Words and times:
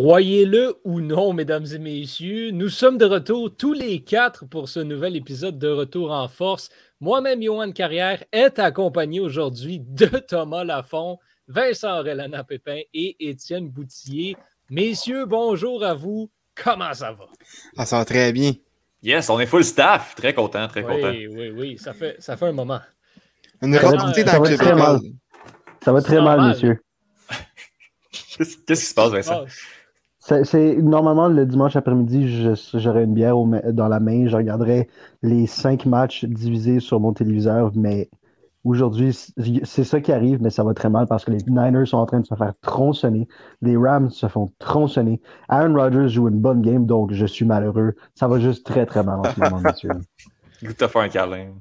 Croyez-le 0.00 0.76
ou 0.84 1.00
non, 1.00 1.32
mesdames 1.32 1.66
et 1.74 1.78
messieurs, 1.80 2.52
nous 2.52 2.68
sommes 2.68 2.98
de 2.98 3.04
retour 3.04 3.50
tous 3.56 3.72
les 3.72 4.04
quatre 4.04 4.46
pour 4.46 4.68
ce 4.68 4.78
nouvel 4.78 5.16
épisode 5.16 5.58
de 5.58 5.66
Retour 5.66 6.12
en 6.12 6.28
force. 6.28 6.68
Moi-même, 7.00 7.42
Johan 7.42 7.72
Carrière, 7.72 8.22
est 8.30 8.60
accompagné 8.60 9.18
aujourd'hui 9.18 9.80
de 9.80 10.06
Thomas 10.06 10.62
Lafont, 10.62 11.18
Vincent 11.48 11.98
Relana 11.98 12.44
Pépin 12.44 12.78
et 12.94 13.16
Étienne 13.28 13.68
Boutillier. 13.70 14.36
Messieurs, 14.70 15.26
bonjour 15.26 15.82
à 15.82 15.94
vous. 15.94 16.30
Comment 16.54 16.94
ça 16.94 17.10
va? 17.10 17.26
Ah, 17.76 17.84
ça 17.84 17.98
va 17.98 18.04
très 18.04 18.32
bien. 18.32 18.52
Yes, 19.02 19.28
on 19.30 19.40
est 19.40 19.46
full 19.46 19.64
staff. 19.64 20.14
Très 20.14 20.32
content, 20.32 20.68
très 20.68 20.82
content. 20.84 21.10
Oui, 21.10 21.26
oui, 21.26 21.50
oui. 21.50 21.76
Ça 21.76 21.92
fait, 21.92 22.14
ça 22.20 22.36
fait 22.36 22.46
un 22.46 22.52
moment. 22.52 22.80
On 23.60 23.72
est 23.72 23.78
rentré 23.78 24.22
dans 24.22 24.40
le 24.40 24.56
très 24.56 24.76
mal. 24.76 25.00
Ça 25.84 25.92
va 25.92 26.00
très 26.00 26.22
mal, 26.22 26.50
messieurs. 26.50 26.80
Qu'est-ce 28.38 28.64
qui 28.64 28.76
se 28.76 28.94
passe, 28.94 29.10
Vincent? 29.10 29.44
C'est 30.44 30.76
normalement 30.76 31.28
le 31.28 31.46
dimanche 31.46 31.74
après-midi, 31.76 32.54
j'aurais 32.74 33.04
une 33.04 33.14
bière 33.14 33.36
dans 33.72 33.88
la 33.88 33.98
main, 33.98 34.26
je 34.26 34.36
regarderais 34.36 34.88
les 35.22 35.46
cinq 35.46 35.86
matchs 35.86 36.26
divisés 36.26 36.80
sur 36.80 37.00
mon 37.00 37.14
téléviseur, 37.14 37.72
mais 37.74 38.10
aujourd'hui, 38.62 39.16
c'est 39.64 39.84
ça 39.84 40.02
qui 40.02 40.12
arrive, 40.12 40.42
mais 40.42 40.50
ça 40.50 40.64
va 40.64 40.74
très 40.74 40.90
mal 40.90 41.06
parce 41.06 41.24
que 41.24 41.30
les 41.30 41.38
Niners 41.46 41.86
sont 41.86 41.96
en 41.96 42.04
train 42.04 42.20
de 42.20 42.26
se 42.26 42.34
faire 42.34 42.52
tronçonner, 42.60 43.26
les 43.62 43.78
Rams 43.78 44.10
se 44.10 44.28
font 44.28 44.52
tronçonner, 44.58 45.22
Aaron 45.48 45.74
Rodgers 45.74 46.08
joue 46.08 46.28
une 46.28 46.40
bonne 46.40 46.60
game, 46.60 46.84
donc 46.84 47.10
je 47.12 47.24
suis 47.24 47.46
malheureux. 47.46 47.94
Ça 48.14 48.28
va 48.28 48.38
juste 48.38 48.66
très 48.66 48.84
très 48.84 49.02
mal 49.02 49.20
en 49.20 49.24
ce 49.24 49.40
moment, 49.40 49.60
monsieur. 49.60 49.90
Goûte 50.62 50.76
te 50.76 50.88
faire 50.88 51.02
un 51.02 51.08
câlin. 51.08 51.54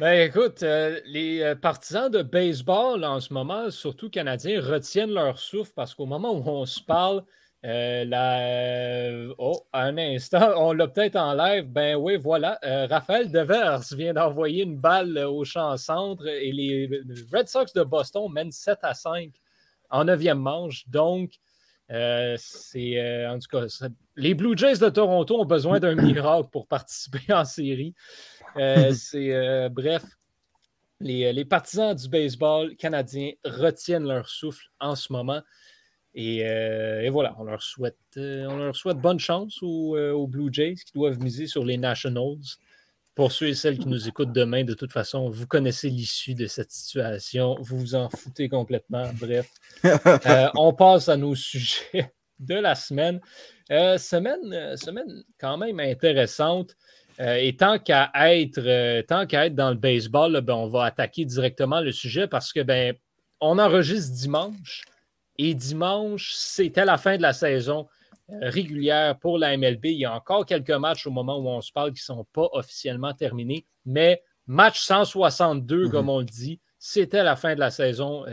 Ben 0.00 0.28
écoute, 0.28 0.62
euh, 0.62 0.98
les 1.06 1.42
euh, 1.42 1.56
partisans 1.56 2.08
de 2.08 2.22
baseball 2.22 3.04
en 3.04 3.20
ce 3.20 3.34
moment, 3.34 3.68
surtout 3.70 4.08
canadiens, 4.08 4.62
retiennent 4.62 5.12
leur 5.12 5.38
souffle 5.38 5.72
parce 5.74 5.94
qu'au 5.94 6.06
moment 6.06 6.32
où 6.32 6.42
on 6.46 6.64
se 6.64 6.80
parle, 6.80 7.24
euh, 7.64 8.04
la... 8.04 9.34
Oh, 9.38 9.66
un 9.72 9.98
instant, 9.98 10.52
on 10.56 10.72
l'a 10.72 10.88
peut-être 10.88 11.16
en 11.16 11.34
live. 11.34 11.64
Ben 11.64 11.96
oui, 11.96 12.16
voilà. 12.16 12.58
Raphaël 12.62 13.30
Devers 13.30 13.80
vient 13.92 14.14
d'envoyer 14.14 14.62
une 14.62 14.76
balle 14.76 15.18
au 15.18 15.44
champ 15.44 15.76
centre 15.76 16.26
et 16.26 16.52
les 16.52 16.88
Red 17.32 17.48
Sox 17.48 17.72
de 17.74 17.82
Boston 17.82 18.30
mènent 18.32 18.52
7 18.52 18.78
à 18.82 18.94
5 18.94 19.32
en 19.90 20.04
neuvième 20.04 20.38
manche. 20.38 20.88
Donc, 20.88 21.32
c'est 21.88 23.26
en 23.26 23.38
tout 23.38 23.48
cas, 23.50 23.66
les 24.16 24.34
Blue 24.34 24.56
Jays 24.56 24.78
de 24.78 24.88
Toronto 24.88 25.40
ont 25.40 25.46
besoin 25.46 25.80
d'un 25.80 25.94
miracle 25.94 26.48
pour 26.50 26.66
participer 26.66 27.20
en 27.32 27.44
série. 27.44 27.94
Euh, 28.56 28.92
c'est 28.92 29.32
euh, 29.32 29.68
bref, 29.68 30.04
les, 31.00 31.32
les, 31.32 31.44
partisans 31.44 31.94
du 31.94 32.08
baseball 32.08 32.74
canadien 32.76 33.32
retiennent 33.44 34.06
leur 34.06 34.28
souffle 34.28 34.66
en 34.80 34.96
ce 34.96 35.12
moment. 35.12 35.42
Et, 36.20 36.44
euh, 36.44 37.08
voilà, 37.12 37.36
on 37.38 37.44
leur 37.44 37.62
souhaite, 37.62 37.96
on 38.16 38.56
leur 38.56 38.74
souhaite 38.74 38.98
bonne 38.98 39.20
chance 39.20 39.62
aux, 39.62 40.26
Blue 40.26 40.52
Jays 40.52 40.74
qui 40.74 40.92
doivent 40.92 41.20
miser 41.20 41.46
sur 41.46 41.64
les 41.64 41.76
Nationals. 41.76 42.38
Pour 43.14 43.32
ceux 43.32 43.48
et 43.48 43.54
celles 43.54 43.78
qui 43.78 43.88
nous 43.88 44.06
écoutent 44.06 44.32
demain, 44.32 44.62
de 44.62 44.74
toute 44.74 44.92
façon, 44.92 45.28
vous 45.28 45.46
connaissez 45.46 45.90
l'issue 45.90 46.34
de 46.34 46.46
cette 46.46 46.70
situation. 46.70 47.56
Vous 47.60 47.78
vous 47.78 47.94
en 47.94 48.08
foutez 48.08 48.48
complètement. 48.48 49.10
Bref, 49.14 49.50
on 50.56 50.72
passe 50.72 51.08
à 51.08 51.16
nos 51.16 51.34
sujets 51.34 52.12
de 52.38 52.54
la 52.54 52.74
semaine. 52.74 53.20
semaine, 53.68 54.76
semaine 54.76 55.24
quand 55.38 55.56
même 55.56 55.80
intéressante. 55.80 56.76
Euh, 57.20 57.34
et 57.34 57.56
tant 57.56 57.78
qu'à 57.78 58.10
être, 58.14 58.58
euh, 58.58 59.02
tant 59.02 59.22
être 59.22 59.54
dans 59.54 59.70
le 59.70 59.76
baseball, 59.76 60.40
ben, 60.40 60.54
on 60.54 60.68
va 60.68 60.84
attaquer 60.84 61.24
directement 61.24 61.80
le 61.80 61.90
sujet 61.90 62.28
parce 62.28 62.52
que 62.52 62.60
ben, 62.60 62.94
on 63.40 63.58
enregistre 63.58 64.14
dimanche. 64.14 64.82
Et 65.38 65.54
dimanche, 65.54 66.32
c'était 66.34 66.84
la 66.84 66.98
fin 66.98 67.16
de 67.16 67.22
la 67.22 67.32
saison 67.32 67.86
euh, 68.30 68.38
régulière 68.42 69.18
pour 69.18 69.38
la 69.38 69.56
MLB. 69.56 69.86
Il 69.86 69.98
y 69.98 70.04
a 70.04 70.14
encore 70.14 70.44
quelques 70.44 70.70
matchs 70.70 71.06
au 71.06 71.10
moment 71.10 71.38
où 71.38 71.48
on 71.48 71.60
se 71.60 71.72
parle 71.72 71.92
qui 71.92 72.02
ne 72.02 72.16
sont 72.16 72.26
pas 72.32 72.48
officiellement 72.52 73.14
terminés. 73.14 73.64
Mais 73.86 74.22
match 74.46 74.80
162, 74.80 75.84
mhm. 75.84 75.90
comme 75.90 76.08
on 76.08 76.18
le 76.18 76.24
dit, 76.24 76.60
c'était 76.78 77.22
la 77.22 77.36
fin 77.36 77.54
de 77.54 77.60
la 77.60 77.70
saison 77.70 78.24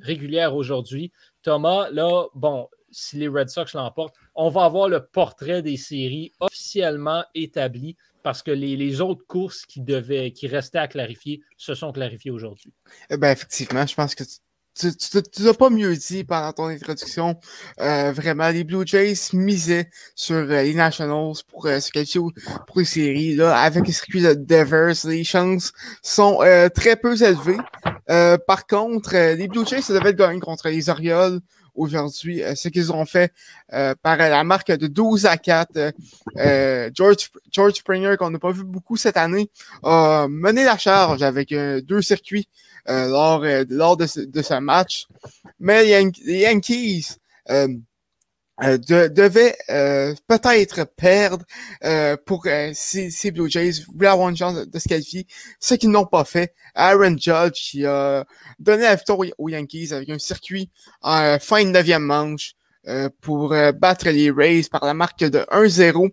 régulière 0.00 0.56
aujourd'hui. 0.56 1.12
Thomas, 1.42 1.88
là, 1.90 2.26
bon, 2.34 2.68
si 2.94 3.16
les 3.16 3.28
Red 3.28 3.48
Sox 3.48 3.74
l'emportent, 3.74 4.14
on 4.34 4.48
va 4.48 4.64
avoir 4.64 4.88
le 4.88 5.04
portrait 5.04 5.62
des 5.62 5.76
séries 5.76 6.32
officiellement 6.40 7.24
établi 7.34 7.96
parce 8.22 8.42
que 8.42 8.50
les, 8.50 9.00
autres 9.02 9.26
courses 9.26 9.66
qui, 9.66 9.82
devaient, 9.82 10.32
qui 10.32 10.46
restaient 10.46 10.78
à 10.78 10.88
clarifier 10.88 11.42
se 11.58 11.74
sont 11.74 11.92
clarifiées 11.92 12.30
aujourd'hui. 12.30 12.72
Eh 13.10 13.18
ben, 13.18 13.30
effectivement, 13.30 13.86
je 13.86 13.94
pense 13.94 14.14
que 14.14 14.24
tu 14.24 14.36
n'as 14.82 15.54
pas 15.54 15.70
mieux 15.70 15.96
dit 15.96 16.24
pendant 16.24 16.52
ton 16.52 16.66
introduction. 16.66 17.38
Euh, 17.80 18.12
vraiment, 18.12 18.48
les 18.48 18.64
Blue 18.64 18.86
Jays 18.86 19.14
misaient 19.32 19.88
sur 20.14 20.36
euh, 20.36 20.62
les 20.62 20.74
Nationals 20.74 21.34
pour 21.48 21.66
euh, 21.66 21.80
se 21.80 21.90
qualifier 21.90 22.20
pour 22.20 22.78
les 22.78 22.84
séries. 22.84 23.36
Là, 23.36 23.56
avec 23.58 23.86
le 23.86 23.92
circuit 23.92 24.22
de 24.22 24.34
Devers, 24.34 24.94
les 25.04 25.24
chances 25.24 25.72
sont 26.02 26.40
très 26.74 26.96
peu 26.96 27.14
élevées. 27.22 27.58
par 28.46 28.66
contre, 28.66 29.14
les 29.34 29.48
Blue 29.48 29.66
Jays, 29.66 29.82
ça 29.82 29.94
devait 29.94 30.14
gagner 30.14 30.40
contre 30.40 30.68
les 30.68 30.88
Orioles 30.88 31.40
aujourd'hui. 31.74 32.42
Euh, 32.42 32.54
ce 32.54 32.68
qu'ils 32.68 32.92
ont 32.92 33.04
fait 33.04 33.32
euh, 33.72 33.94
par 34.02 34.16
la 34.16 34.44
marque 34.44 34.70
de 34.72 34.86
12 34.86 35.26
à 35.26 35.36
4. 35.36 35.92
Euh, 36.36 36.90
George, 36.94 37.30
George 37.50 37.74
Springer, 37.74 38.16
qu'on 38.18 38.30
n'a 38.30 38.38
pas 38.38 38.52
vu 38.52 38.64
beaucoup 38.64 38.96
cette 38.96 39.16
année, 39.16 39.50
a 39.82 40.26
mené 40.28 40.64
la 40.64 40.78
charge 40.78 41.22
avec 41.22 41.50
deux 41.50 42.02
circuits 42.02 42.48
lors, 42.86 43.44
lors 43.68 43.96
de 43.96 44.06
ce, 44.06 44.60
match. 44.60 45.06
Mais 45.58 45.84
les 45.84 46.38
Yankees 46.40 47.18
euh, 48.62 48.78
devait 48.78 49.56
euh, 49.68 50.14
peut-être 50.28 50.84
perdre 50.96 51.44
euh, 51.82 52.16
pour 52.24 52.46
ces, 52.72 53.10
ces, 53.10 53.32
Blue 53.32 53.50
Jays 53.50 53.82
voulaient 53.92 54.06
avoir 54.06 54.28
une 54.28 54.36
chance 54.36 54.54
de, 54.54 54.78
se 54.78 54.86
qualifier, 54.86 55.26
ce 55.58 55.74
qu'ils 55.74 55.90
n'ont 55.90 56.06
pas 56.06 56.24
fait. 56.24 56.54
Aaron 56.76 57.16
Judge 57.18 57.70
qui 57.70 57.84
a 57.84 58.24
donné 58.60 58.84
la 58.84 58.94
victoire 58.94 59.18
aux 59.38 59.48
Yankees 59.48 59.92
avec 59.92 60.08
un 60.08 60.20
circuit 60.20 60.70
en 61.02 61.36
fin 61.40 61.64
de 61.64 61.70
neuvième 61.70 62.04
manche 62.04 62.54
pour 63.20 63.48
battre 63.74 64.10
les 64.10 64.30
Rays 64.30 64.66
par 64.70 64.84
la 64.84 64.94
marque 64.94 65.24
de 65.24 65.40
1-0. 65.50 66.10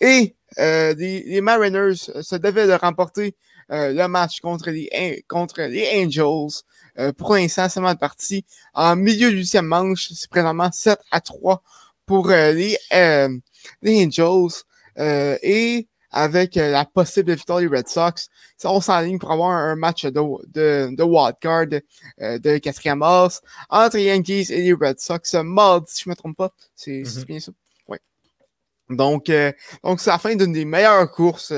Et 0.00 0.34
les, 0.56 1.24
les, 1.26 1.40
Mariners 1.42 1.96
se 1.96 2.36
devaient 2.36 2.68
de 2.68 2.72
remporter 2.72 3.36
le 3.68 4.06
match 4.06 4.40
contre 4.40 4.70
les, 4.70 5.24
contre 5.28 5.62
les 5.62 6.04
Angels 6.04 6.62
euh, 6.98 7.12
pour 7.12 7.34
l'instant, 7.34 7.68
c'est 7.68 7.80
mal 7.80 7.98
parti. 7.98 8.44
En 8.74 8.96
milieu 8.96 9.30
du 9.30 9.38
huitième 9.38 9.66
manche, 9.66 10.10
c'est 10.14 10.30
présentement 10.30 10.70
7 10.72 10.98
à 11.10 11.20
3 11.20 11.62
pour 12.06 12.30
euh, 12.30 12.52
les, 12.52 12.78
euh, 12.92 13.28
les 13.82 14.04
Angels. 14.04 14.62
et 15.42 15.88
avec 16.12 16.54
la 16.54 16.86
possible 16.86 17.34
victoire 17.34 17.58
des 17.58 17.66
Red 17.66 17.88
Sox, 17.88 18.28
on 18.64 18.80
s'enligne 18.80 19.18
pour 19.18 19.32
avoir 19.32 19.50
un, 19.50 19.76
match 19.76 20.06
de, 20.06 20.20
de, 20.46 20.94
de 20.94 21.02
wildcard 21.02 21.66
de 21.66 22.58
quatrième 22.58 23.02
as 23.02 23.42
entre 23.68 23.98
les 23.98 24.04
Yankees 24.04 24.46
et 24.50 24.62
les 24.62 24.72
Red 24.72 24.98
Sox 24.98 25.34
mardi, 25.34 25.92
si 25.92 26.04
je 26.04 26.08
ne 26.08 26.12
me 26.12 26.16
trompe 26.16 26.36
pas. 26.36 26.52
C'est 26.74 27.02
mm-hmm. 27.02 27.24
bien 27.26 27.40
ça. 27.40 27.52
Donc, 28.88 29.30
donc 29.82 30.00
c'est 30.00 30.10
la 30.10 30.18
fin 30.18 30.34
d'une 30.36 30.52
des 30.52 30.64
meilleures 30.64 31.10
courses 31.10 31.52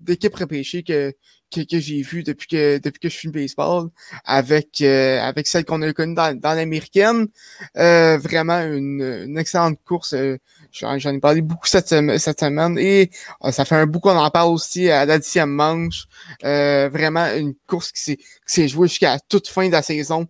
d'équipe 0.00 0.34
repêchée 0.34 0.82
que, 0.82 1.14
que, 1.50 1.60
que 1.60 1.78
j'ai 1.78 2.02
vu 2.02 2.22
depuis 2.22 2.48
que 2.48 2.78
depuis 2.78 3.00
que 3.00 3.08
je 3.08 3.16
suis 3.16 3.28
baseball 3.28 3.88
avec 4.24 4.80
euh, 4.80 5.20
avec 5.20 5.46
celle 5.46 5.64
qu'on 5.64 5.82
a 5.82 5.92
connue 5.92 6.14
dans, 6.14 6.38
dans 6.38 6.54
l'américaine. 6.54 7.28
Euh, 7.76 8.18
vraiment 8.18 8.60
une, 8.60 9.02
une, 9.26 9.38
excellente 9.38 9.78
course. 9.84 10.14
Euh, 10.14 10.38
j'en, 10.72 10.96
ai 10.96 11.20
parlé 11.20 11.42
beaucoup 11.42 11.66
cette, 11.66 11.88
cette 12.18 12.40
semaine 12.40 12.78
et 12.78 13.10
ça 13.50 13.64
fait 13.64 13.76
un 13.76 13.86
bout 13.86 14.00
qu'on 14.00 14.16
en 14.16 14.30
parle 14.30 14.52
aussi 14.52 14.90
à 14.90 15.06
la 15.06 15.18
dixième 15.18 15.50
manche. 15.50 16.06
vraiment 16.42 17.26
une 17.34 17.54
course 17.66 17.92
qui 17.92 18.18
s'est, 18.46 18.68
jouée 18.68 18.88
jusqu'à 18.88 19.18
toute 19.28 19.48
fin 19.48 19.66
de 19.66 19.72
la 19.72 19.82
saison. 19.82 20.26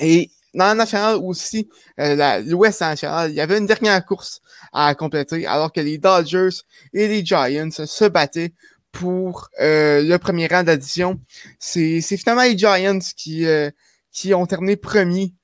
et 0.00 0.30
dans 0.54 0.66
la 0.66 0.74
nationale 0.74 1.16
aussi, 1.16 1.68
l'Ouest 1.98 2.80
national, 2.80 3.30
il 3.30 3.34
y 3.34 3.40
avait 3.40 3.58
une 3.58 3.66
dernière 3.66 4.04
course 4.04 4.40
à 4.72 4.94
compléter 4.94 5.46
alors 5.46 5.72
que 5.72 5.80
les 5.80 5.98
Dodgers 5.98 6.56
et 6.92 7.08
les 7.08 7.24
Giants 7.24 7.70
se 7.70 8.04
battaient 8.06 8.52
pour 8.94 9.50
euh, 9.60 10.02
le 10.02 10.16
premier 10.18 10.46
rang 10.46 10.62
d'addition. 10.62 11.20
C'est 11.58 12.00
finalement 12.00 12.44
les 12.44 12.56
Giants 12.56 13.00
qui, 13.16 13.44
euh, 13.44 13.70
qui 14.12 14.32
ont 14.32 14.46
terminé 14.46 14.76
premier 14.76 15.34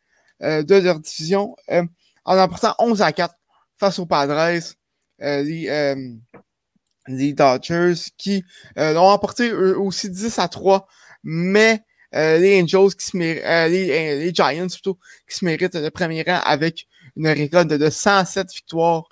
euh, 0.42 0.62
de 0.62 0.76
leur 0.76 1.00
division 1.00 1.56
en 2.24 2.38
emportant 2.38 2.74
11 2.78 3.02
à 3.02 3.12
4 3.12 3.34
face 3.76 3.98
aux 3.98 4.06
Padres. 4.06 4.60
les, 5.18 5.94
les 7.08 7.32
Dodgers 7.32 7.94
qui 8.16 8.44
l'ont 8.76 9.08
emporté 9.08 9.52
aussi 9.52 10.08
10 10.08 10.38
à 10.38 10.48
3, 10.48 10.86
mais 11.24 11.82
les 12.12 12.62
Angels 12.62 12.94
qui 12.98 13.06
se 13.06 13.16
méritent, 13.16 13.70
les, 13.70 14.18
les, 14.18 14.34
Giants 14.34 14.66
plutôt, 14.68 14.98
qui 15.28 15.36
se 15.36 15.44
méritent 15.44 15.74
le 15.74 15.90
premier 15.90 16.22
rang 16.22 16.40
avec 16.44 16.86
une 17.16 17.28
récolte 17.28 17.68
de 17.68 17.90
107 17.90 18.52
victoires 18.52 19.08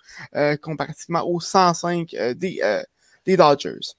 comparativement 0.62 1.22
aux 1.22 1.40
105 1.40 2.10
des, 2.36 2.60
des 3.26 3.36
Dodgers. 3.36 3.94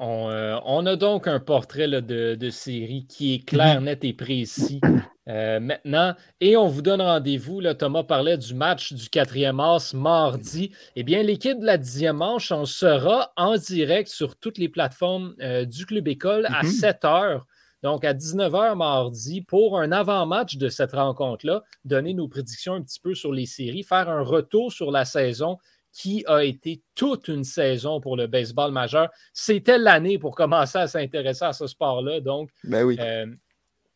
Euh, 0.00 0.58
on, 0.64 0.86
a 0.86 0.96
donc 0.96 1.28
un 1.28 1.38
portrait 1.38 1.86
de, 1.86 2.50
série 2.50 3.06
qui 3.08 3.34
est 3.34 3.46
clair, 3.46 3.80
mhm. 3.80 3.86
net 3.86 4.04
et 4.04 4.12
précis 4.12 4.80
euh, 5.28 5.60
maintenant. 5.60 6.14
Et 6.40 6.56
on 6.56 6.66
vous 6.66 6.82
donne 6.82 7.02
rendez-vous. 7.02 7.62
Thomas 7.74 8.02
parlait 8.02 8.38
du 8.38 8.54
match 8.54 8.92
du 8.92 9.08
quatrième 9.08 9.60
as 9.60 9.92
mardi. 9.94 10.72
Eh 10.96 11.02
bien, 11.02 11.22
l'équipe 11.22 11.60
de 11.60 11.66
la 11.66 11.76
dixième 11.76 12.16
manche, 12.16 12.50
on 12.50 12.64
sera 12.64 13.32
en 13.36 13.56
direct 13.56 14.08
sur 14.08 14.36
toutes 14.36 14.58
les 14.58 14.68
plateformes 14.68 15.34
euh, 15.40 15.64
du 15.64 15.86
Club 15.86 16.08
École 16.08 16.46
à 16.46 16.64
7 16.64 17.04
mhm. 17.04 17.40
Donc, 17.82 18.04
à 18.04 18.14
19h 18.14 18.76
mardi, 18.76 19.40
pour 19.40 19.78
un 19.78 19.90
avant-match 19.90 20.56
de 20.56 20.68
cette 20.68 20.92
rencontre-là, 20.92 21.62
donner 21.84 22.14
nos 22.14 22.28
prédictions 22.28 22.74
un 22.74 22.82
petit 22.82 23.00
peu 23.00 23.14
sur 23.14 23.32
les 23.32 23.46
séries, 23.46 23.82
faire 23.82 24.08
un 24.08 24.22
retour 24.22 24.72
sur 24.72 24.90
la 24.90 25.04
saison 25.04 25.58
qui 25.92 26.24
a 26.26 26.42
été 26.42 26.80
toute 26.94 27.28
une 27.28 27.44
saison 27.44 28.00
pour 28.00 28.16
le 28.16 28.26
baseball 28.26 28.72
majeur. 28.72 29.10
C'était 29.34 29.78
l'année 29.78 30.18
pour 30.18 30.34
commencer 30.34 30.78
à 30.78 30.86
s'intéresser 30.86 31.44
à 31.44 31.52
ce 31.52 31.66
sport-là. 31.66 32.20
Donc, 32.20 32.50
ben 32.64 32.84
oui. 32.84 32.96
Euh, 32.98 33.26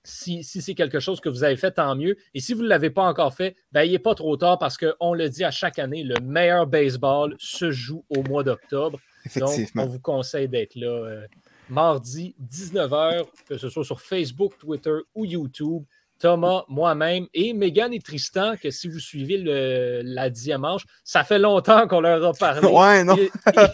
si, 0.07 0.45
c'est 0.45 0.75
quelque 0.75 1.01
chose 1.01 1.21
que 1.21 1.29
vous 1.29 1.43
avez 1.43 1.57
fait, 1.57 1.73
tant 1.73 1.97
mieux. 1.97 2.17
Et 2.33 2.41
si 2.41 2.55
vous 2.55 2.63
ne 2.63 2.69
l'avez 2.69 2.91
pas 2.91 3.03
encore 3.03 3.35
fait, 3.35 3.57
ben, 3.73 3.83
il 3.83 3.93
n'est 3.93 3.99
pas 3.99 4.15
trop 4.15 4.37
tard 4.37 4.59
parce 4.59 4.79
qu'on 4.79 5.15
le 5.15 5.29
dit 5.29 5.43
à 5.43 5.51
chaque 5.51 5.79
année, 5.79 6.05
le 6.05 6.21
meilleur 6.21 6.67
baseball 6.67 7.35
se 7.39 7.73
joue 7.73 8.05
au 8.11 8.23
mois 8.23 8.45
d'octobre. 8.45 9.01
Donc, 9.37 9.59
on 9.75 9.87
vous 9.87 9.99
conseille 9.99 10.49
d'être 10.49 10.77
là 10.77 10.87
euh, 10.87 11.27
mardi, 11.69 12.35
19h, 12.51 13.25
que 13.49 13.59
ce 13.59 13.69
soit 13.69 13.85
sur 13.85 14.01
Facebook, 14.01 14.55
Twitter 14.59 14.97
ou 15.15 15.25
YouTube. 15.25 15.85
Thomas, 16.19 16.65
moi-même 16.69 17.27
et 17.35 17.53
Megan 17.53 17.93
et 17.93 18.01
Tristan, 18.01 18.57
que 18.57 18.71
si 18.71 18.89
vous 18.89 18.99
suivez 18.99 19.37
le, 19.37 20.01
la 20.03 20.31
dimanche, 20.31 20.85
ça 21.05 21.25
fait 21.25 21.39
longtemps 21.39 21.87
qu'on 21.87 22.01
leur 22.01 22.25
a 22.25 22.33
parlé. 22.33 22.67
Ouais, 22.73 23.05
non. 23.05 23.17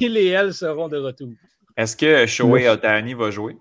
Ils 0.00 0.16
et 0.16 0.28
elles 0.28 0.52
seront 0.52 0.88
de 0.88 0.98
retour. 0.98 1.30
Est-ce 1.76 1.96
que 1.96 2.26
Shohei 2.26 2.68
Otani 2.68 3.14
va 3.14 3.30
jouer? 3.30 3.56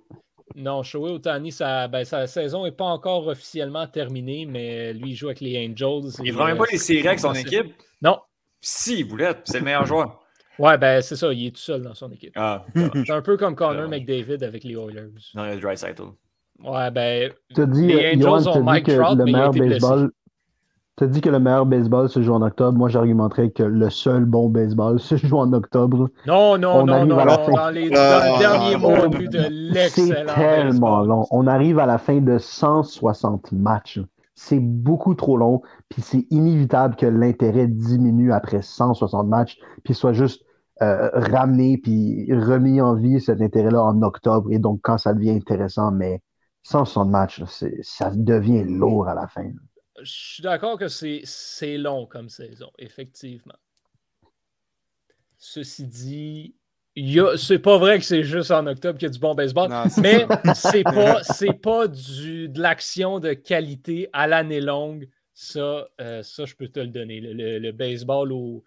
Non, 0.56 0.84
Shohei 0.84 1.12
Otani, 1.12 1.52
sa, 1.52 1.88
ben, 1.88 2.04
sa 2.04 2.28
saison 2.28 2.66
n'est 2.66 2.72
pas 2.72 2.86
encore 2.86 3.28
officiellement 3.28 3.88
terminée, 3.88 4.46
mais 4.46 4.94
lui, 4.94 5.12
il 5.12 5.16
joue 5.16 5.28
avec 5.28 5.42
les 5.42 5.58
Angels. 5.58 6.12
Il 6.24 6.32
ne 6.32 6.38
prend 6.38 6.46
même 6.46 6.58
pas 6.58 6.66
les 6.72 6.78
séries 6.78 7.08
avec 7.08 7.20
son 7.20 7.34
équipe? 7.34 7.74
Non. 8.02 8.20
Si, 8.60 9.04
Boulette, 9.04 9.42
c'est 9.46 9.60
le 9.60 9.66
meilleur 9.66 9.86
joueur. 9.86 10.21
Ouais, 10.62 10.78
ben 10.78 11.02
c'est 11.02 11.16
ça, 11.16 11.34
il 11.34 11.48
est 11.48 11.52
tout 11.52 11.62
seul 11.62 11.82
dans 11.82 11.96
son 11.96 12.12
équipe. 12.12 12.34
Ah, 12.36 12.64
c'est 12.76 13.12
un 13.12 13.24
peu 13.24 13.36
comme 13.36 13.56
Connor 13.56 13.90
McDavid 13.90 14.44
avec 14.44 14.64
les 14.64 14.76
Oilers. 14.76 15.10
Non, 15.34 15.46
il 15.46 15.50
y 15.50 15.54
a 15.54 15.58
Dry 15.58 15.76
Ouais, 16.64 16.92
ben. 16.92 17.32
Dit, 17.50 17.88
les 17.88 18.16
Angels 18.16 18.48
ont 18.48 18.64
Mike 18.64 18.86
que 18.86 19.02
Trout, 19.02 19.18
le 19.18 19.26
meilleur 19.26 19.52
baseball. 19.52 20.12
Tu 20.98 21.08
dit 21.08 21.22
que 21.22 21.30
le 21.32 21.40
meilleur 21.40 21.66
baseball 21.66 22.10
se 22.10 22.22
joue 22.22 22.34
en 22.34 22.44
octobre. 22.44 22.78
Moi, 22.78 22.90
j'argumenterais 22.90 23.50
que 23.50 23.64
le 23.64 23.90
seul 23.90 24.26
bon 24.26 24.50
baseball 24.50 25.00
se 25.00 25.16
joue 25.16 25.40
en 25.40 25.52
octobre. 25.52 26.10
Non, 26.28 26.60
non, 26.60 26.86
non, 26.86 27.08
non, 27.08 27.16
Dans, 27.16 27.70
les, 27.72 27.90
dans 27.90 28.36
le 28.36 28.40
dernier 28.40 28.78
mois, 28.78 29.00
on 29.00 29.06
a 29.06 29.08
de 29.08 29.48
l'excellent. 29.50 30.26
C'est 30.28 30.36
tellement 30.36 31.00
long. 31.02 31.26
On 31.32 31.48
arrive 31.48 31.80
à 31.80 31.88
la 31.88 31.98
fin 31.98 32.22
de 32.22 32.38
160 32.38 33.52
matchs. 33.54 34.00
C'est 34.36 34.60
beaucoup 34.60 35.16
trop 35.16 35.38
long. 35.38 35.64
Puis 35.90 36.04
c'est 36.04 36.28
inévitable 36.30 36.96
que 36.96 37.08
l'intérêt 37.08 37.66
diminue 37.66 38.32
après 38.32 38.62
160 38.62 39.28
matchs. 39.28 39.58
Puis 39.84 39.96
soit 39.96 40.14
juste 40.14 40.44
euh, 40.82 41.10
ramené 41.14 41.78
puis 41.78 42.32
remis 42.34 42.82
en 42.82 42.96
vie 42.96 43.22
cet 43.22 43.42
intérêt-là 43.42 43.84
en 43.84 44.02
octobre. 44.02 44.52
Et 44.52 44.60
donc, 44.60 44.80
quand 44.82 44.98
ça 44.98 45.14
devient 45.14 45.32
intéressant, 45.32 45.92
mais 45.92 46.22
sans 46.64 46.86
son 46.86 47.06
match, 47.06 47.42
ça 47.82 48.12
devient 48.16 48.64
lourd 48.64 49.08
à 49.08 49.14
la 49.14 49.28
fin. 49.28 49.52
Je 50.02 50.12
suis 50.12 50.44
d'accord 50.44 50.78
que 50.78 50.88
c'est 50.88 51.78
long 51.78 52.06
comme 52.06 52.30
saison, 52.30 52.72
effectivement. 52.80 53.54
Ceci 55.38 55.88
dit, 55.88 56.56
c'est 57.38 57.60
pas 57.60 57.78
vrai 57.78 58.00
que 58.00 58.06
c'est 58.06 58.24
juste 58.24 58.52
en 58.52 58.66
octobre 58.68 58.98
qu'il 59.00 59.08
y 59.08 59.10
a 59.10 59.14
du 59.14 59.20
bon 59.20 59.34
baseball, 59.34 59.70
mais 59.98 60.26
c'est 60.56 60.84
pas, 60.84 61.22
pas 61.62 61.88
du, 61.88 62.50
de 62.50 62.60
l'action 62.60 63.20
de 63.20 63.34
qualité 63.34 64.10
à 64.14 64.28
l'année 64.28 64.62
longue. 64.62 65.08
Ça, 65.34 65.88
euh, 66.00 66.22
ça, 66.22 66.46
je 66.46 66.56
peux 66.56 66.68
te 66.68 66.80
le 66.80 66.88
donner. 66.88 67.20
Le, 67.22 67.72
baseball 67.72 68.32
au, 68.32 68.64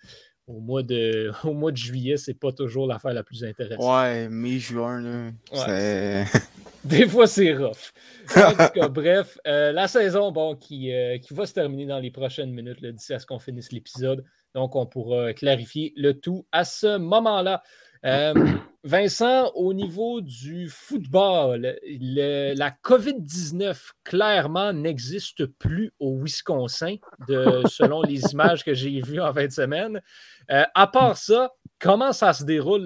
au, 0.46 0.60
mois 0.60 0.82
de, 0.82 1.32
au 1.44 1.52
mois 1.52 1.72
de 1.72 1.76
juillet, 1.76 2.16
c'est 2.16 2.34
pas 2.34 2.52
toujours 2.52 2.86
l'affaire 2.86 3.12
la 3.12 3.22
plus 3.22 3.44
intéressante. 3.44 3.84
Ouais, 3.84 4.28
mai-juin, 4.28 5.00
là. 5.00 6.24
Des 6.84 7.08
fois, 7.08 7.26
c'est 7.26 7.54
rough. 7.54 7.92
En 8.36 8.50
tout 8.50 8.56
cas, 8.74 8.88
bref, 8.88 9.38
euh, 9.46 9.72
la 9.72 9.88
saison 9.88 10.30
bon, 10.32 10.54
qui, 10.54 10.92
euh, 10.92 11.16
qui 11.18 11.32
va 11.32 11.46
se 11.46 11.54
terminer 11.54 11.86
dans 11.86 11.98
les 11.98 12.10
prochaines 12.10 12.50
minutes, 12.52 12.84
d'ici 12.84 13.14
à 13.14 13.18
ce 13.18 13.24
qu'on 13.24 13.38
finisse 13.38 13.72
l'épisode. 13.72 14.22
Donc, 14.54 14.76
on 14.76 14.84
pourra 14.84 15.32
clarifier 15.32 15.94
le 15.96 16.12
tout 16.20 16.46
à 16.52 16.64
ce 16.64 16.98
moment-là. 16.98 17.62
Euh, 18.04 18.34
Vincent, 18.82 19.50
au 19.54 19.72
niveau 19.72 20.20
du 20.20 20.68
football, 20.68 21.74
la 21.86 22.70
COVID-19 22.70 23.92
clairement 24.04 24.72
n'existe 24.74 25.46
plus 25.46 25.90
au 25.98 26.18
Wisconsin, 26.22 26.96
de, 27.26 27.62
selon 27.66 28.02
les 28.02 28.20
images 28.32 28.62
que 28.62 28.74
j'ai 28.74 29.00
vues 29.00 29.20
en 29.20 29.32
fin 29.32 29.46
de 29.46 29.52
semaine. 29.52 30.02
à 30.48 30.86
part 30.86 31.16
ça, 31.16 31.50
comment 31.80 32.12
ça 32.12 32.32
se 32.34 32.44
déroule 32.44 32.84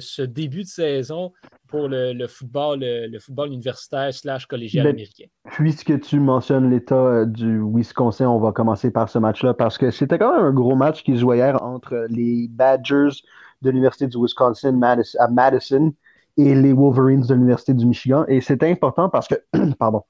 ce 0.00 0.22
début 0.22 0.62
de 0.62 0.68
saison 0.68 1.32
pour 1.72 1.88
le, 1.88 2.26
football, 2.26 2.80
le, 2.80 3.18
football 3.18 3.48
universitaire 3.48 4.12
slash 4.12 4.46
collégial 4.46 4.86
américain? 4.86 5.24
Puisque 5.52 6.00
tu 6.00 6.20
mentionnes 6.20 6.70
l'État 6.70 6.94
euh, 6.94 7.24
du 7.24 7.62
Wisconsin, 7.62 8.28
on 8.28 8.38
va 8.38 8.52
commencer 8.52 8.90
par 8.90 9.08
ce 9.08 9.18
match-là 9.18 9.54
parce 9.54 9.78
que 9.78 9.90
c'était 9.90 10.18
quand 10.18 10.36
même 10.36 10.44
un 10.44 10.52
gros 10.52 10.76
match 10.76 11.02
qui 11.02 11.14
se 11.14 11.20
jouait 11.20 11.38
hier 11.38 11.62
entre 11.62 12.06
les 12.10 12.46
Badgers 12.50 13.22
de 13.62 13.70
l'Université 13.70 14.06
du 14.06 14.18
Wisconsin 14.18 14.80
à 14.82 15.28
Madison 15.28 15.92
et 16.36 16.54
les 16.54 16.72
Wolverines 16.72 17.22
de 17.22 17.34
l'Université 17.34 17.74
du 17.74 17.86
Michigan. 17.86 18.24
Et 18.28 18.40
c'était 18.40 18.70
important 18.70 19.08
parce 19.08 19.28
que, 19.28 19.34
pardon, 19.78 20.02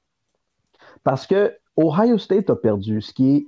parce 1.03 1.27
que 1.27 1.53
Ohio 1.77 2.17
State 2.17 2.49
a 2.49 2.55
perdu, 2.55 3.01
ce 3.01 3.13
qui 3.13 3.35
est 3.35 3.47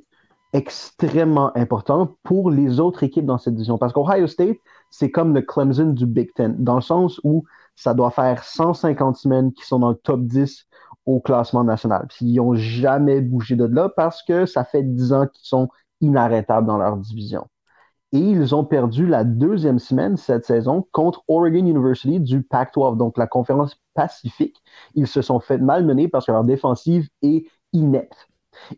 extrêmement 0.56 1.56
important 1.58 2.16
pour 2.24 2.50
les 2.50 2.80
autres 2.80 3.04
équipes 3.04 3.26
dans 3.26 3.38
cette 3.38 3.56
division. 3.56 3.78
Parce 3.78 3.92
qu'Ohio 3.92 4.26
State, 4.26 4.58
c'est 4.90 5.12
comme 5.12 5.34
le 5.34 5.42
Clemson 5.42 5.88
du 5.88 6.06
Big 6.06 6.34
Ten, 6.34 6.56
dans 6.58 6.76
le 6.76 6.82
sens 6.82 7.20
où 7.26 7.44
ça 7.76 7.94
doit 7.94 8.10
faire 8.10 8.44
150 8.44 9.18
semaines 9.18 9.52
qu'ils 9.52 9.66
sont 9.66 9.80
dans 9.80 9.90
le 9.90 9.96
top 9.96 10.22
10 10.22 10.66
au 11.06 11.20
classement 11.20 11.66
national. 11.66 12.08
Puis 12.08 12.26
ils 12.26 12.36
n'ont 12.38 12.56
jamais 12.56 13.20
bougé 13.20 13.58
de 13.58 13.66
là 13.66 13.90
parce 13.90 14.24
que 14.24 14.46
ça 14.46 14.64
fait 14.64 14.84
10 14.84 15.12
ans 15.12 15.28
qu'ils 15.28 15.46
sont 15.46 15.68
inarrêtables 16.00 16.68
dans 16.68 16.78
leur 16.78 16.96
division. 16.96 17.48
Et 18.16 18.20
ils 18.20 18.56
ont 18.56 18.64
perdu 18.64 19.06
la 19.08 19.26
deuxième 19.26 19.78
semaine 19.78 20.16
cette 20.16 20.46
saison 20.46 20.88
contre 20.94 21.26
Oregon 21.28 21.66
University 21.66 22.22
du 22.22 22.44
Pac-12, 22.44 22.96
donc 22.96 23.18
la 23.18 23.28
conférence 23.28 23.78
Pacifique. 23.94 24.56
Ils 24.94 25.06
se 25.06 25.22
sont 25.22 25.42
fait 25.42 25.58
malmener 25.58 26.08
parce 26.08 26.28
que 26.28 26.32
leur 26.32 26.46
défensive 26.46 27.10
est 27.22 27.46
inepte. 27.74 28.30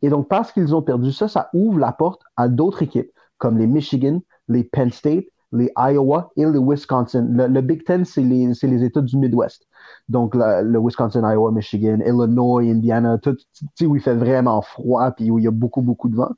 Et 0.01 0.09
donc, 0.09 0.27
parce 0.27 0.51
qu'ils 0.51 0.73
ont 0.73 0.81
perdu 0.81 1.11
ça, 1.11 1.27
ça 1.27 1.51
ouvre 1.53 1.77
la 1.77 1.91
porte 1.91 2.23
à 2.35 2.47
d'autres 2.49 2.81
équipes 2.81 3.11
comme 3.37 3.59
les 3.59 3.67
Michigan, 3.67 4.21
les 4.47 4.63
Penn 4.63 4.89
State, 4.91 5.25
les 5.51 5.71
Iowa 5.77 6.31
et 6.35 6.43
le 6.43 6.59
Wisconsin. 6.59 7.27
Le, 7.29 7.61
Big 7.61 7.83
Ten, 7.83 8.05
c'est 8.05 8.23
les, 8.23 8.47
les, 8.47 8.83
États 8.83 9.01
du 9.01 9.17
Midwest. 9.17 9.67
Donc, 10.09 10.33
le 10.33 10.79
Wisconsin, 10.79 11.21
Iowa, 11.31 11.51
Michigan, 11.51 11.99
Illinois, 12.03 12.63
Indiana, 12.63 13.19
tout, 13.19 13.37
où 13.83 13.95
il 13.95 14.01
fait 14.01 14.15
vraiment 14.15 14.63
froid 14.63 15.11
puis 15.11 15.29
où 15.29 15.37
il 15.37 15.45
y 15.45 15.47
a 15.47 15.51
beaucoup, 15.51 15.83
beaucoup 15.83 16.09
de 16.09 16.15
vent. 16.15 16.31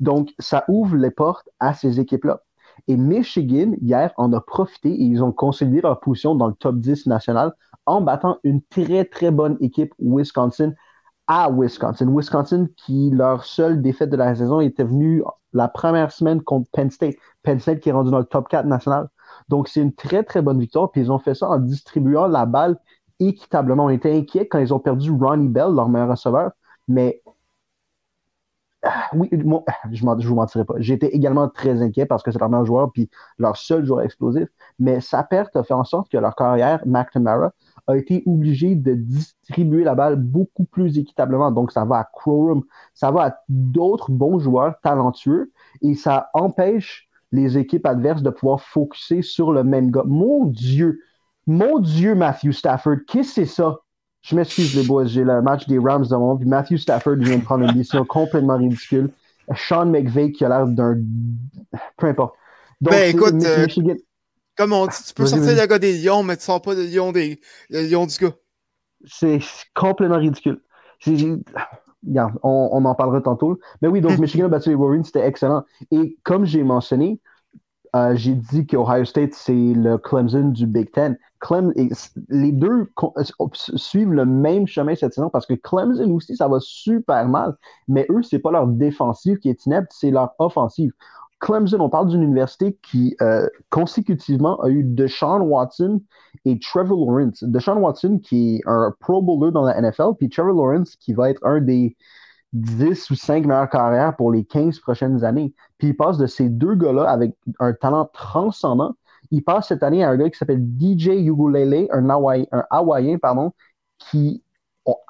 Donc, 0.00 0.34
ça 0.38 0.64
ouvre 0.68 0.96
les 0.96 1.10
portes 1.10 1.48
à 1.60 1.74
ces 1.74 2.00
équipes-là. 2.00 2.40
Et 2.88 2.96
Michigan, 2.96 3.72
hier, 3.80 4.12
en 4.16 4.32
a 4.32 4.40
profité 4.40 4.90
et 4.90 5.02
ils 5.04 5.22
ont 5.22 5.32
consolidé 5.32 5.80
leur 5.82 6.00
position 6.00 6.34
dans 6.34 6.48
le 6.48 6.54
top 6.54 6.76
10 6.76 7.06
national 7.06 7.52
en 7.86 8.00
battant 8.00 8.38
une 8.42 8.62
très, 8.62 9.04
très 9.04 9.30
bonne 9.30 9.56
équipe 9.60 9.92
Wisconsin 9.98 10.72
à 11.26 11.50
Wisconsin. 11.50 12.06
Wisconsin, 12.10 12.66
qui 12.76 13.10
leur 13.10 13.44
seule 13.44 13.82
défaite 13.82 14.10
de 14.10 14.16
la 14.16 14.34
saison 14.34 14.60
était 14.60 14.84
venue 14.84 15.22
la 15.52 15.68
première 15.68 16.10
semaine 16.10 16.42
contre 16.42 16.68
Penn 16.72 16.90
State. 16.90 17.14
Penn 17.42 17.60
State 17.60 17.80
qui 17.80 17.90
est 17.90 17.92
rendu 17.92 18.10
dans 18.10 18.18
le 18.18 18.24
top 18.24 18.48
4 18.48 18.66
national. 18.66 19.08
Donc, 19.48 19.68
c'est 19.68 19.80
une 19.80 19.94
très, 19.94 20.22
très 20.24 20.42
bonne 20.42 20.58
victoire. 20.58 20.90
Puis 20.90 21.02
ils 21.02 21.12
ont 21.12 21.18
fait 21.18 21.34
ça 21.34 21.48
en 21.48 21.58
distribuant 21.58 22.26
la 22.26 22.46
balle 22.46 22.78
équitablement. 23.20 23.84
On 23.84 23.90
était 23.90 24.16
inquiets 24.16 24.48
quand 24.48 24.58
ils 24.58 24.72
ont 24.72 24.80
perdu 24.80 25.10
Ronnie 25.10 25.48
Bell, 25.48 25.72
leur 25.74 25.88
meilleur 25.88 26.08
receveur. 26.08 26.52
Mais 26.88 27.22
ah, 28.82 29.10
oui, 29.12 29.28
je 29.32 29.36
ne 29.36 30.26
vous 30.26 30.34
mentirai 30.34 30.64
pas. 30.64 30.74
J'étais 30.78 31.08
également 31.08 31.48
très 31.48 31.82
inquiet 31.82 32.06
parce 32.06 32.22
que 32.22 32.30
c'est 32.30 32.38
leur 32.38 32.48
meilleur 32.48 32.64
joueur 32.64 32.92
puis 32.92 33.10
leur 33.38 33.56
seul 33.56 33.84
joueur 33.84 34.02
explosif. 34.02 34.48
Mais 34.78 35.00
sa 35.00 35.22
perte 35.22 35.54
a 35.56 35.62
fait 35.62 35.74
en 35.74 35.84
sorte 35.84 36.10
que 36.10 36.16
leur 36.16 36.34
carrière, 36.34 36.80
McNamara, 36.86 37.52
a 37.86 37.96
été 37.96 38.22
obligé 38.26 38.74
de 38.74 38.94
distribuer 38.94 39.84
la 39.84 39.94
balle 39.94 40.16
beaucoup 40.16 40.64
plus 40.64 40.98
équitablement. 40.98 41.50
Donc, 41.50 41.72
ça 41.72 41.84
va 41.84 41.98
à 41.98 42.04
Crowroom, 42.04 42.62
ça 42.94 43.10
va 43.10 43.26
à 43.26 43.36
d'autres 43.48 44.10
bons 44.10 44.38
joueurs 44.38 44.80
talentueux 44.82 45.52
et 45.82 45.94
ça 45.94 46.30
empêche 46.32 47.08
les 47.32 47.58
équipes 47.58 47.86
adverses 47.86 48.22
de 48.22 48.30
pouvoir 48.30 48.60
focuser 48.60 49.22
sur 49.22 49.52
le 49.52 49.62
même 49.62 49.90
gars. 49.90 50.04
Mon 50.06 50.46
Dieu, 50.46 51.00
mon 51.46 51.78
Dieu, 51.80 52.14
Matthew 52.14 52.52
Stafford, 52.52 52.96
qu'est-ce 53.06 53.28
que 53.28 53.46
c'est 53.46 53.46
ça? 53.46 53.78
Je 54.22 54.36
m'excuse, 54.36 54.74
les 54.74 54.82
boys, 54.82 55.06
j'ai 55.06 55.24
le 55.24 55.40
match 55.40 55.66
des 55.66 55.78
Rams 55.78 56.04
devant 56.04 56.36
puis 56.36 56.46
Matthew 56.46 56.76
Stafford 56.76 57.16
vient 57.16 57.38
de 57.38 57.44
prendre 57.44 57.64
une 57.64 57.72
décision 57.72 58.04
complètement 58.04 58.58
ridicule. 58.58 59.10
Sean 59.56 59.86
McVay 59.86 60.32
qui 60.32 60.44
a 60.44 60.48
l'air 60.48 60.66
d'un. 60.66 60.98
Peu 61.96 62.06
importe. 62.06 62.34
Donc, 62.80 62.92
ben, 62.92 63.14
écoute, 63.14 63.42
euh, 63.44 63.66
Comme 64.56 64.72
on 64.72 64.86
dit, 64.86 64.96
tu 65.06 65.14
peux 65.14 65.26
sortir 65.26 65.56
le 65.56 65.66
gars 65.66 65.78
des 65.78 65.98
lions, 65.98 66.22
mais 66.22 66.36
tu 66.36 66.44
sors 66.44 66.62
pas 66.62 66.74
le 66.74 66.84
lion, 66.84 67.12
des, 67.12 67.40
le 67.68 67.82
lion 67.82 68.06
du 68.06 68.16
gars. 68.18 68.32
C'est 69.06 69.40
complètement 69.74 70.18
ridicule. 70.18 70.60
Regarde, 71.06 72.34
on, 72.42 72.68
on 72.72 72.84
en 72.84 72.94
parlera 72.94 73.20
tantôt. 73.20 73.58
Mais 73.82 73.88
oui, 73.88 74.00
donc. 74.00 74.18
Michigan 74.18 74.46
a 74.46 74.48
battu 74.48 74.70
les 74.70 74.74
Wolverines, 74.74 75.04
c'était 75.04 75.26
excellent. 75.26 75.64
Et 75.90 76.18
comme 76.22 76.44
j'ai 76.44 76.62
mentionné, 76.62 77.20
euh, 77.96 78.14
j'ai 78.14 78.34
dit 78.34 78.66
qu'Ohio 78.66 79.04
State, 79.04 79.34
c'est 79.34 79.52
le 79.52 79.98
Clemson 79.98 80.48
du 80.48 80.66
Big 80.66 80.90
Ten. 80.92 81.18
Les 82.28 82.52
deux 82.52 82.90
euh, 83.02 83.22
suivent 83.52 84.12
le 84.12 84.26
même 84.26 84.66
chemin 84.66 84.94
cette 84.94 85.14
saison 85.14 85.30
parce 85.30 85.46
que 85.46 85.54
Clemson 85.54 86.10
aussi, 86.10 86.36
ça 86.36 86.48
va 86.48 86.58
super 86.60 87.26
mal. 87.28 87.56
Mais 87.88 88.06
eux, 88.10 88.22
c'est 88.22 88.38
pas 88.38 88.50
leur 88.50 88.66
défensive 88.66 89.38
qui 89.38 89.48
est 89.48 89.66
inepte, 89.66 89.92
c'est 89.92 90.10
leur 90.10 90.34
offensive. 90.38 90.92
Clemson, 91.40 91.80
on 91.80 91.88
parle 91.88 92.08
d'une 92.08 92.22
université 92.22 92.78
qui, 92.82 93.16
euh, 93.22 93.48
consécutivement, 93.70 94.60
a 94.60 94.68
eu 94.68 94.84
Deshaun 94.84 95.40
Watson 95.40 96.02
et 96.44 96.58
Trevor 96.58 97.10
Lawrence. 97.10 97.42
Deshaun 97.42 97.78
Watson, 97.78 98.20
qui 98.22 98.56
est 98.56 98.60
un 98.66 98.94
Pro 99.00 99.22
Bowler 99.22 99.50
dans 99.50 99.64
la 99.64 99.80
NFL, 99.80 100.16
puis 100.18 100.28
Trevor 100.28 100.54
Lawrence, 100.54 100.96
qui 100.96 101.14
va 101.14 101.30
être 101.30 101.40
un 101.44 101.60
des 101.60 101.96
10 102.52 103.10
ou 103.10 103.14
5 103.14 103.46
meilleures 103.46 103.68
carrières 103.70 104.16
pour 104.16 104.32
les 104.32 104.44
15 104.44 104.78
prochaines 104.80 105.24
années. 105.24 105.54
Puis 105.78 105.88
il 105.88 105.96
passe 105.96 106.18
de 106.18 106.26
ces 106.26 106.48
deux 106.48 106.74
gars-là 106.74 107.08
avec 107.10 107.34
un 107.60 107.72
talent 107.72 108.10
transcendant. 108.12 108.94
Il 109.30 109.44
passe 109.44 109.68
cette 109.68 109.82
année 109.82 110.02
à 110.04 110.10
un 110.10 110.16
gars 110.16 110.30
qui 110.30 110.38
s'appelle 110.38 110.62
DJ 110.78 111.08
Ugulele, 111.08 111.86
un, 111.92 112.08
Hawaï- 112.10 112.48
un 112.52 112.64
Hawaïen, 112.70 113.18
pardon, 113.18 113.52
qui, 113.98 114.42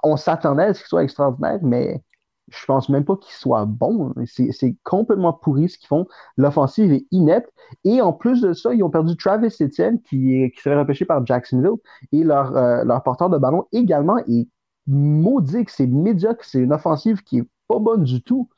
on, 0.02 0.16
s'attendait 0.16 0.64
à 0.64 0.74
ce 0.74 0.80
qu'il 0.80 0.88
soit 0.88 1.04
extraordinaire, 1.04 1.58
mais 1.62 2.02
je 2.48 2.64
pense 2.66 2.88
même 2.88 3.04
pas 3.04 3.16
qu'il 3.16 3.32
soit 3.32 3.64
bon. 3.64 4.12
C'est 4.26 4.50
c'est 4.52 4.76
complètement 4.82 5.32
pourri 5.32 5.68
ce 5.68 5.78
qu'ils 5.78 5.86
font. 5.86 6.06
L'offensive 6.36 6.92
est 6.92 7.06
inepte. 7.12 7.48
Et 7.84 8.00
en 8.00 8.12
plus 8.12 8.40
de 8.40 8.52
ça, 8.52 8.74
ils 8.74 8.82
ont 8.82 8.90
perdu 8.90 9.16
Travis 9.16 9.54
Etienne, 9.60 10.00
qui, 10.02 10.50
qui 10.54 10.60
serait 10.60 10.76
repêché 10.76 11.04
par 11.04 11.24
Jacksonville. 11.24 11.78
Et 12.12 12.24
leur, 12.24 12.56
euh, 12.56 12.84
leur 12.84 13.02
porteur 13.04 13.30
de 13.30 13.38
ballon 13.38 13.66
également 13.72 14.18
est 14.28 14.48
maudit, 14.90 15.64
que 15.64 15.72
c'est 15.72 15.86
médiocre. 15.86 16.44
C'est 16.44 16.60
une 16.60 16.72
offensive 16.72 17.22
qui 17.22 17.38
est 17.38 17.48
pas 17.68 17.78
bonne 17.78 18.04
du 18.04 18.22
tout. 18.22 18.48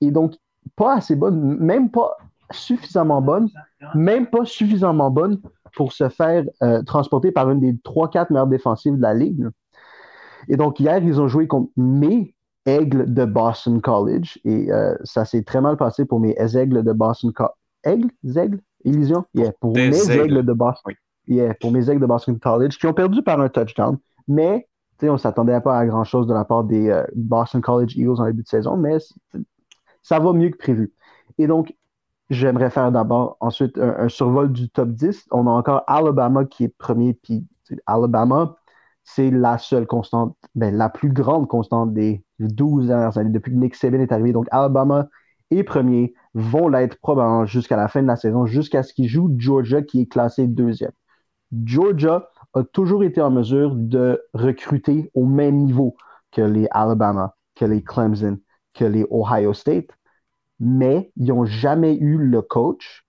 Et 0.00 0.10
donc, 0.10 0.34
pas 0.76 0.94
assez 0.96 1.16
bonne, 1.16 1.58
même 1.58 1.90
pas 1.90 2.16
suffisamment 2.50 3.22
bonne, 3.22 3.48
même 3.94 4.26
pas 4.26 4.44
suffisamment 4.44 5.10
bonne 5.10 5.40
pour 5.74 5.92
se 5.92 6.08
faire 6.08 6.44
euh, 6.62 6.82
transporter 6.82 7.32
par 7.32 7.50
une 7.50 7.60
des 7.60 7.72
3-4 7.72 8.32
meilleures 8.32 8.46
défensives 8.46 8.96
de 8.96 9.02
la 9.02 9.14
ligue. 9.14 9.48
Et 10.48 10.56
donc, 10.56 10.80
hier, 10.80 11.02
ils 11.02 11.20
ont 11.20 11.28
joué 11.28 11.46
contre 11.46 11.70
mes 11.76 12.34
Aigles 12.66 13.12
de 13.12 13.24
Boston 13.24 13.80
College. 13.80 14.38
Et 14.44 14.72
euh, 14.72 14.94
ça 15.04 15.24
s'est 15.24 15.42
très 15.42 15.60
mal 15.60 15.76
passé 15.76 16.04
pour 16.04 16.20
mes 16.20 16.34
Aigles 16.38 16.82
de 16.82 16.92
Boston 16.92 17.32
College. 17.32 17.52
Aigles? 17.84 18.10
Aigles? 18.36 18.60
Illusion? 18.84 19.24
Yeah, 19.34 19.52
pour 19.60 19.72
Des 19.72 19.88
mes 19.88 20.10
Aigles. 20.10 20.24
Aigles 20.24 20.44
de 20.44 20.52
Boston. 20.52 20.82
Oui. 20.86 21.36
Yeah, 21.36 21.54
pour 21.54 21.72
mes 21.72 21.88
Aigles 21.88 22.00
de 22.00 22.06
Boston 22.06 22.38
College, 22.38 22.78
qui 22.78 22.86
ont 22.86 22.94
perdu 22.94 23.22
par 23.22 23.40
un 23.40 23.48
touchdown. 23.48 23.96
Mais, 24.28 24.68
on 25.10 25.18
s'attendait 25.18 25.60
pas 25.60 25.78
à 25.78 25.86
grand-chose 25.86 26.26
de 26.26 26.34
la 26.34 26.44
part 26.44 26.64
des 26.64 26.90
euh, 26.90 27.04
Boston 27.14 27.60
College 27.60 27.96
Eagles 27.96 28.20
en 28.20 28.26
début 28.26 28.42
de 28.42 28.48
saison, 28.48 28.76
mais 28.76 28.98
ça 30.02 30.18
va 30.18 30.32
mieux 30.32 30.50
que 30.50 30.58
prévu. 30.58 30.92
Et 31.38 31.46
donc, 31.46 31.74
j'aimerais 32.30 32.70
faire 32.70 32.92
d'abord 32.92 33.36
ensuite 33.40 33.78
un, 33.78 34.08
survol 34.08 34.52
du 34.52 34.70
top 34.70 34.90
10. 34.90 35.26
On 35.30 35.46
a 35.46 35.50
encore 35.50 35.84
Alabama 35.86 36.44
qui 36.44 36.64
est 36.64 36.76
premier, 36.76 37.14
puis 37.14 37.46
Alabama, 37.86 38.56
c'est 39.04 39.30
la 39.30 39.58
seule 39.58 39.86
constante, 39.86 40.36
ben, 40.54 40.76
la 40.76 40.88
plus 40.88 41.12
grande 41.12 41.48
constante 41.48 41.92
des 41.92 42.24
12 42.38 42.88
dernières 42.88 43.18
années, 43.18 43.30
depuis 43.30 43.52
que 43.52 43.56
Nick 43.56 43.74
Saban 43.74 44.00
est 44.00 44.12
arrivé. 44.12 44.32
Donc, 44.32 44.46
Alabama 44.50 45.08
est 45.50 45.64
premier, 45.64 46.14
vont 46.34 46.68
l'être 46.68 46.98
probablement 47.00 47.44
jusqu'à 47.46 47.76
la 47.76 47.88
fin 47.88 48.02
de 48.02 48.06
la 48.06 48.16
saison, 48.16 48.46
jusqu'à 48.46 48.82
ce 48.82 48.94
qu'ils 48.94 49.08
jouent 49.08 49.34
Georgia, 49.38 49.82
qui 49.82 50.02
est 50.02 50.06
classé 50.06 50.46
deuxième. 50.46 50.92
Georgia 51.64 52.28
a 52.54 52.62
toujours 52.64 53.04
été 53.04 53.20
en 53.20 53.30
mesure 53.30 53.74
de 53.74 54.22
recruter 54.34 55.10
au 55.14 55.24
même 55.24 55.56
niveau 55.56 55.96
que 56.32 56.42
les 56.42 56.68
Alabama, 56.70 57.36
que 57.54 57.64
les 57.64 57.82
Clemson, 57.82 58.38
que 58.74 58.84
les 58.84 59.06
Ohio 59.10 59.52
State, 59.52 59.90
mais 60.60 61.12
ils 61.16 61.28
n'ont 61.28 61.44
jamais 61.44 61.96
eu 61.96 62.16
le 62.18 62.42
coach 62.42 63.04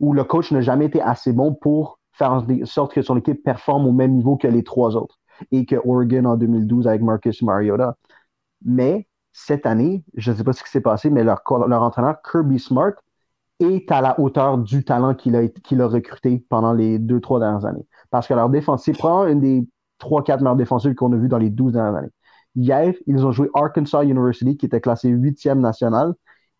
ou 0.00 0.12
le 0.12 0.24
coach 0.24 0.52
n'a 0.52 0.60
jamais 0.60 0.86
été 0.86 1.00
assez 1.00 1.32
bon 1.32 1.54
pour 1.54 1.98
faire 2.12 2.32
en 2.32 2.46
sorte 2.64 2.92
que 2.92 3.02
son 3.02 3.16
équipe 3.16 3.42
performe 3.42 3.86
au 3.86 3.92
même 3.92 4.12
niveau 4.12 4.36
que 4.36 4.48
les 4.48 4.64
trois 4.64 4.96
autres 4.96 5.18
et 5.52 5.66
que 5.66 5.76
Oregon 5.84 6.24
en 6.24 6.36
2012 6.36 6.88
avec 6.88 7.02
Marcus 7.02 7.42
Mariota. 7.42 7.96
Mais 8.64 9.08
cette 9.32 9.66
année, 9.66 10.04
je 10.14 10.32
ne 10.32 10.36
sais 10.36 10.44
pas 10.44 10.52
ce 10.52 10.62
qui 10.62 10.70
s'est 10.70 10.80
passé, 10.80 11.10
mais 11.10 11.22
leur, 11.24 11.42
entraîneur 11.46 12.16
Kirby 12.22 12.58
Smart 12.58 12.92
est 13.60 13.90
à 13.90 14.00
la 14.00 14.18
hauteur 14.20 14.58
du 14.58 14.84
talent 14.84 15.14
qu'il 15.14 15.36
a 15.36 15.86
recruté 15.86 16.44
pendant 16.48 16.72
les 16.72 16.98
deux, 16.98 17.20
trois 17.20 17.40
dernières 17.40 17.64
années. 17.64 17.86
Parce 18.10 18.26
que 18.26 18.34
leur 18.34 18.48
défensive 18.48 18.96
prend 18.96 19.26
une 19.26 19.40
des 19.40 19.68
trois, 19.98 20.22
quatre 20.22 20.40
meilleures 20.40 20.56
défensives 20.56 20.94
qu'on 20.94 21.12
a 21.12 21.16
vues 21.16 21.28
dans 21.28 21.38
les 21.38 21.50
12 21.50 21.72
dernières 21.72 21.96
années. 21.96 22.12
Hier, 22.54 22.94
ils 23.06 23.24
ont 23.26 23.32
joué 23.32 23.48
Arkansas 23.54 24.02
University, 24.04 24.56
qui 24.56 24.66
était 24.66 24.80
classé 24.80 25.08
huitième 25.08 25.60
national, 25.60 26.14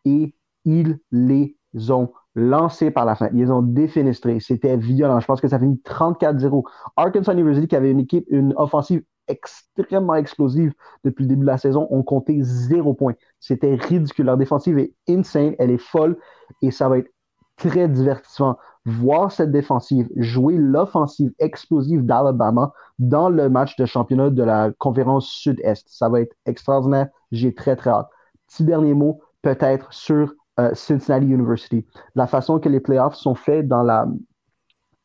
et 0.05 0.35
ils 0.64 0.99
les 1.11 1.57
ont 1.88 2.12
lancés 2.35 2.90
par 2.90 3.05
la 3.05 3.14
fin. 3.14 3.28
Ils 3.33 3.38
les 3.40 3.50
ont 3.50 3.62
défenestrés. 3.62 4.38
C'était 4.40 4.76
violent. 4.76 5.19
Je 5.21 5.26
pense 5.26 5.40
que 5.40 5.49
ça 5.49 5.59
finit 5.59 5.81
34-0. 5.85 6.64
Arkansas 6.97 7.33
University, 7.33 7.67
qui 7.67 7.76
avait 7.76 7.90
une 7.90 8.00
équipe, 8.00 8.26
une 8.28 8.55
offensive 8.57 9.02
extrêmement 9.26 10.14
explosive 10.14 10.73
depuis 11.05 11.25
le 11.25 11.28
début 11.28 11.43
de 11.43 11.47
la 11.47 11.59
saison, 11.59 11.87
ont 11.90 12.02
compté 12.02 12.38
zéro 12.43 12.95
point. 12.95 13.14
C'était 13.40 13.75
ridicule. 13.75 14.26
Leur 14.26 14.37
défensive 14.37 14.78
est 14.78 14.95
insane, 15.09 15.55
elle 15.59 15.71
est 15.71 15.78
folle, 15.78 16.17
et 16.62 16.71
ça 16.71 16.88
va 16.88 16.99
être 16.99 17.11
très 17.57 17.88
divertissant. 17.88 18.57
Voir 18.88 19.30
cette 19.30 19.52
défensive 19.52 20.09
jouer 20.16 20.57
l'offensive 20.57 21.30
explosive 21.38 22.07
d'Alabama 22.07 22.73
dans 22.99 23.28
le 23.28 23.50
match 23.50 23.76
de 23.76 23.85
championnat 23.85 24.30
de 24.30 24.42
la 24.42 24.71
conférence 24.78 25.28
Sud-Est. 25.28 25.87
Ça 25.88 26.09
va 26.09 26.21
être 26.23 26.35
extraordinaire. 26.47 27.09
J'ai 27.30 27.54
très, 27.54 27.76
très 27.76 27.90
hâte. 27.90 28.09
Petit 28.47 28.64
dernier 28.64 28.95
mot, 28.95 29.21
peut-être 29.42 29.92
sur 29.92 30.33
euh, 30.59 30.71
Cincinnati 30.73 31.26
University. 31.26 31.87
La 32.14 32.26
façon 32.26 32.59
que 32.59 32.68
les 32.68 32.80
playoffs 32.80 33.14
sont 33.14 33.35
faits 33.35 33.68
dans 33.68 33.83
la, 33.83 34.07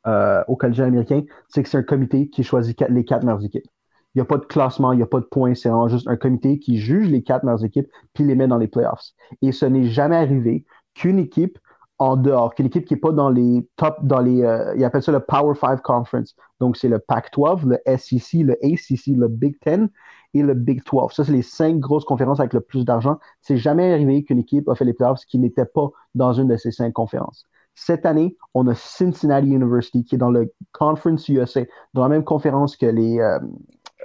euh, 0.08 0.44
au 0.48 0.56
collège 0.56 0.80
américain, 0.80 1.24
c'est 1.50 1.64
que 1.64 1.70
c'est 1.70 1.78
un 1.78 1.84
comité 1.84 2.30
qui 2.30 2.44
choisit 2.44 2.80
les 2.90 3.06
quatre 3.06 3.24
meilleures 3.24 3.44
équipes. 3.44 3.66
Il 4.16 4.20
n'y 4.20 4.22
a 4.22 4.26
pas 4.26 4.38
de 4.38 4.46
classement, 4.46 4.92
il 4.92 4.98
n'y 4.98 5.04
a 5.04 5.08
pas 5.08 5.20
de 5.20 5.26
points, 5.26 5.56
c'est 5.56 5.72
juste 5.88 6.08
un 6.08 6.18
comité 6.18 6.60
qui 6.60 6.78
juge 6.78 7.10
les 7.10 7.24
quatre 7.24 7.44
meilleures 7.44 7.66
équipes 7.66 7.88
puis 8.14 8.24
les 8.24 8.36
met 8.36 8.48
dans 8.48 8.58
les 8.58 8.68
playoffs. 8.68 9.12
Et 9.42 9.52
ce 9.52 9.66
n'est 9.66 9.86
jamais 9.86 10.16
arrivé 10.16 10.66
qu'une 10.94 11.20
équipe 11.20 11.58
en 12.00 12.18
dehors, 12.18 12.56
qu'une 12.56 12.66
équipe 12.66 12.86
qui 12.86 12.96
n'est 12.96 13.00
pas 13.00 13.12
dans 13.12 13.30
les 13.30 13.68
top, 13.76 13.98
dans 14.04 14.20
les, 14.20 14.44
euh, 14.44 14.76
ils 14.76 14.84
appellent 14.84 15.04
ça 15.04 15.12
le 15.12 15.20
Power 15.20 15.56
5 15.56 15.82
Conference. 15.82 16.36
Donc, 16.60 16.76
c'est 16.76 16.90
le 16.90 17.00
Pac-12, 17.00 17.66
le 17.66 17.98
SEC, 17.98 18.42
le 18.42 18.54
ACC, 18.64 19.16
le 19.16 19.28
Big 19.28 19.60
Ten 19.60 19.90
et 20.34 20.42
le 20.42 20.54
Big 20.54 20.82
12. 20.84 21.12
Ça, 21.14 21.24
c'est 21.24 21.32
les 21.32 21.42
cinq 21.42 21.80
grosses 21.80 22.06
conférences 22.06 22.40
avec 22.40 22.54
le 22.54 22.62
plus 22.62 22.86
d'argent. 22.86 23.20
C'est 23.42 23.58
jamais 23.58 23.94
arrivé 23.94 24.24
qu'une 24.24 24.40
équipe 24.40 24.68
a 24.70 24.76
fait 24.76 24.86
les 24.86 24.94
playoffs 24.94 25.26
qui 25.28 25.40
n'était 25.40 25.66
pas 25.66 25.90
dans 26.16 26.34
une 26.34 26.48
de 26.48 26.58
ces 26.58 26.72
cinq 26.72 26.94
conférences. 26.94 27.46
Cette 27.76 28.06
année, 28.06 28.38
on 28.54 28.68
a 28.68 28.76
Cincinnati 28.76 29.48
University 29.48 30.04
qui 30.04 30.16
est 30.16 30.20
dans 30.20 30.32
le 30.32 30.54
Conference 30.74 31.28
USA, 31.30 31.62
dans 31.94 32.04
la 32.04 32.10
même 32.10 32.24
conférence 32.24 32.76
que 32.78 32.86
les 32.86 33.20
euh, 33.20 33.40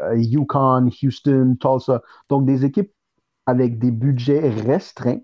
euh, 0.02 0.16
Yukon, 0.16 0.88
Houston, 1.02 1.56
Tulsa. 1.60 2.02
Donc, 2.30 2.46
des 2.46 2.64
équipes 2.64 2.92
avec 3.46 3.78
des 3.78 3.90
budgets 3.90 4.48
restreints. 4.48 5.20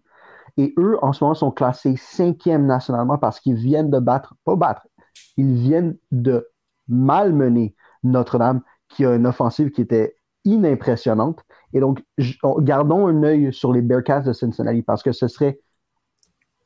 Et 0.56 0.74
eux, 0.78 0.98
en 1.02 1.12
ce 1.12 1.24
moment, 1.24 1.34
sont 1.34 1.50
classés 1.50 1.96
cinquième 1.96 2.66
nationalement 2.66 3.18
parce 3.18 3.40
qu'ils 3.40 3.56
viennent 3.56 3.90
de 3.90 3.98
battre, 3.98 4.34
pas 4.44 4.56
battre, 4.56 4.86
ils 5.36 5.54
viennent 5.54 5.96
de 6.12 6.48
malmener 6.88 7.74
Notre-Dame, 8.02 8.60
qui 8.88 9.04
a 9.04 9.14
une 9.14 9.26
offensive 9.26 9.70
qui 9.70 9.80
était 9.80 10.16
inimpressionnante. 10.44 11.40
Et 11.72 11.80
donc, 11.80 12.04
gardons 12.58 13.06
un 13.06 13.22
œil 13.22 13.52
sur 13.52 13.72
les 13.72 13.82
Bearcats 13.82 14.20
de 14.20 14.32
Cincinnati 14.32 14.82
parce 14.82 15.02
que 15.02 15.12
ce 15.12 15.26
serait 15.26 15.60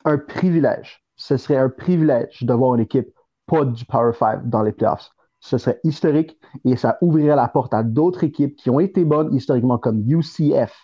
un 0.04 0.18
privilège. 0.18 1.04
Ce 1.16 1.36
serait 1.36 1.56
un 1.56 1.68
privilège 1.68 2.42
d'avoir 2.42 2.74
une 2.74 2.82
équipe 2.82 3.08
pas 3.46 3.64
du 3.64 3.84
Power 3.84 4.12
5 4.12 4.48
dans 4.48 4.62
les 4.62 4.72
playoffs. 4.72 5.10
Ce 5.40 5.56
serait 5.56 5.80
historique 5.84 6.38
et 6.64 6.76
ça 6.76 6.98
ouvrirait 7.00 7.36
la 7.36 7.48
porte 7.48 7.72
à 7.72 7.82
d'autres 7.82 8.24
équipes 8.24 8.56
qui 8.56 8.70
ont 8.70 8.80
été 8.80 9.04
bonnes 9.04 9.34
historiquement 9.34 9.78
comme 9.78 10.04
UCF. 10.08 10.74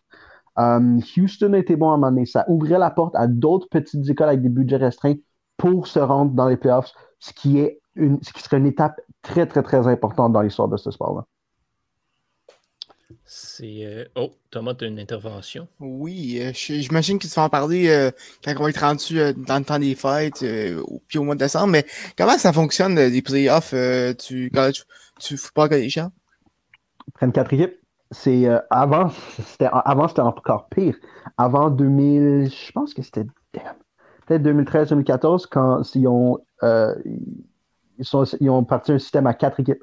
Um, 0.56 1.00
Houston 1.16 1.52
a 1.54 1.58
été 1.58 1.76
bon 1.76 1.90
à 1.90 1.94
un 1.94 1.96
moment 1.96 2.10
donné. 2.12 2.26
Ça 2.26 2.44
ouvrirait 2.48 2.78
la 2.78 2.90
porte 2.90 3.14
à 3.16 3.26
d'autres 3.26 3.68
petites 3.68 4.08
écoles 4.08 4.28
avec 4.28 4.42
des 4.42 4.48
budgets 4.48 4.76
restreints 4.76 5.16
pour 5.56 5.86
se 5.86 5.98
rendre 5.98 6.32
dans 6.32 6.48
les 6.48 6.56
playoffs, 6.56 6.92
ce 7.18 7.32
qui, 7.32 7.58
est 7.58 7.80
une, 7.96 8.22
ce 8.22 8.32
qui 8.32 8.42
serait 8.42 8.58
une 8.58 8.66
étape 8.66 9.00
très, 9.22 9.46
très, 9.46 9.62
très 9.62 9.86
importante 9.86 10.32
dans 10.32 10.42
l'histoire 10.42 10.68
de 10.68 10.76
ce 10.76 10.90
sport-là. 10.90 11.24
C'est. 13.26 13.84
euh, 13.84 14.04
Oh, 14.16 14.32
Thomas, 14.50 14.74
tu 14.74 14.84
as 14.84 14.88
une 14.88 14.98
intervention? 14.98 15.68
Oui, 15.80 16.38
euh, 16.40 16.52
j'imagine 16.54 17.18
qu'ils 17.18 17.28
te 17.28 17.34
font 17.34 17.42
en 17.42 17.48
parler 17.48 17.88
euh, 17.88 18.10
quand 18.44 18.54
on 18.58 18.62
va 18.62 18.70
être 18.70 18.80
rendu 18.80 19.20
euh, 19.20 19.32
dans 19.32 19.58
le 19.58 19.64
temps 19.64 19.78
des 19.78 19.94
fêtes, 19.94 20.42
euh, 20.42 20.80
au- 20.82 21.02
puis 21.08 21.18
au 21.18 21.24
mois 21.24 21.34
de 21.34 21.40
décembre. 21.40 21.68
Mais 21.68 21.84
comment 22.16 22.38
ça 22.38 22.52
fonctionne, 22.52 22.94
les 22.98 23.22
playoffs 23.22 23.72
euh, 23.74 24.14
du 24.14 24.50
college, 24.52 24.84
du 25.28 25.36
football 25.36 25.68
collégial? 25.68 26.10
prennent 27.14 27.32
quatre 27.32 27.52
équipes. 27.52 27.83
C'est 28.14 28.48
euh, 28.48 28.60
avant, 28.70 29.08
c'était 29.08 29.68
avant 29.70 30.08
c'était 30.08 30.22
encore 30.22 30.68
pire. 30.68 30.96
Avant 31.36 31.68
2000, 31.68 32.50
je 32.50 32.72
pense 32.72 32.94
que 32.94 33.02
c'était 33.02 33.26
peut-être 33.52 34.42
2013-2014 34.42 35.46
quand 35.50 35.82
ils 35.94 36.08
ont 36.08 36.38
euh, 36.62 36.94
ils, 37.98 38.04
sont, 38.04 38.24
ils 38.40 38.48
ont 38.50 38.64
parti 38.64 38.92
un 38.92 38.98
système 38.98 39.26
à 39.26 39.34
quatre 39.34 39.60
équipes. 39.60 39.82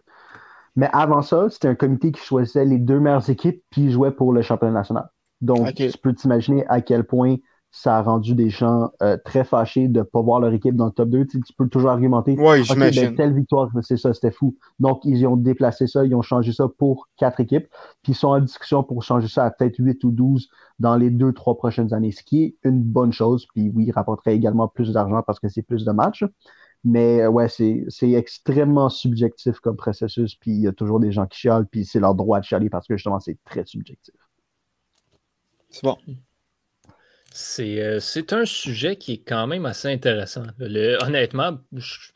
Mais 0.75 0.89
avant 0.93 1.21
ça, 1.21 1.49
c'était 1.49 1.67
un 1.67 1.75
comité 1.75 2.11
qui 2.11 2.21
choisissait 2.21 2.65
les 2.65 2.77
deux 2.77 2.99
meilleures 2.99 3.29
équipes 3.29 3.61
puis 3.69 3.91
jouait 3.91 4.11
pour 4.11 4.31
le 4.31 4.41
championnat 4.41 4.73
national. 4.73 5.09
Donc, 5.41 5.73
tu 5.73 5.91
peux 6.01 6.13
t'imaginer 6.13 6.65
à 6.67 6.81
quel 6.81 7.03
point 7.03 7.35
ça 7.71 7.97
a 7.97 8.01
rendu 8.01 8.35
des 8.35 8.49
gens 8.49 8.91
euh, 9.01 9.17
très 9.23 9.45
fâchés 9.45 9.87
de 9.87 9.99
ne 9.99 10.03
pas 10.03 10.21
voir 10.21 10.41
leur 10.41 10.51
équipe 10.51 10.75
dans 10.75 10.87
le 10.87 10.91
top 10.91 11.09
2. 11.09 11.25
Tu, 11.25 11.37
sais, 11.37 11.43
tu 11.47 11.53
peux 11.53 11.67
toujours 11.69 11.89
argumenter. 11.89 12.35
Oui, 12.37 12.59
OK, 12.59 12.65
j'imagine. 12.65 13.09
ben, 13.09 13.15
telle 13.15 13.33
victoire, 13.33 13.69
c'est 13.81 13.95
ça, 13.95 14.13
c'était 14.13 14.31
fou. 14.31 14.57
Donc, 14.79 14.99
ils 15.05 15.25
ont 15.25 15.37
déplacé 15.37 15.87
ça, 15.87 16.05
ils 16.05 16.13
ont 16.13 16.21
changé 16.21 16.51
ça 16.51 16.67
pour 16.77 17.07
quatre 17.15 17.39
équipes, 17.39 17.67
puis 18.03 18.11
ils 18.11 18.15
sont 18.15 18.27
en 18.27 18.41
discussion 18.41 18.83
pour 18.83 19.01
changer 19.03 19.29
ça 19.29 19.45
à 19.45 19.51
peut-être 19.51 19.77
8 19.79 20.03
ou 20.03 20.11
12 20.11 20.49
dans 20.79 20.97
les 20.97 21.09
deux, 21.09 21.31
trois 21.31 21.55
prochaines 21.55 21.93
années, 21.93 22.11
ce 22.11 22.23
qui 22.23 22.43
est 22.43 22.55
une 22.63 22.81
bonne 22.81 23.13
chose. 23.13 23.47
Puis 23.55 23.71
oui, 23.73 23.85
il 23.87 23.91
rapporterait 23.91 24.35
également 24.35 24.67
plus 24.67 24.91
d'argent 24.91 25.23
parce 25.25 25.39
que 25.39 25.47
c'est 25.47 25.61
plus 25.61 25.85
de 25.85 25.91
matchs. 25.91 26.25
Mais 26.83 27.21
euh, 27.21 27.29
ouais, 27.29 27.47
c'est 27.47 27.85
c'est 27.89 28.11
extrêmement 28.11 28.89
subjectif 28.89 29.59
comme 29.59 29.77
processus, 29.77 30.35
puis 30.35 30.51
il 30.51 30.61
y 30.61 30.67
a 30.67 30.71
toujours 30.71 30.99
des 30.99 31.11
gens 31.11 31.27
qui 31.27 31.39
chialent, 31.39 31.67
puis 31.67 31.85
c'est 31.85 31.99
leur 31.99 32.15
droit 32.15 32.39
de 32.39 32.45
chialer 32.45 32.69
parce 32.69 32.87
que 32.87 32.97
justement, 32.97 33.19
c'est 33.19 33.37
très 33.45 33.65
subjectif. 33.65 34.15
C'est 35.69 35.83
bon. 35.83 35.95
C'est 37.33 37.81
euh, 37.81 37.99
c'est 37.99 38.33
un 38.33 38.45
sujet 38.45 38.95
qui 38.97 39.13
est 39.13 39.23
quand 39.25 39.47
même 39.47 39.65
assez 39.65 39.87
intéressant. 39.87 40.43
Le- 40.59 40.97
honnêtement, 41.03 41.59
je, 41.73 42.11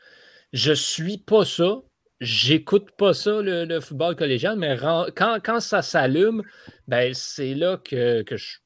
je 0.54 0.74
suis 0.74 1.18
pas 1.18 1.46
ça. 1.46 1.82
J'écoute 2.22 2.92
pas 2.98 3.14
ça, 3.14 3.42
le, 3.42 3.66
le 3.66 3.80
football 3.82 4.16
collégial, 4.16 4.58
mais 4.58 4.78
quand, 5.16 5.38
quand 5.44 5.60
ça 5.60 5.82
s'allume, 5.82 6.44
ben, 6.88 7.14
c'est 7.14 7.54
là 7.54 7.78
que, 7.78 8.22
que 8.24 8.38
je, 8.38 8.58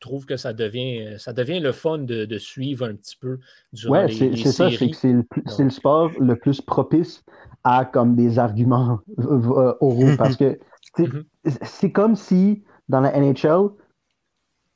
trouve 0.00 0.26
que 0.26 0.36
ça 0.36 0.52
devient, 0.52 1.14
ça 1.18 1.32
devient 1.32 1.60
le 1.60 1.70
fun 1.70 1.98
de, 1.98 2.24
de 2.24 2.38
suivre 2.38 2.86
un 2.86 2.96
petit 2.96 3.16
peu 3.16 3.38
durant 3.72 3.92
Ouais, 3.92 4.08
c'est 4.08 4.34
ça, 4.34 4.70
c'est 4.70 4.90
que 4.90 4.96
c'est 4.96 5.12
le, 5.12 5.24
le 5.58 5.70
sport 5.70 6.10
le 6.18 6.34
plus 6.34 6.60
propice 6.60 7.22
à 7.62 7.84
comme 7.84 8.16
des 8.16 8.40
arguments 8.40 8.98
oraux 9.18 10.16
parce 10.18 10.36
que 10.36 10.58
Mhm. 10.98 11.24
c'est 11.62 11.92
comme 11.92 12.16
si 12.16 12.64
dans 12.88 13.00
la 13.00 13.16
NHL, 13.16 13.70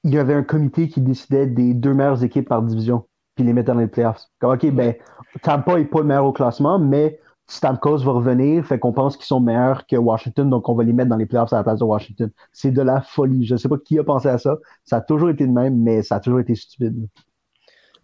il 0.07 0.15
y 0.15 0.19
avait 0.19 0.35
un 0.35 0.43
comité 0.45 0.89
qui 0.89 1.01
décidait 1.01 1.47
des 1.47 1.75
deux 1.75 1.93
meilleures 1.93 2.23
équipes 2.25 2.49
par 2.49 2.63
division 2.63 3.05
puis 3.35 3.45
les 3.45 3.53
mettait 3.53 3.73
dans 3.73 3.79
les 3.79 3.87
playoffs. 3.87 4.23
Comme, 4.41 4.53
OK, 4.55 4.71
ben, 4.71 4.95
Tampa 5.43 5.77
n'est 5.77 5.85
pas 5.85 5.99
le 5.99 6.07
meilleur 6.07 6.25
au 6.25 6.33
classement, 6.33 6.79
mais 6.79 7.21
Stamkos 7.49 7.99
va 7.99 8.13
revenir, 8.13 8.65
fait 8.65 8.79
qu'on 8.79 8.93
pense 8.93 9.17
qu'ils 9.17 9.27
sont 9.27 9.41
meilleurs 9.41 9.87
que 9.87 9.95
Washington, 9.97 10.49
donc 10.49 10.69
on 10.71 10.75
va 10.75 10.85
les 10.85 10.95
mettre 10.95 11.11
dans 11.11 11.17
les 11.17 11.27
playoffs 11.27 11.53
à 11.53 11.57
la 11.57 11.63
place 11.63 11.79
de 11.81 11.85
Washington. 11.85 12.31
C'est 12.53 12.71
de 12.71 12.81
la 12.83 13.03
folie. 13.03 13.45
Je 13.45 13.53
ne 13.55 13.59
sais 13.59 13.69
pas 13.69 13.77
qui 13.79 13.99
a 13.99 14.05
pensé 14.05 14.29
à 14.29 14.39
ça. 14.39 14.57
Ça 14.85 14.97
a 14.97 15.01
toujours 15.03 15.29
été 15.29 15.47
de 15.47 15.53
même, 15.53 15.77
mais 15.83 16.03
ça 16.03 16.17
a 16.17 16.21
toujours 16.21 16.41
été 16.41 16.55
stupide. 16.55 17.09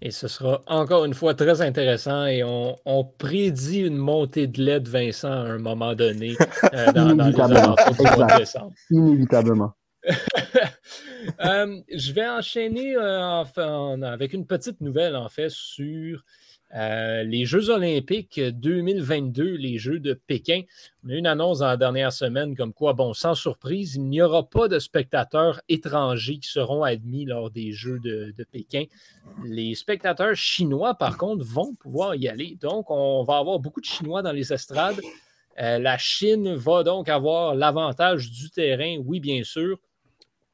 Et 0.02 0.10
ce 0.10 0.28
sera 0.28 0.60
encore 0.66 1.04
une 1.04 1.14
fois 1.14 1.32
très 1.34 1.62
intéressant 1.62 2.26
et 2.26 2.42
on, 2.44 2.76
on 2.84 3.04
prédit 3.04 3.80
une 3.86 3.96
montée 3.96 4.48
de 4.48 4.60
lait 4.60 4.80
de 4.80 4.88
Vincent 4.90 5.30
à 5.30 5.36
un 5.52 5.58
moment 5.58 5.94
donné 5.94 6.34
euh, 6.74 6.92
dans, 6.92 7.14
dans 7.16 7.24
les 7.30 7.30
Inévitablement. 7.30 7.74
alentours 7.76 7.94
du 7.94 8.10
mois 8.10 8.26
de 8.26 8.32
Exact. 8.32 8.38
décembre. 8.38 8.72
Inévitablement. 8.90 9.72
Euh, 11.40 11.80
je 11.92 12.12
vais 12.12 12.28
enchaîner 12.28 12.96
euh, 12.96 13.44
avec 14.02 14.32
une 14.32 14.44
petite 14.44 14.80
nouvelle 14.80 15.14
en 15.14 15.28
fait 15.28 15.50
sur 15.50 16.24
euh, 16.74 17.22
les 17.22 17.44
Jeux 17.44 17.70
olympiques 17.70 18.40
2022, 18.40 19.54
les 19.54 19.78
Jeux 19.78 20.00
de 20.00 20.14
Pékin. 20.14 20.62
On 21.04 21.10
a 21.10 21.12
eu 21.12 21.18
une 21.18 21.26
annonce 21.26 21.60
dans 21.60 21.68
la 21.68 21.76
dernière 21.76 22.12
semaine 22.12 22.56
comme 22.56 22.72
quoi, 22.72 22.92
bon, 22.92 23.14
sans 23.14 23.34
surprise, 23.34 23.94
il 23.94 24.08
n'y 24.08 24.20
aura 24.20 24.48
pas 24.48 24.66
de 24.66 24.80
spectateurs 24.80 25.60
étrangers 25.68 26.38
qui 26.38 26.48
seront 26.48 26.82
admis 26.82 27.24
lors 27.24 27.50
des 27.50 27.72
Jeux 27.72 28.00
de, 28.00 28.34
Pékin. 28.50 28.84
Les 29.44 29.74
spectateurs 29.76 30.34
chinois, 30.34 30.94
par 30.94 31.16
contre, 31.18 31.44
vont 31.44 31.74
pouvoir 31.74 32.16
y 32.16 32.28
aller. 32.28 32.56
Donc, 32.60 32.90
on 32.90 33.22
va 33.22 33.38
avoir 33.38 33.60
beaucoup 33.60 33.80
de 33.80 33.86
Chinois 33.86 34.22
dans 34.22 34.32
les 34.32 34.52
estrades. 34.52 35.00
La 35.56 35.98
Chine 35.98 36.54
va 36.54 36.82
donc 36.82 37.08
avoir 37.08 37.54
l'avantage 37.54 38.30
du 38.30 38.50
terrain, 38.50 38.96
oui, 39.04 39.20
bien 39.20 39.44
sûr. 39.44 39.78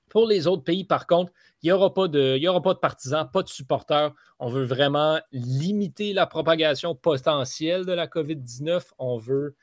Pour 0.09 0.27
les 0.27 0.47
autres 0.47 0.65
pays, 0.65 0.85
par 0.85 1.07
contre, 1.07 1.33
il 1.63 1.67
n'y 1.67 1.73
aura, 1.73 1.93
pas 1.93 2.09
de- 2.09 2.75
partisans, 2.81 3.29
pas 3.33 3.43
de 3.43 3.49
supporters. 3.49 4.13
On 4.39 4.49
veut 4.49 4.65
vraiment 4.65 5.19
limiter 5.33 6.13
la 6.13 6.27
propagation 6.27 6.95
potentielle 6.95 7.85
de 7.85 7.93
la 7.93 8.07
COVID-19. 8.07 8.93
On 8.99 9.19
veut 9.19 9.57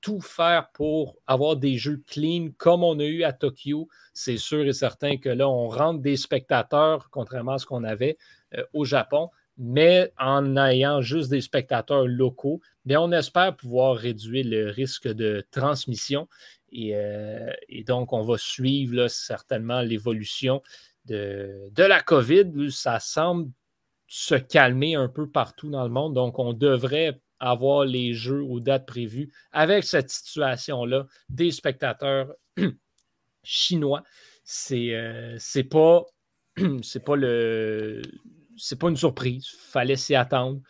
tout 0.00 0.20
faire 0.20 0.70
pour 0.72 1.16
avoir 1.26 1.56
des 1.56 1.76
jeux 1.76 2.02
clean 2.06 2.48
comme 2.58 2.82
on 2.82 2.98
a 2.98 3.04
eu 3.04 3.22
à 3.22 3.32
Tokyo. 3.32 3.88
C'est 4.12 4.36
sûr 4.36 4.66
et 4.66 4.72
certain 4.72 5.16
que 5.16 5.28
là, 5.28 5.48
on 5.48 5.68
rentre 5.68 6.00
des 6.00 6.16
spectateurs, 6.16 7.08
contrairement 7.10 7.52
à 7.52 7.58
ce 7.58 7.66
qu'on 7.66 7.84
avait 7.84 8.18
euh, 8.54 8.64
au 8.72 8.84
Japon, 8.84 9.30
mais 9.56 10.12
en 10.18 10.56
ayant 10.56 11.02
juste 11.02 11.30
des 11.30 11.40
spectateurs 11.40 12.06
locaux, 12.06 12.60
on 12.90 13.12
espère 13.12 13.56
pouvoir 13.56 13.96
réduire 13.96 14.44
le 14.46 14.70
risque 14.70 15.08
de 15.08 15.46
transmission. 15.50 16.28
Et, 16.72 16.96
euh, 16.96 17.52
et 17.68 17.84
donc, 17.84 18.12
on 18.12 18.22
va 18.22 18.38
suivre 18.38 18.94
là, 18.96 19.08
certainement 19.08 19.82
l'évolution 19.82 20.62
de, 21.04 21.70
la 21.76 22.00
COVID. 22.00 22.70
Ça 22.70 23.00
semble 23.00 23.50
se 24.06 24.34
calmer 24.34 24.94
un 24.94 25.08
peu 25.08 25.28
partout 25.28 25.70
dans 25.70 25.84
le 25.84 25.90
monde. 25.90 26.14
Donc, 26.14 26.38
on 26.38 26.52
devrait 26.52 27.20
avoir 27.40 27.84
les 27.84 28.14
jeux 28.14 28.42
aux 28.42 28.60
dates 28.60 28.86
prévues 28.86 29.32
avec 29.50 29.84
cette 29.84 30.10
situation-là 30.10 31.06
des 31.28 31.50
spectateurs 31.50 32.32
chinois. 33.42 34.02
C'est 34.44 34.94
euh, 34.94 35.38
pas, 35.70 36.06
pas 36.56 37.16
une 38.88 38.96
surprise. 38.96 39.48
Fallait 39.58 39.96
s'y 39.96 40.14
attendre. 40.14 40.60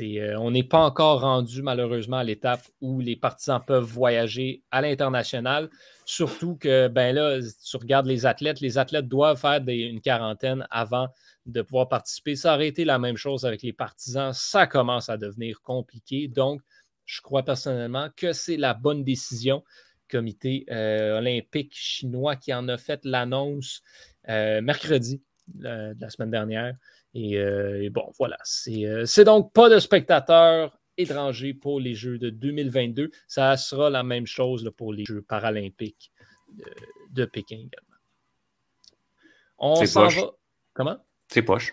Euh, 0.00 0.36
on 0.36 0.50
n'est 0.50 0.64
pas 0.64 0.84
encore 0.84 1.20
rendu 1.22 1.62
malheureusement 1.62 2.18
à 2.18 2.24
l'étape 2.24 2.62
où 2.80 3.00
les 3.00 3.16
partisans 3.16 3.60
peuvent 3.64 3.84
voyager 3.84 4.62
à 4.70 4.82
l'international. 4.82 5.70
Surtout 6.04 6.56
que, 6.56 6.88
ben 6.88 7.14
là, 7.14 7.38
tu 7.40 7.76
regardes 7.76 8.06
les 8.06 8.26
athlètes, 8.26 8.60
les 8.60 8.76
athlètes 8.76 9.08
doivent 9.08 9.40
faire 9.40 9.62
une 9.66 10.00
quarantaine 10.00 10.66
avant 10.70 11.08
de 11.46 11.62
pouvoir 11.62 11.88
participer. 11.88 12.36
Ça 12.36 12.54
aurait 12.54 12.68
été 12.68 12.84
la 12.84 12.98
même 12.98 13.16
chose 13.16 13.46
avec 13.46 13.62
les 13.62 13.72
partisans. 13.72 14.32
Ça 14.34 14.66
commence 14.66 15.08
à 15.08 15.16
devenir 15.16 15.62
compliqué. 15.62 16.28
Donc, 16.28 16.60
je 17.06 17.20
crois 17.20 17.42
personnellement 17.42 18.08
que 18.14 18.32
c'est 18.32 18.56
la 18.56 18.74
bonne 18.74 19.04
décision. 19.04 19.64
Comité 20.08 20.66
euh, 20.70 21.18
olympique 21.18 21.72
chinois 21.74 22.36
qui 22.36 22.52
en 22.52 22.68
a 22.68 22.76
fait 22.76 23.00
l'annonce 23.04 23.82
euh, 24.28 24.60
mercredi 24.60 25.22
de 25.48 25.94
la 26.00 26.10
semaine 26.10 26.30
dernière. 26.30 26.74
Et, 27.14 27.38
euh, 27.38 27.82
et 27.82 27.90
bon, 27.90 28.10
voilà. 28.18 28.38
C'est 28.44 28.86
euh, 28.86 29.04
c'est 29.06 29.24
donc 29.24 29.52
pas 29.52 29.68
de 29.68 29.78
spectateurs 29.78 30.78
étrangers 30.96 31.54
pour 31.54 31.80
les 31.80 31.94
Jeux 31.94 32.18
de 32.18 32.30
2022. 32.30 33.10
Ça 33.26 33.56
sera 33.56 33.90
la 33.90 34.02
même 34.02 34.26
chose 34.26 34.64
là, 34.64 34.70
pour 34.70 34.92
les 34.92 35.04
Jeux 35.04 35.22
paralympiques 35.22 36.12
de, 36.54 36.64
de 37.10 37.24
Pékin 37.24 37.56
également. 37.56 37.96
On 39.58 39.76
C'est 39.76 39.86
s'en 39.86 40.08
va. 40.08 40.30
Comment? 40.74 40.96
C'est 41.28 41.42
poche. 41.42 41.72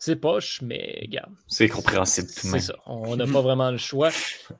C'est 0.00 0.16
poche, 0.16 0.62
mais 0.62 1.00
regarde. 1.02 1.34
C'est 1.48 1.68
compréhensible 1.68 2.28
tout 2.28 2.46
de 2.46 2.52
C'est 2.52 2.60
ça. 2.60 2.74
On 2.86 3.16
n'a 3.16 3.26
pas 3.26 3.42
vraiment 3.42 3.72
le 3.72 3.78
choix. 3.78 4.10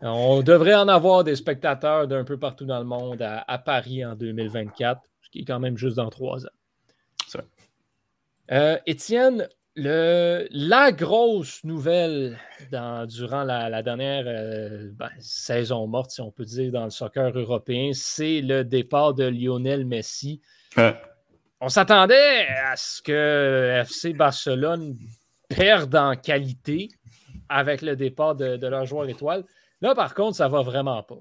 On 0.01 0.43
devrait 0.43 0.75
en 0.75 0.89
avoir 0.89 1.23
des 1.23 1.37
spectateurs 1.37 2.09
d'un 2.09 2.25
peu 2.25 2.39
partout 2.39 2.65
dans 2.65 2.81
le 2.81 2.85
monde 2.85 3.23
à, 3.23 3.45
à 3.47 3.59
Paris 3.59 4.05
en 4.05 4.17
2024, 4.17 5.01
ce 5.23 5.31
qui 5.31 5.41
est 5.41 5.45
quand 5.45 5.61
même 5.61 5.79
juste 5.79 5.97
dans 5.97 6.11
trois 6.11 6.45
ans. 6.45 6.58
Euh, 8.51 8.79
Étienne, 8.87 9.49
le, 9.77 10.47
la 10.51 10.91
grosse 10.93 11.63
nouvelle 11.65 12.39
dans- 12.73 13.07
durant 13.07 13.45
la, 13.45 13.69
la 13.69 13.83
dernière 13.83 14.25
euh, 14.27 14.91
ben, 14.95 15.11
saison 15.21 15.87
morte, 15.87 16.11
si 16.11 16.21
on 16.21 16.31
peut 16.33 16.45
dire, 16.45 16.73
dans 16.73 16.85
le 16.85 16.91
soccer 16.91 17.37
européen, 17.39 17.91
c'est 17.95 18.41
le 18.41 18.65
départ 18.65 19.15
de 19.15 19.25
Lionel 19.25 19.85
Messi. 19.87 20.41
On 21.61 21.69
s'attendait 21.69 22.47
à 22.67 22.77
ce 22.77 23.03
que 23.03 23.81
FC 23.83 24.13
Barcelone 24.15 24.97
perde 25.49 25.95
en 25.97 26.15
qualité 26.17 26.89
avec 27.49 27.83
le 27.83 27.97
départ 27.97 28.35
de, 28.35 28.57
de 28.57 28.67
leur 28.67 28.85
joueur 28.87 29.09
étoile. 29.09 29.45
Là, 29.81 29.95
par 29.95 30.15
contre, 30.15 30.37
ça 30.37 30.49
va 30.49 30.63
vraiment 30.63 31.03
pas. 31.03 31.19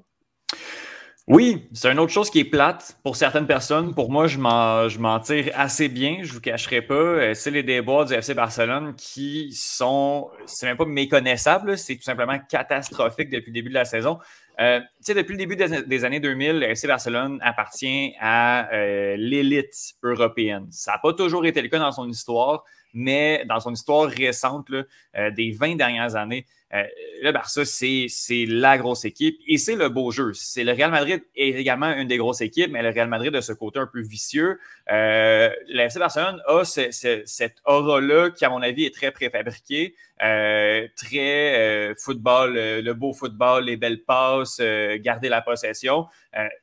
Oui, 1.27 1.67
c'est 1.73 1.91
une 1.91 1.99
autre 1.99 2.13
chose 2.13 2.29
qui 2.29 2.39
est 2.39 2.45
plate 2.45 2.97
pour 3.03 3.17
certaines 3.17 3.47
personnes. 3.47 3.93
Pour 3.93 4.09
moi, 4.09 4.27
je 4.27 4.37
m'en, 4.37 5.19
tire 5.19 5.51
assez 5.55 5.89
bien, 5.89 6.19
je 6.21 6.31
vous 6.31 6.39
cacherai 6.39 6.81
pas. 6.81 6.93
Euh, 6.93 7.33
C'est 7.33 7.51
les 7.51 7.63
déboires 7.63 8.05
du 8.05 8.13
FC 8.13 8.33
Barcelone 8.33 8.95
qui 8.95 9.51
sont, 9.51 10.29
c'est 10.45 10.65
même 10.67 10.77
pas 10.77 10.85
méconnaissables, 10.85 11.77
c'est 11.77 11.97
tout 11.97 12.03
simplement 12.03 12.39
catastrophique 12.49 13.29
depuis 13.29 13.47
le 13.49 13.55
début 13.55 13.67
de 13.67 13.73
la 13.73 13.83
saison. 13.83 14.19
Euh, 14.59 14.79
depuis 15.05 15.33
le 15.33 15.37
début 15.37 15.55
des, 15.57 16.05
années 16.05 16.19
2000, 16.21 16.59
le 16.59 16.65
FC 16.67 16.87
Barcelone 16.87 17.39
appartient 17.43 18.13
à 18.19 18.73
euh, 18.73 19.15
l'élite 19.17 19.95
européenne. 20.03 20.67
Ça 20.71 20.93
n'a 20.93 20.97
pas 20.97 21.13
toujours 21.13 21.45
été 21.45 21.61
le 21.61 21.67
cas 21.67 21.79
dans 21.79 21.91
son 21.91 22.07
histoire, 22.09 22.63
mais 22.93 23.43
dans 23.47 23.59
son 23.59 23.73
histoire 23.73 24.09
récente, 24.09 24.71
euh, 24.71 25.31
des 25.31 25.51
20 25.51 25.75
dernières 25.75 26.15
années, 26.15 26.45
Euh, 26.73 26.83
le 27.21 27.31
Barça, 27.31 27.63
c'est 27.63 28.45
la 28.45 28.77
grosse 28.77 29.05
équipe 29.05 29.39
et 29.47 29.57
c'est 29.57 29.75
le 29.75 29.87
beau 29.87 30.11
jeu. 30.11 30.33
C'est 30.33 30.63
le 30.63 30.73
Real 30.73 30.91
Madrid 30.91 31.23
est 31.35 31.49
également 31.49 31.91
une 31.93 32.07
des 32.07 32.17
grosses 32.17 32.41
équipes, 32.41 32.71
mais 32.71 32.81
le 32.81 32.89
Real 32.89 33.07
Madrid 33.07 33.31
de 33.31 33.39
ce 33.39 33.53
côté 33.53 33.79
un 33.79 33.87
peu 33.87 34.01
vicieux. 34.01 34.59
Euh, 34.91 35.49
la 35.67 35.85
FC 35.85 35.99
Barcelone 35.99 36.41
a 36.45 36.65
cette 36.65 37.57
aura-là 37.65 38.31
qui, 38.31 38.43
à 38.43 38.49
mon 38.49 38.61
avis, 38.61 38.85
est 38.85 38.93
très 38.93 39.11
préfabriquée. 39.11 39.95
Euh, 40.23 40.87
très 40.95 41.93
football, 41.97 42.55
le 42.55 42.93
beau 42.93 43.13
football, 43.13 43.65
les 43.65 43.77
belles 43.77 44.03
passes, 44.03 44.59
garder 44.99 45.29
la 45.29 45.41
possession. 45.41 46.07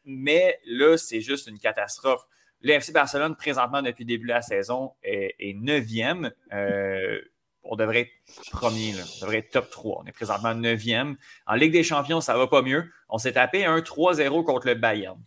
mais 0.04 0.58
là, 0.66 0.96
c'est 0.98 1.20
juste 1.20 1.46
une 1.46 1.58
catastrophe. 1.58 2.26
L'FC 2.62 2.92
Barcelone, 2.92 3.36
présentement, 3.36 3.82
depuis 3.82 4.04
le 4.04 4.08
début 4.08 4.26
de 4.26 4.32
la 4.32 4.42
saison, 4.42 4.92
est, 5.02 5.54
neuvième. 5.54 6.30
On 7.64 7.76
devrait 7.76 8.00
être 8.00 8.50
premier, 8.50 8.94
on 8.94 9.24
devrait 9.24 9.38
être 9.38 9.50
top 9.50 9.70
3. 9.70 10.02
On 10.02 10.06
est 10.06 10.12
présentement 10.12 10.54
neuvième. 10.54 11.16
En 11.46 11.54
Ligue 11.54 11.72
des 11.72 11.82
Champions, 11.82 12.20
ça 12.20 12.34
ne 12.34 12.38
va 12.38 12.46
pas 12.46 12.62
mieux. 12.62 12.90
On 13.08 13.18
s'est 13.18 13.32
tapé 13.32 13.64
un 13.64 13.78
3-0 13.78 14.44
contre 14.44 14.66
le 14.66 14.74
Bayern. 14.74 15.18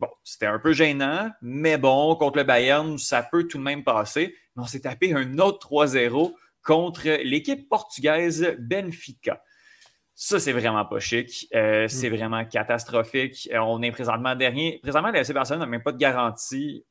Bon, 0.00 0.08
c'était 0.24 0.46
un 0.46 0.58
peu 0.58 0.72
gênant, 0.72 1.30
mais 1.40 1.78
bon, 1.78 2.16
contre 2.16 2.38
le 2.38 2.44
Bayern, 2.44 2.98
ça 2.98 3.22
peut 3.22 3.46
tout 3.46 3.58
de 3.58 3.62
même 3.62 3.84
passer. 3.84 4.34
Mais 4.56 4.62
on 4.62 4.66
s'est 4.66 4.80
tapé 4.80 5.14
un 5.14 5.38
autre 5.38 5.68
3-0 5.68 6.34
contre 6.62 7.08
l'équipe 7.22 7.68
portugaise 7.68 8.56
Benfica. 8.58 9.42
Ça, 10.16 10.38
c'est 10.38 10.52
vraiment 10.52 10.84
pas 10.84 11.00
chic. 11.00 11.48
Euh, 11.54 11.84
mm. 11.84 11.88
C'est 11.88 12.08
vraiment 12.08 12.44
catastrophique. 12.44 13.48
Euh, 13.52 13.58
on 13.58 13.82
est 13.82 13.90
présentement 13.90 14.34
dernier. 14.34 14.78
Présentement, 14.82 15.10
la 15.10 15.20
FC 15.20 15.32
Barcelone 15.32 15.60
n'a 15.60 15.66
même 15.66 15.82
pas 15.82 15.92
de 15.92 15.98
garantie 15.98 16.84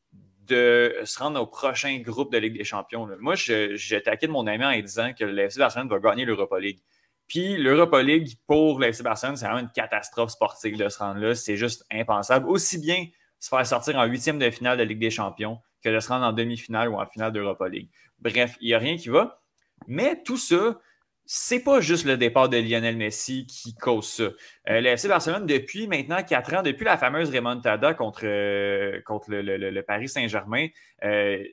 de 0.48 0.96
se 1.06 1.20
rendre 1.20 1.42
au 1.42 1.48
prochain 1.48 1.98
groupe 2.00 2.32
de 2.32 2.38
Ligue 2.38 2.58
des 2.58 2.64
Champions. 2.64 3.10
Moi, 3.20 3.36
j'ai 3.36 3.96
attaqué 3.96 4.28
de 4.28 4.32
mon 4.32 4.46
ami 4.48 4.66
en 4.66 4.78
disant 4.80 5.14
que 5.14 5.24
la 5.24 5.44
FC 5.44 5.60
Barcelone 5.60 5.88
va 5.88 6.00
gagner 6.00 6.26
l'Europa 6.26 6.60
League. 6.60 6.80
Puis 7.28 7.58
l'Europa 7.58 8.02
League 8.04 8.34
pour 8.46 8.80
la 8.80 8.90
FC 8.90 9.04
Barcelone, 9.04 9.38
c'est 9.38 9.46
vraiment 9.46 9.62
une 9.62 9.72
catastrophe 9.72 10.32
sportive 10.32 10.78
de 10.78 10.90
se 10.90 11.00
rendre 11.00 11.20
là. 11.20 11.36
C'est 11.36 11.56
juste 11.56 11.86
impensable. 11.92 12.50
Aussi 12.50 12.78
bien 12.78 13.08
se 13.40 13.50
faire 13.50 13.66
sortir 13.66 13.98
en 13.98 14.06
huitième 14.06 14.40
de 14.40 14.50
finale 14.50 14.78
de 14.78 14.84
Ligue 14.84 15.00
des 15.00 15.10
Champions 15.10 15.60
que 15.84 15.90
de 15.90 16.00
se 16.00 16.10
rendre 16.10 16.26
en 16.26 16.34
demi-finale 16.34 16.90
ou 16.90 16.96
en 16.96 17.06
finale 17.06 17.32
d'Europa 17.32 17.68
League. 17.70 17.90
Bref, 18.20 18.58
il 18.62 18.68
n'y 18.68 18.74
a 18.74 18.80
rien 18.80 18.98
qui 18.98 19.10
va. 19.10 19.42
Mais 19.88 20.22
tout 20.24 20.38
ça, 20.38 20.80
c'est 21.26 21.62
pas 21.62 21.80
juste 21.80 22.06
le 22.06 22.18
départ 22.18 22.50
de 22.50 22.58
Lionel 22.58 22.98
Messi 22.98 23.46
qui 23.48 23.74
cause 23.74 24.08
ça. 24.08 24.24
Euh, 24.70 24.82
FC 24.84 25.08
Barcelone, 25.08 25.46
depuis 25.46 25.88
maintenant 25.88 26.22
quatre 26.24 26.54
ans, 26.54 26.62
depuis 26.62 26.86
la 26.86 26.98
fameuse 26.98 27.34
remontada 27.34 27.94
contre, 27.94 28.22
euh, 28.26 29.02
contre 29.06 29.28
le, 29.30 29.82
Paris 29.82 30.10
Saint-Germain, 30.10 30.68
euh, 31.04 31.44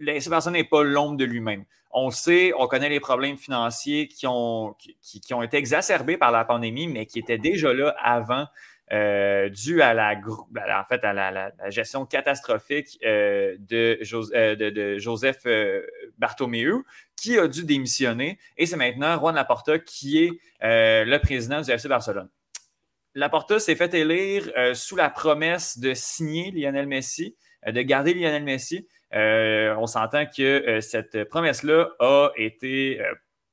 FC 0.00 0.30
Barcelone 0.30 0.58
n'est 0.58 0.64
pas 0.64 0.84
l'ombre 0.84 1.16
de 1.16 1.24
lui-même. 1.24 1.64
On 1.90 2.10
sait, 2.10 2.52
on 2.56 2.68
connaît 2.68 2.90
les 2.90 3.00
problèmes 3.00 3.36
financiers 3.36 4.08
qui 4.08 4.26
ont, 4.26 4.74
qui, 5.00 5.34
ont 5.34 5.42
été 5.42 5.56
exacerbés 5.56 6.16
par 6.16 6.30
la 6.30 6.44
pandémie, 6.44 6.86
mais 6.86 7.06
qui 7.06 7.18
étaient 7.18 7.38
déjà 7.38 7.72
là 7.72 7.96
avant. 8.02 8.46
Euh, 8.90 9.50
dû 9.50 9.82
à 9.82 9.92
la, 9.92 10.14
en 10.14 10.84
fait, 10.88 11.04
à 11.04 11.12
la, 11.12 11.52
gestion 11.68 12.06
catastrophique 12.06 12.98
de, 13.02 13.58
de, 13.58 14.70
de, 14.70 14.98
Joseph 14.98 15.46
Bartomeu, 16.18 16.84
qui 17.20 17.38
a 17.38 17.48
dû 17.48 17.64
démissionner. 17.64 18.38
Et 18.56 18.66
c'est 18.66 18.76
maintenant 18.76 19.18
Juan 19.18 19.34
Laporta 19.34 19.78
qui 19.78 20.24
est 20.24 20.30
euh, 20.62 21.04
le 21.04 21.18
président 21.18 21.60
du 21.60 21.70
FC 21.70 21.88
Barcelone. 21.88 22.28
Laporta 23.14 23.58
s'est 23.58 23.74
fait 23.74 23.92
élire 23.94 24.50
euh, 24.56 24.74
sous 24.74 24.96
la 24.96 25.10
promesse 25.10 25.78
de 25.78 25.94
signer 25.94 26.50
Lionel 26.52 26.86
Messi, 26.86 27.36
euh, 27.66 27.72
de 27.72 27.82
garder 27.82 28.14
Lionel 28.14 28.44
Messi. 28.44 28.86
on 29.12 29.86
s'entend 29.86 30.26
que 30.26 30.80
cette 30.80 31.24
promesse-là 31.24 31.88
a 31.98 32.30
été 32.36 33.00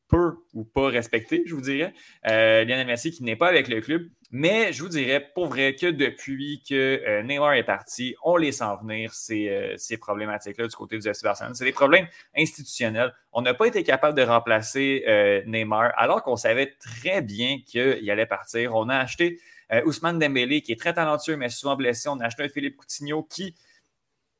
peu 0.07 0.35
ou 0.53 0.63
pas 0.63 0.87
respectée, 0.87 1.43
je 1.45 1.55
vous 1.55 1.61
dirais. 1.61 1.93
Lionel 2.23 2.87
Messi 2.87 3.11
qui 3.11 3.23
n'est 3.23 3.35
pas 3.35 3.47
avec 3.47 3.67
le 3.67 3.81
club 3.81 4.09
mais 4.37 4.73
je 4.73 4.83
vous 4.83 4.89
dirais 4.89 5.31
pour 5.33 5.47
vrai 5.47 5.75
que 5.75 5.85
depuis 5.87 6.61
que 6.67 6.75
euh, 6.75 7.23
Neymar 7.23 7.53
est 7.53 7.63
parti, 7.63 8.15
on 8.21 8.35
les 8.35 8.51
sent 8.51 8.65
venir 8.81 9.13
ces, 9.13 9.47
euh, 9.47 9.75
ces 9.77 9.97
problématiques-là 9.97 10.67
du 10.67 10.75
côté 10.75 10.97
du 10.97 11.07
FC 11.07 11.23
Barcelone. 11.23 11.53
C'est 11.53 11.63
des 11.63 11.71
problèmes 11.71 12.07
institutionnels. 12.35 13.13
On 13.31 13.41
n'a 13.41 13.53
pas 13.53 13.65
été 13.65 13.81
capable 13.83 14.17
de 14.17 14.23
remplacer 14.23 15.05
euh, 15.07 15.41
Neymar 15.45 15.93
alors 15.95 16.21
qu'on 16.23 16.35
savait 16.35 16.75
très 16.81 17.21
bien 17.21 17.59
qu'il 17.65 18.09
allait 18.09 18.25
partir. 18.25 18.75
On 18.75 18.89
a 18.89 18.97
acheté 18.97 19.39
Ousmane 19.85 20.19
Dembélé 20.19 20.61
qui 20.61 20.73
est 20.73 20.79
très 20.79 20.93
talentueux 20.93 21.37
mais 21.37 21.49
souvent 21.49 21.75
blessé. 21.75 22.09
On 22.09 22.19
a 22.19 22.25
acheté 22.25 22.43
un 22.43 22.49
Philippe 22.49 22.75
Coutinho 22.75 23.23
qui 23.23 23.55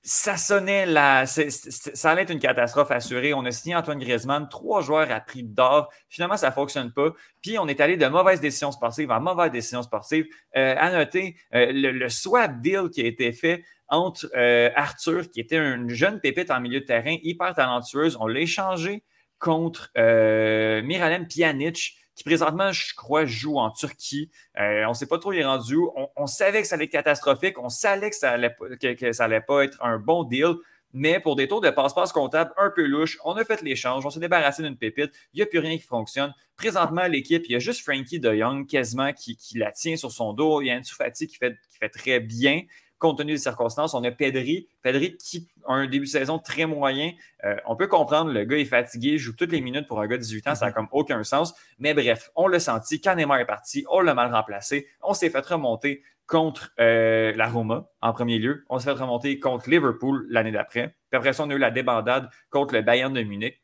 ça 0.08 0.38
sonnait 0.38 0.86
là, 0.86 1.26
ça 1.26 2.12
allait 2.12 2.22
être 2.22 2.32
une 2.32 2.40
catastrophe 2.40 2.92
assurée. 2.92 3.34
On 3.34 3.44
a 3.44 3.52
signé 3.52 3.76
Antoine 3.76 3.98
Griezmann, 3.98 4.48
trois 4.50 4.82
joueurs 4.82 5.12
à 5.12 5.20
prix 5.20 5.42
d'or. 5.42 5.92
Finalement, 6.10 6.38
ça 6.38 6.50
ne 6.50 6.54
fonctionne 6.54 6.94
pas. 6.94 7.10
Puis, 7.42 7.58
on 7.58 7.68
est 7.68 7.82
allé 7.82 7.98
de 7.98 8.06
mauvaises 8.06 8.40
décisions 8.40 8.72
sportives 8.72 9.10
en 9.10 9.20
mauvaises 9.20 9.50
décisions 9.50 9.82
sportives. 9.82 10.28
Euh, 10.56 10.76
à 10.78 10.92
noter, 10.92 11.36
euh, 11.56 11.72
le, 11.74 12.08
swap 12.10 12.62
deal 12.62 12.90
qui 12.94 13.02
a 13.02 13.06
été 13.06 13.32
fait 13.32 13.64
entre 13.88 14.30
euh, 14.36 14.70
Arthur, 14.76 15.28
qui 15.32 15.40
était 15.40 15.58
une 15.58 15.90
jeune 15.90 16.20
pépite 16.20 16.52
en 16.52 16.62
milieu 16.62 16.82
de 16.82 16.86
terrain, 16.86 17.16
hyper 17.24 17.56
talentueuse, 17.56 18.16
on 18.20 18.28
l'a 18.28 18.42
échangé 18.42 19.04
contre 19.40 19.92
Miralem 19.96 21.28
Pjanic, 21.28 21.98
qui 22.16 22.24
présentement, 22.24 22.72
je 22.72 22.96
crois, 22.96 23.26
joue 23.26 23.58
en 23.58 23.72
Turquie. 23.72 24.32
Euh, 24.58 24.86
on 24.86 24.90
ne 24.90 24.94
sait 24.94 25.06
pas 25.06 25.20
trop 25.20 25.30
où 25.30 25.34
il 25.34 25.40
est 25.40 25.46
rendu. 25.46 25.78
On, 26.16 26.28
savait 26.28 26.62
que 26.62 26.68
ça 26.68 26.76
allait 26.76 26.86
être 26.86 26.92
catastrophique. 26.92 27.60
On 27.60 27.70
savait 27.70 28.10
que 28.10 28.16
ça 28.16 28.32
allait, 28.32 28.56
que, 28.80 29.12
ça 29.12 29.28
pas 29.42 29.64
être 29.64 29.78
un 29.84 30.00
bon 30.00 30.24
deal. 30.24 30.56
Mais 30.94 31.20
pour 31.20 31.36
des 31.36 31.50
tours 31.50 31.60
de 31.60 31.70
passe-passe 31.70 32.14
comptable 32.14 32.54
un 32.58 32.72
peu 32.74 32.86
louche, 32.86 33.20
on 33.26 33.34
a 33.34 33.44
fait 33.44 33.62
l'échange, 33.62 34.06
on 34.06 34.10
s'est 34.10 34.22
débarrassé 34.22 34.64
d'une 34.64 34.78
pépite, 34.78 35.12
il 35.34 35.38
n'y 35.38 35.42
a 35.42 35.46
plus 35.46 35.60
rien 35.60 35.76
qui 35.76 35.84
fonctionne. 35.84 36.34
Présentement, 36.56 37.06
l'équipe, 37.08 37.44
il 37.50 37.52
y 37.52 37.56
a 37.56 37.60
juste 37.60 37.82
Frankie 37.82 38.22
de 38.22 38.34
Young 38.34 38.66
quasiment 38.66 39.12
qui, 39.12 39.38
la 39.56 39.74
tient 39.74 39.98
sur 39.98 40.10
son 40.10 40.32
dos. 40.32 40.62
Il 40.62 40.68
y 40.68 40.72
a 40.72 40.82
fait, 40.82 41.12
qui 41.14 41.36
fait 41.36 41.90
très 41.90 42.22
bien 42.22 42.62
compte 43.00 43.18
tenu 43.18 43.34
des 43.34 43.38
circonstances. 43.38 43.94
On 43.94 44.04
a 44.04 44.12
Pedri, 44.12 44.68
Pedri 44.82 45.18
qui 45.18 45.48
a 45.68 45.74
un 45.74 45.88
début 45.88 46.06
de 46.06 46.12
saison 46.12 46.40
très 46.40 46.66
moyen. 46.66 47.12
Euh, 47.44 47.56
on 47.66 47.76
peut 47.76 47.88
comprendre, 47.88 48.32
le 48.32 48.44
gars 48.44 48.58
est 48.58 48.66
fatigué, 48.66 49.18
joue 49.18 49.34
toutes 49.34 49.52
les 49.52 49.62
minutes 49.62 49.88
pour 49.88 50.02
un 50.02 50.08
gars 50.08 50.18
de 50.18 50.22
18 50.22 50.48
ans, 50.48 50.56
ça 50.56 50.66
n'a 50.66 50.72
mhm. 50.72 50.76
comme 50.76 50.88
aucun 50.92 51.24
sens. 51.24 51.54
Mais 51.80 51.94
bref, 51.94 52.32
on 52.36 52.48
l'a 52.48 52.60
senti. 52.60 53.02
Quand 53.02 53.16
Neymar 53.16 53.40
est 53.40 53.46
parti, 53.46 53.86
on 53.90 54.02
l'a 54.02 54.14
mal 54.14 54.34
remplacé. 54.34 54.88
On 55.02 55.14
s'est 55.14 55.30
fait 55.30 55.46
remonter 55.46 56.04
contre 56.28 56.72
euh, 56.80 57.34
la 57.36 57.48
Roma 57.48 57.88
en 58.02 58.14
premier 58.14 58.40
lieu. 58.40 58.66
On 58.70 58.80
s'est 58.80 58.86
fait 58.86 59.00
remonter 59.00 59.40
contre 59.40 59.70
Liverpool 59.70 60.26
l'année 60.30 60.52
d'après. 60.52 60.96
Puis 61.10 61.18
après 61.18 61.34
ça, 61.34 61.44
on 61.44 61.50
a 61.50 61.54
eu 61.54 61.60
la 61.60 61.72
débandade 61.72 62.30
contre 62.50 62.74
le 62.74 62.82
Bayern 62.82 63.14
de 63.14 63.22
Munich. 63.22 63.62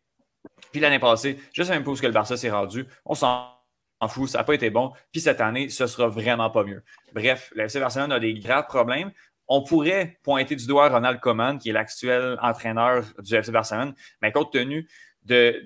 Puis 0.71 0.79
l'année 0.79 0.99
passée, 0.99 1.39
je 1.53 1.61
ne 1.61 1.67
sais 1.67 1.73
même 1.73 1.83
pas 1.83 1.91
où 1.91 1.95
que 1.95 2.05
le 2.05 2.13
Barça 2.13 2.37
s'est 2.37 2.51
rendu. 2.51 2.85
On 3.05 3.15
s'en 3.15 3.47
fout, 4.07 4.29
ça 4.29 4.39
n'a 4.39 4.43
pas 4.43 4.55
été 4.55 4.69
bon. 4.69 4.91
Puis 5.11 5.21
cette 5.21 5.41
année, 5.41 5.69
ce 5.69 5.87
sera 5.87 6.07
vraiment 6.07 6.49
pas 6.49 6.63
mieux. 6.63 6.83
Bref, 7.13 7.51
le 7.55 7.63
FC 7.63 7.79
Barcelone 7.79 8.11
a 8.11 8.19
des 8.19 8.33
graves 8.33 8.67
problèmes. 8.67 9.11
On 9.47 9.63
pourrait 9.63 10.17
pointer 10.23 10.55
du 10.55 10.65
doigt 10.65 10.89
Ronald 10.89 11.19
Koeman, 11.19 11.57
qui 11.57 11.69
est 11.69 11.73
l'actuel 11.73 12.37
entraîneur 12.41 13.03
du 13.19 13.35
FC 13.35 13.51
Barcelone, 13.51 13.93
mais 14.21 14.31
compte 14.31 14.51
tenu 14.53 14.87
de, 15.25 15.61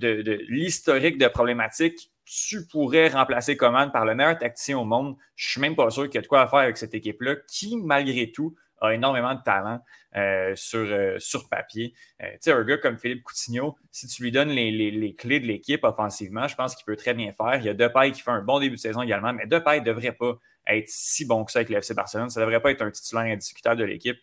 l'historique 0.49 1.17
de 1.17 1.27
problématiques, 1.27 2.11
tu 2.25 2.65
pourrais 2.65 3.09
remplacer 3.09 3.55
Coman 3.55 3.91
par 3.91 4.05
le 4.05 4.15
meilleur 4.15 4.37
tacticien 4.37 4.79
au 4.79 4.83
monde. 4.83 5.15
Je 5.35 5.47
ne 5.47 5.51
suis 5.51 5.61
même 5.61 5.75
pas 5.75 5.89
sûr 5.91 6.05
qu'il 6.05 6.15
y 6.15 6.17
a 6.17 6.21
de 6.21 6.27
quoi 6.27 6.47
faire 6.47 6.59
avec 6.59 6.77
cette 6.77 6.93
équipe-là, 6.93 7.35
qui, 7.47 7.77
malgré 7.77 8.31
tout, 8.31 8.55
a 8.85 8.93
énormément 8.93 9.33
de 9.33 9.41
talent 9.41 9.81
euh, 10.15 10.55
sur, 10.55 10.79
euh, 10.79 11.19
sur 11.19 11.49
papier. 11.49 11.93
Euh, 12.21 12.31
tu 12.33 12.37
sais, 12.41 12.51
un 12.53 12.63
gars 12.63 12.77
comme 12.77 12.97
Philippe 12.97 13.23
Coutinho, 13.23 13.75
si 13.91 14.07
tu 14.07 14.23
lui 14.23 14.31
donnes 14.31 14.49
les, 14.49 15.15
clés 15.17 15.41
de 15.41 15.45
l'équipe 15.45 15.83
offensivement, 15.83 16.47
je 16.47 16.55
pense 16.55 16.73
qu'il 16.73 16.85
peut 16.85 16.95
très 16.95 17.13
bien 17.13 17.33
faire. 17.33 17.55
Il 17.55 17.65
y 17.65 17.69
a 17.69 17.73
Depay 17.73 18.11
qui 18.11 18.21
fait 18.21 18.31
un 18.31 18.41
bon 18.41 18.61
début 18.61 18.75
de 18.75 18.79
saison 18.79 19.01
également, 19.01 19.33
mais 19.33 19.45
Depay 19.45 19.81
ne 19.81 19.85
devrait 19.85 20.13
pas 20.13 20.37
être 20.67 20.87
si 20.87 21.25
bon 21.25 21.43
que 21.43 21.51
ça 21.51 21.59
avec 21.59 21.69
le 21.69 21.77
FC 21.77 21.93
Barcelone. 21.93 22.29
Ça 22.29 22.39
ne 22.39 22.45
devrait 22.45 22.61
pas 22.61 22.71
être 22.71 22.81
un 22.81 22.91
titulaire 22.91 23.25
indiscutable 23.25 23.79
de 23.79 23.83
l'équipe. 23.83 24.17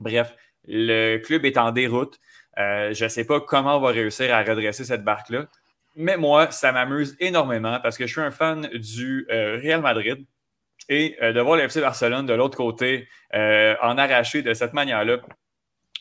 Bref, 0.00 0.34
le 0.66 1.18
club 1.18 1.44
est 1.44 1.58
en 1.58 1.72
déroute. 1.72 2.18
Je 2.56 3.04
ne 3.04 3.08
sais 3.08 3.26
pas 3.26 3.40
comment 3.40 3.76
on 3.76 3.80
va 3.80 3.90
réussir 3.90 4.34
à 4.34 4.42
redresser 4.42 4.84
cette 4.84 5.04
barque-là. 5.04 5.46
Mais 5.94 6.16
moi, 6.16 6.50
ça 6.50 6.72
m'amuse 6.72 7.16
énormément 7.20 7.80
parce 7.82 7.98
que 7.98 8.06
je 8.06 8.12
suis 8.12 8.22
un 8.22 8.30
fan 8.30 8.66
du 8.68 9.26
Real 9.28 9.82
Madrid. 9.82 10.24
Et 10.88 11.16
euh, 11.22 11.32
de 11.32 11.40
voir 11.40 11.56
le 11.56 11.64
FC 11.64 11.80
Barcelone 11.80 12.26
de 12.26 12.34
l'autre 12.34 12.56
côté 12.56 13.08
en 13.32 13.96
arracher 13.96 14.42
de 14.42 14.52
cette 14.52 14.74
manière-là, 14.74 15.18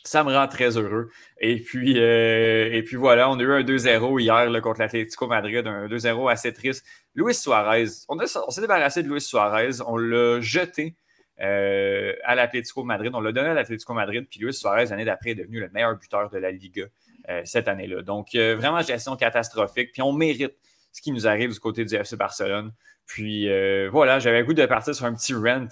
ça 0.03 0.23
me 0.23 0.35
rend 0.35 0.47
très 0.47 0.77
heureux. 0.77 1.09
Et 1.39 1.57
puis, 1.59 1.97
et 1.97 2.83
puis 2.85 2.97
voilà, 2.97 3.29
on 3.29 3.39
a 3.39 3.43
eu 3.43 3.53
un 3.53 3.61
2-0 3.61 4.19
hier 4.19 4.61
contre 4.61 4.79
l'Atlético 4.79 5.27
Madrid, 5.27 5.65
un 5.65 5.87
2-0 5.87 6.29
assez 6.29 6.51
triste. 6.51 6.85
Luis 7.15 7.35
Suarez, 7.35 7.85
on, 8.09 8.17
s'est 8.25 8.61
débarrassé 8.61 9.03
de 9.03 9.07
Luis 9.07 9.21
Suarez, 9.21 9.81
on 9.85 9.97
l'a 9.97 10.41
jeté 10.41 10.95
euh, 11.41 12.13
à 12.23 12.35
l'Atlético 12.35 12.83
Madrid, 12.83 13.11
on 13.13 13.19
l'a 13.19 13.31
donné 13.31 13.49
à 13.49 13.53
l'Atlético 13.53 13.93
Madrid, 13.93 14.27
puis 14.29 14.39
Luis 14.39 14.53
Suarez, 14.53 14.85
l'année 14.85 15.05
d'après, 15.05 15.31
est 15.31 15.35
devenu 15.35 15.59
le 15.59 15.69
meilleur 15.69 15.97
buteur 15.97 16.29
de 16.29 16.37
la 16.37 16.51
Liga 16.51 16.85
euh, 17.29 17.41
cette 17.45 17.67
année-là. 17.67 18.03
Donc, 18.03 18.35
euh, 18.35 18.55
vraiment, 18.55 18.81
gestion 18.81 19.15
catastrophique, 19.15 19.91
puis 19.91 20.01
on 20.03 20.13
mérite 20.13 20.53
ce 20.91 21.01
qui 21.01 21.11
nous 21.11 21.27
arrive 21.27 21.51
du 21.51 21.59
côté 21.59 21.83
du 21.83 21.95
FC 21.95 22.15
Barcelone. 22.15 22.71
Puis 23.13 23.47
voilà, 23.89 24.19
j'avais 24.19 24.39
le 24.39 24.45
goût 24.45 24.53
de 24.53 24.65
partir 24.65 24.95
sur 24.95 25.05
un 25.05 25.13
petit 25.13 25.33
rent 25.33 25.67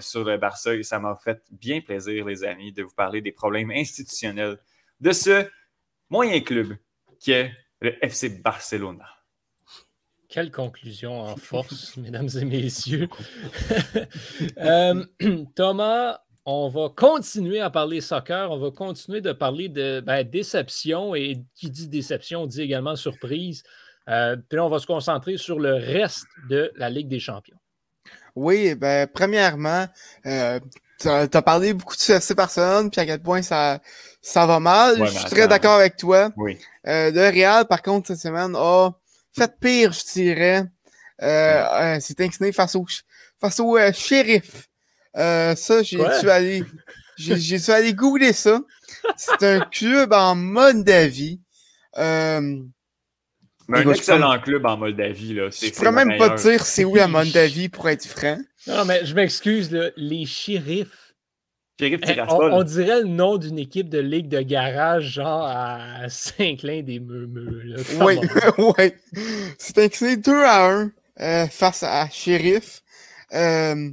sur 0.00 0.24
le 0.24 0.38
Barça 0.38 0.74
et 0.74 0.82
ça 0.82 0.98
m'a 0.98 1.16
fait 1.22 1.42
bien 1.50 1.80
plaisir, 1.80 2.24
les 2.24 2.42
amis, 2.42 2.72
de 2.72 2.82
vous 2.82 2.94
parler 2.94 3.20
des 3.20 3.32
problèmes 3.32 3.70
institutionnels 3.70 4.58
de 5.00 5.12
ce 5.12 5.46
moyen 6.08 6.40
club 6.40 6.74
qui 7.18 7.32
est 7.32 7.52
le 7.80 8.02
FC 8.04 8.30
Barcelona. 8.30 9.06
Quelle 10.28 10.50
conclusion 10.50 11.20
en 11.20 11.36
force, 11.36 11.96
mesdames 11.96 12.28
et 12.40 12.44
messieurs. 12.44 13.08
Euh, 14.58 15.04
Thomas, 15.54 16.20
on 16.46 16.68
va 16.68 16.88
continuer 16.94 17.60
à 17.60 17.68
parler 17.68 18.00
soccer, 18.00 18.50
on 18.50 18.58
va 18.58 18.70
continuer 18.70 19.20
de 19.20 19.32
parler 19.32 19.68
de 19.68 20.00
ben, 20.00 20.24
déception 20.24 21.14
et 21.14 21.42
qui 21.54 21.70
dit 21.70 21.88
déception 21.88 22.46
dit 22.46 22.62
également 22.62 22.96
surprise. 22.96 23.62
Euh, 24.10 24.36
puis 24.36 24.56
là, 24.56 24.64
on 24.64 24.68
va 24.68 24.78
se 24.78 24.86
concentrer 24.86 25.36
sur 25.36 25.58
le 25.58 25.74
reste 25.74 26.26
de 26.48 26.72
la 26.76 26.90
Ligue 26.90 27.08
des 27.08 27.20
champions. 27.20 27.56
Oui, 28.34 28.74
ben, 28.74 29.06
premièrement, 29.06 29.86
euh, 30.26 30.60
tu 31.00 31.08
as, 31.08 31.42
parlé 31.42 31.72
beaucoup 31.72 31.96
de 31.96 32.00
CFC 32.00 32.34
Barcelone, 32.34 32.90
puis 32.90 33.00
à 33.00 33.06
quel 33.06 33.20
point 33.20 33.42
ça, 33.42 33.80
ça 34.20 34.46
va 34.46 34.60
mal. 34.60 34.98
je 35.06 35.10
suis 35.10 35.30
très 35.30 35.48
d'accord 35.48 35.74
avec 35.78 35.96
toi. 35.96 36.30
Oui. 36.36 36.58
Euh, 36.86 37.10
le 37.10 37.28
Real, 37.28 37.66
par 37.66 37.82
contre, 37.82 38.08
cette 38.08 38.20
semaine, 38.20 38.54
a 38.56 38.90
fait 39.36 39.52
pire, 39.60 39.92
je 39.92 40.12
dirais. 40.12 40.64
Euh, 41.22 41.64
euh 41.64 41.98
c'est 42.00 42.20
incliné 42.20 42.52
face 42.52 42.74
au, 42.74 42.86
face 43.40 43.60
au 43.60 43.76
euh, 43.76 43.92
shérif. 43.92 44.68
Euh, 45.16 45.54
ça, 45.56 45.82
j'ai 45.82 45.96
dû 45.96 46.30
aller, 46.30 46.64
j'ai 47.16 47.58
dû 47.58 47.70
aller 47.70 47.94
googler 47.94 48.32
ça. 48.32 48.60
C'est 49.16 49.42
un 49.42 49.60
club 49.72 50.12
en 50.12 50.34
Moldavie. 50.34 51.40
Euh, 51.98 52.62
un 53.72 53.90
excellent 53.90 54.38
club 54.40 54.66
en 54.66 54.76
Moldavie. 54.76 55.34
Là. 55.34 55.48
Je 55.50 55.70
pourrais 55.72 55.92
même 55.92 56.18
pas 56.18 56.30
te 56.30 56.42
dire 56.42 56.64
c'est 56.64 56.84
où 56.84 56.94
la 56.94 57.08
Moldavie 57.08 57.68
pour 57.68 57.88
être 57.88 58.06
franc. 58.06 58.38
Non, 58.66 58.84
mais 58.84 59.04
je 59.04 59.14
m'excuse, 59.14 59.70
les 59.96 60.26
shérifs. 60.26 61.14
Shérif 61.80 62.00
eh, 62.08 62.20
on, 62.28 62.52
on, 62.52 62.62
dirait 62.62 63.00
le 63.00 63.08
nom 63.08 63.38
d'une 63.38 63.58
équipe 63.58 63.88
de 63.88 63.98
ligue 63.98 64.28
de 64.28 64.42
garage, 64.42 65.12
genre 65.14 65.44
à 65.46 66.08
Saint-Clin 66.08 66.82
des 66.82 67.00
Meumeux. 67.00 67.76
Oui, 68.00 68.18
oui. 68.58 68.92
C'est 69.58 69.78
incliné 69.78 70.16
2 70.18 70.42
à 70.42 70.66
1 70.66 70.92
euh, 71.20 71.46
face 71.46 71.82
à 71.82 72.08
Shérif. 72.10 72.82
Euh, 73.32 73.90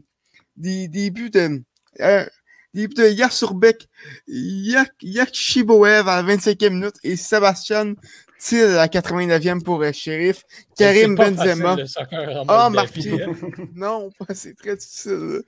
des, 0.58 0.88
des, 0.88 1.12
buts 1.12 1.30
de. 1.30 1.62
Euh, 2.02 2.26
des 2.74 2.88
buts 2.88 2.96
de 2.96 3.08
Yasurbek, 3.08 3.88
Yakshiboev 4.28 6.08
à 6.08 6.22
la 6.22 6.36
25e 6.36 6.70
minute 6.70 6.96
et 7.04 7.16
Sébastien 7.16 7.96
Tir 8.40 8.70
à 8.70 8.74
la 8.76 8.88
89e 8.88 9.64
pour 9.64 9.82
euh, 9.82 9.92
Sheriff. 9.92 10.44
Karim 10.78 11.16
Benzema. 11.16 11.76
A 12.48 12.70
marqué. 12.70 13.26
non, 13.76 14.10
c'est 14.34 14.56
très 14.56 14.76
difficile. 14.76 15.42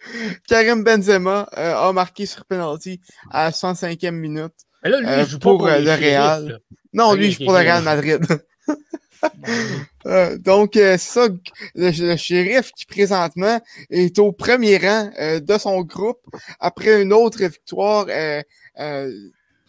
Karim 0.47 0.83
Benzema 0.83 1.47
euh, 1.57 1.75
a 1.75 1.93
marqué 1.93 2.25
sur 2.25 2.45
penalty 2.45 2.99
à 3.29 3.45
la 3.45 3.51
65e 3.51 4.11
minute. 4.11 4.53
Mais 4.83 4.89
là, 4.89 4.99
lui, 4.99 5.07
euh, 5.07 5.25
joue 5.25 5.39
pour, 5.39 5.67
le 5.67 5.91
Real. 5.91 6.59
Non, 6.93 7.13
lui, 7.13 7.27
il 7.27 7.31
joue 7.33 7.45
pour 7.45 7.53
le 7.53 7.59
Real 7.59 7.83
Madrid. 7.83 8.21
donc, 10.39 10.71
c'est 10.75 10.97
ça, 10.97 11.27
le, 11.75 11.91
le, 11.91 12.15
shérif 12.15 12.71
qui 12.71 12.85
présentement 12.85 13.59
est 13.89 14.17
au 14.17 14.31
premier 14.31 14.77
rang 14.77 15.11
de 15.41 15.57
son 15.57 15.81
groupe 15.81 16.21
après 16.61 17.01
une 17.01 17.11
autre 17.11 17.43
victoire 17.43 18.05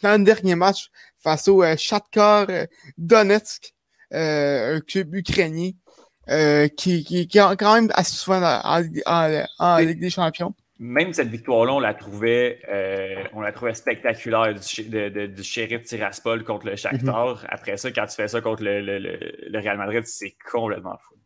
dans 0.03 0.19
le 0.19 0.25
dernier 0.25 0.55
match 0.55 0.91
face 1.23 1.49
au 1.49 1.63
euh, 1.63 1.77
Shakhtar 1.77 2.47
euh, 2.49 2.67
Donetsk, 2.99 3.75
euh, 4.13 4.77
un 4.77 4.81
club 4.81 5.15
ukrainien 5.15 5.71
qui, 6.77 7.03
qui, 7.05 7.27
qui 7.27 7.39
est 7.39 7.57
quand 7.57 7.75
même 7.75 7.91
assez 7.95 8.15
souvent 8.15 8.41
en, 8.63 8.85
en, 9.59 9.79
Ligue 9.79 10.01
des 10.01 10.11
Champions 10.11 10.55
même 10.79 11.13
cette 11.13 11.29
victoire-là, 11.29 11.75
on 11.75 11.81
la 11.81 11.93
trouvait, 11.93 12.61
on 13.35 13.43
la 13.43 13.53
trouvait 13.53 13.75
spectaculaire 13.75 14.55
du, 14.55 14.89
de, 14.89 15.27
du 15.27 15.43
shérif 15.43 15.83
Tiraspol 15.83 16.43
contre 16.43 16.67
le 16.67 16.77
Shakhtar. 16.77 17.35
Mhm. 17.35 17.47
Après 17.49 17.77
ça, 17.77 17.91
quand 17.91 18.07
tu 18.07 18.15
fais 18.15 18.29
ça 18.29 18.41
contre 18.41 18.63
le, 18.63 18.81
le, 18.81 18.99
le 18.99 19.59
Real 19.59 19.77
Madrid, 19.77 20.05
c'est 20.07 20.37
complètement 20.51 20.97
fou. 20.97 21.17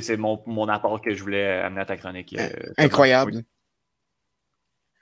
C'est 0.00 0.16
mon, 0.16 0.42
mon, 0.46 0.66
apport 0.66 1.00
que 1.00 1.14
je 1.14 1.22
voulais 1.22 1.46
amener 1.60 1.82
à 1.82 1.86
ta 1.86 1.96
chronique. 1.96 2.34
Incroyable. 2.76 3.44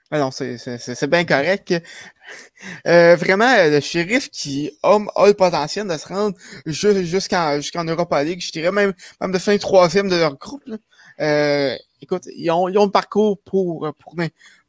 Ah 0.09 0.19
non, 0.19 0.31
c'est 0.31 1.09
bien 1.09 1.25
correct. 1.25 1.73
Euh, 2.87 3.15
vraiment, 3.15 3.53
le 3.69 3.79
shérif 3.81 4.29
qui 4.29 4.71
a, 4.83 4.97
a, 5.15 5.27
le 5.27 5.33
potentiel 5.33 5.87
de 5.87 5.97
se 5.97 6.07
rendre 6.07 6.37
jusqu'en 6.65 7.57
jusqu'en 7.57 7.83
Europa 7.83 8.23
League, 8.23 8.41
je 8.41 8.51
dirais 8.51 8.71
même, 8.71 8.93
même 9.19 9.31
de 9.31 9.37
finir 9.37 9.59
troisième 9.59 10.09
de 10.09 10.15
leur 10.15 10.37
groupe. 10.37 10.63
Euh, 11.19 11.75
écoute, 12.01 12.23
ils 12.35 12.49
ont, 12.51 12.69
ils 12.69 12.77
ont 12.77 12.85
le 12.85 12.91
parcours 12.91 13.41
pour, 13.43 13.93
pour, 13.99 14.15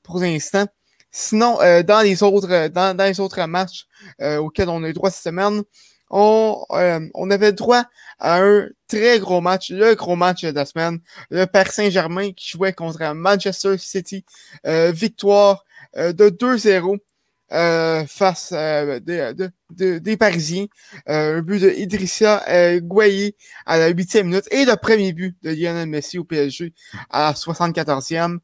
pour 0.02 0.18
l'instant. 0.18 0.66
Sinon, 1.10 1.60
euh, 1.62 1.82
dans 1.82 2.00
les 2.00 2.22
autres 2.22 2.68
dans, 2.68 2.96
dans 2.96 3.04
les 3.04 3.20
autres 3.20 3.42
matchs 3.46 3.86
euh, 4.20 4.38
auxquels 4.38 4.68
on 4.68 4.82
a 4.84 4.88
eu 4.88 4.92
droit 4.92 5.10
cette 5.10 5.22
semaine, 5.24 5.62
on, 6.10 6.64
euh, 6.72 7.00
on 7.14 7.30
avait 7.30 7.52
droit 7.52 7.84
à 8.18 8.40
un 8.42 8.68
très 8.88 9.18
gros 9.18 9.40
match, 9.40 9.70
le 9.70 9.94
gros 9.94 10.16
match 10.16 10.44
de 10.44 10.50
la 10.50 10.64
semaine. 10.64 11.00
Le 11.30 11.46
Paris 11.46 11.70
Saint-Germain 11.72 12.32
qui 12.32 12.48
jouait 12.48 12.72
contre 12.72 13.02
Manchester 13.14 13.76
City. 13.78 14.24
Euh, 14.66 14.90
victoire 14.92 15.64
euh, 15.96 16.12
de 16.12 16.28
2-0 16.28 16.98
face 18.06 18.52
des, 18.52 19.32
des 20.00 20.16
Parisiens. 20.18 20.66
un 21.06 21.40
but 21.40 21.62
de 21.62 21.70
Idrissia 21.70 22.44
Gueye 22.80 23.34
à 23.64 23.78
la 23.78 23.88
huitième 23.88 24.26
minute 24.26 24.46
et 24.50 24.66
le 24.66 24.76
premier 24.76 25.14
but 25.14 25.34
de 25.42 25.50
Lionel 25.50 25.88
Messi 25.88 26.18
au 26.18 26.24
PSG 26.24 26.74
à 27.08 27.28
la 27.28 27.32
74e. 27.32 28.38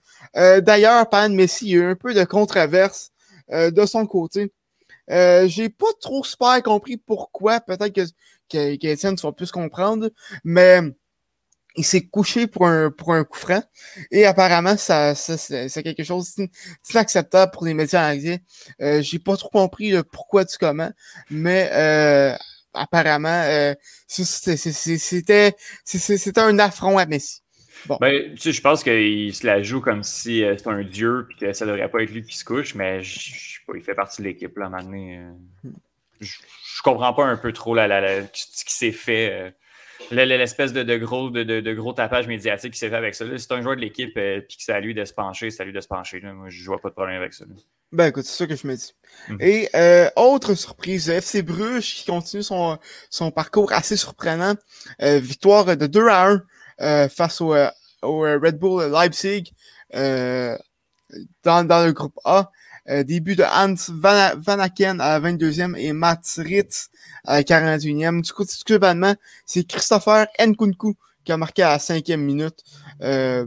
D'ailleurs, 0.63 1.07
par 1.11 1.29
Messi, 1.29 1.75
a 1.75 1.77
eu 1.77 1.85
un 1.91 1.97
peu 1.97 2.15
de 2.15 2.25
controverse 2.25 3.11
de 3.51 3.85
son 3.85 4.07
côté. 4.07 4.51
Euh, 5.11 5.47
j'ai 5.49 5.69
pas 5.69 5.93
trop 6.01 6.25
super 6.25 6.63
compris 6.63 6.97
pourquoi. 6.97 7.61
Peut-être 7.61 7.93
que, 7.93 8.07
que, 8.49 8.77
tu 9.15 9.27
vas 9.27 9.33
plus 9.33 9.51
comprendre. 9.51 10.11
Mais 10.45 10.81
il 11.77 11.85
s'est 11.85 12.07
couché 12.07 12.47
pour 12.47 12.67
un, 12.67 12.91
pour 12.91 13.15
un 13.15 13.25
coup 13.25 13.39
franc. 13.39 13.63
Et 14.11 14.27
apparemment, 14.27 14.77
ça, 14.77 15.15
ça 15.15 15.37
c'est 15.37 15.83
quelque 15.83 16.05
chose 16.05 16.35
d'inacceptable 16.89 17.53
pour 17.53 17.65
les 17.65 17.75
médias 17.75 18.13
anglais. 18.13 18.43
Euh, 18.81 19.03
j'ai 19.03 19.19
pas 19.19 19.37
trop 19.37 19.49
compris 19.51 19.91
le 19.91 20.03
pourquoi 20.05 20.45
du 20.45 20.57
comment. 20.59 20.91
Mais 21.31 21.71
euh, 21.73 22.37
apparemment, 22.75 23.43
euh, 23.47 23.75
c'était 24.07 25.55
un 26.37 26.59
affront 26.59 26.99
à 26.99 27.07
Messi. 27.07 27.44
Ben, 28.01 28.35
tu 28.35 28.39
sais, 28.39 28.53
je 28.53 28.61
pense 28.61 28.83
qu'il 28.83 29.35
se 29.35 29.47
la 29.47 29.63
joue 29.63 29.81
comme 29.81 30.03
si 30.03 30.43
euh, 30.43 30.57
c'était 30.57 30.71
un 30.71 30.83
dieu 30.83 31.29
et 31.31 31.41
que 31.41 31.53
ça 31.53 31.67
devrait 31.67 31.89
pas 31.89 32.03
être 32.03 32.11
lui 32.11 32.23
qui 32.23 32.37
se 32.37 32.45
couche, 32.45 32.75
mais 32.75 33.03
je, 33.03 33.19
sais 33.19 33.61
pas, 33.67 33.75
il 33.77 33.83
fait 33.83 33.95
partie 33.95 34.23
de 34.23 34.29
l'équipe 34.29 34.57
là 34.57 34.69
maintenant. 34.69 34.97
Euh, 34.97 35.69
je, 36.21 36.37
je, 36.77 36.83
comprends 36.83 37.13
pas 37.13 37.25
un 37.25 37.37
peu 37.37 37.53
trop 37.53 37.75
la, 37.75 37.87
la, 37.87 38.23
ce 38.33 38.65
qui 38.65 38.75
s'est 38.75 38.93
fait. 38.93 39.33
Euh, 39.33 39.51
l'espèce 40.11 40.73
de, 40.73 40.83
de, 40.83 40.97
gros, 40.97 41.31
de, 41.31 41.43
de, 41.43 41.75
gros 41.75 41.93
tapage 41.93 42.27
médiatique 42.27 42.73
qui 42.73 42.79
s'est 42.79 42.91
fait 42.91 42.97
avec 42.97 43.15
ça. 43.15 43.25
C'est 43.37 43.53
un 43.53 43.63
joueur 43.63 43.77
de 43.77 43.81
l'équipe 43.81 44.17
et 44.17 44.45
que 44.49 44.55
c'est 44.59 44.73
à 44.73 44.81
lui 44.81 44.95
de 44.95 45.05
se 45.05 45.13
pencher, 45.13 45.51
c'est 45.51 45.63
à 45.63 45.65
lui 45.65 45.73
de 45.73 45.81
se 45.81 45.89
pencher. 45.89 46.21
Là. 46.21 46.33
Moi, 46.33 46.49
je 46.51 46.65
vois 46.65 46.81
pas 46.81 46.89
de 46.89 46.95
problème 46.95 47.17
avec 47.17 47.33
ça. 47.33 47.45
Ben 47.93 48.09
écoute, 48.09 48.25
c'est 48.25 48.37
ça 48.37 48.47
que 48.47 48.57
je 48.57 48.67
me 48.67 48.75
dis. 48.75 48.93
Mhm. 49.29 49.39
Et 49.41 49.69
autre 50.17 50.55
surprise, 50.55 51.09
FC 51.09 51.43
Bruges 51.43 51.95
qui 51.95 52.07
continue 52.07 52.43
son, 52.43 52.79
son 53.09 53.31
parcours 53.31 53.73
assez 53.73 53.97
surprenant. 53.97 54.55
victoire 55.01 55.77
de 55.77 55.87
2 55.87 56.09
à 56.09 56.27
1 56.27 56.35
euh, 56.35 56.39
face 56.79 57.41
au, 57.41 57.55
euh, 57.55 57.69
euh, 58.05 58.39
Red 58.43 58.59
Bull 58.59 58.91
Leipzig 58.91 59.53
dans, 59.93 61.85
le 61.85 61.93
groupe 61.93 62.19
A. 62.25 62.51
début 63.05 63.37
de 63.37 63.45
Hans 63.45 63.75
Van, 63.89 64.59
Aken 64.59 65.01
à 65.01 65.19
la 65.19 65.31
22e 65.31 65.77
et 65.77 65.93
Mats 65.93 66.39
Ritz 66.39 66.91
à 67.25 67.37
la 67.37 67.43
41e. 67.43 68.23
Du 68.23 68.33
coup, 68.33 68.45
globalement, 68.67 69.15
c'est 69.47 69.65
Christopher 69.65 70.27
Nkunku 70.39 70.97
qui 71.25 71.33
a 71.33 71.37
marqué 71.37 71.63
à 71.63 71.71
la 71.71 71.79
cinquième 71.79 72.23
minute 72.23 72.63
euh, 73.03 73.47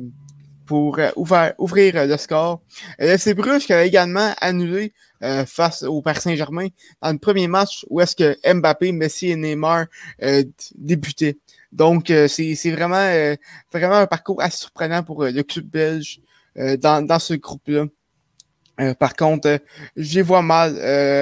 pour 0.65 0.99
ouvrir, 1.15 2.05
le 2.07 2.17
score. 2.17 2.61
FC 2.99 3.33
Bruges 3.33 3.65
qui 3.65 3.73
a 3.73 3.85
également 3.85 4.33
annulé 4.41 4.93
euh, 5.23 5.45
face 5.45 5.83
au 5.83 6.01
Paris 6.01 6.21
Saint-Germain 6.21 6.67
dans 7.01 7.11
le 7.11 7.17
premier 7.17 7.47
match 7.47 7.85
où 7.89 8.01
est-ce 8.01 8.15
que 8.15 8.37
Mbappé, 8.53 8.91
Messi 8.91 9.29
et 9.29 9.35
Neymar 9.35 9.85
euh, 10.21 10.43
débutaient. 10.75 11.37
Donc, 11.71 12.09
euh, 12.09 12.27
c'est 12.27 12.71
vraiment, 12.71 12.95
euh, 12.95 13.35
vraiment 13.71 13.95
un 13.95 14.07
parcours 14.07 14.41
assez 14.41 14.57
surprenant 14.57 15.03
pour 15.03 15.23
euh, 15.23 15.31
le 15.31 15.43
club 15.43 15.65
belge 15.65 16.21
dans, 16.79 17.05
dans 17.05 17.19
ce 17.19 17.35
groupe-là. 17.35 17.85
par 18.95 19.15
contre, 19.15 19.59
je 19.95 20.15
les 20.15 20.21
vois 20.23 20.41
mal 20.41 20.73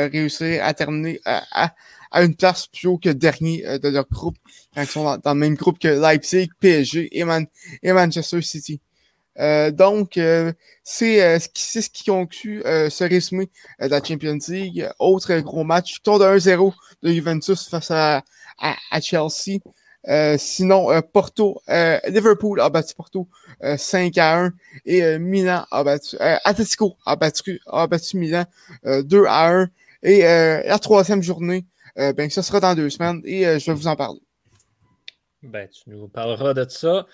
réussir 0.09 0.63
à 0.63 0.73
terminer 0.73 1.19
à, 1.25 1.73
à, 2.11 2.23
une 2.23 2.37
place 2.37 2.67
plus 2.67 2.87
haut 2.87 2.97
que 2.97 3.09
dernier 3.09 3.61
de 3.79 3.89
leur 3.89 4.07
groupe, 4.07 4.37
quand 4.73 4.83
ils 4.83 4.87
sont 4.87 5.17
dans, 5.17 5.33
le 5.33 5.39
même 5.39 5.55
groupe 5.55 5.77
que 5.77 5.89
Leipzig, 5.89 6.47
PSG 6.61 7.09
et, 7.11 7.25
et 7.83 7.91
Manchester 7.91 8.41
City. 8.41 8.79
donc, 9.73 10.17
c'est 10.85 11.39
ce, 11.39 11.49
qui, 11.49 11.81
ce 11.81 11.89
qui 11.89 12.05
conclut 12.05 12.61
ce 12.63 13.03
résumé 13.03 13.49
de 13.81 13.87
la 13.87 14.01
Champions 14.01 14.39
League. 14.47 14.89
Autre 14.99 15.37
gros 15.39 15.65
match, 15.65 16.01
tour 16.01 16.17
de 16.17 16.23
1-0 16.23 16.73
de 17.03 17.11
Juventus 17.11 17.67
face 17.67 17.91
à, 17.91 18.23
à 18.57 19.01
Chelsea. 19.01 19.59
Euh, 20.07 20.35
sinon, 20.37 20.91
euh, 20.91 21.01
Porto, 21.01 21.61
euh, 21.69 21.99
Liverpool 22.07 22.59
a 22.61 22.69
battu 22.69 22.93
Porto 22.95 23.27
5 23.61 24.17
à 24.17 24.45
1 24.45 24.53
et 24.85 25.17
Milan 25.17 25.65
a 25.71 25.83
battu, 25.83 26.17
Atletico 26.19 26.97
a 27.05 27.15
battu, 27.15 27.61
a 27.65 27.87
battu 27.87 28.17
Milan 28.17 28.45
2 28.83 29.25
à 29.25 29.49
1. 29.49 29.69
Et 30.03 30.21
la 30.21 30.77
troisième 30.77 31.23
journée, 31.23 31.65
ben, 31.95 32.29
ce 32.29 32.41
sera 32.41 32.59
dans 32.59 32.75
deux 32.75 32.89
semaines 32.89 33.21
et 33.23 33.43
je 33.59 33.65
vais 33.71 33.73
vous 33.73 33.87
en 33.87 33.95
parler. 33.95 34.19
Ben, 35.41 35.67
tu 35.69 35.89
nous 35.89 36.07
parleras 36.07 36.53
de 36.53 36.65
ça. 36.69 37.05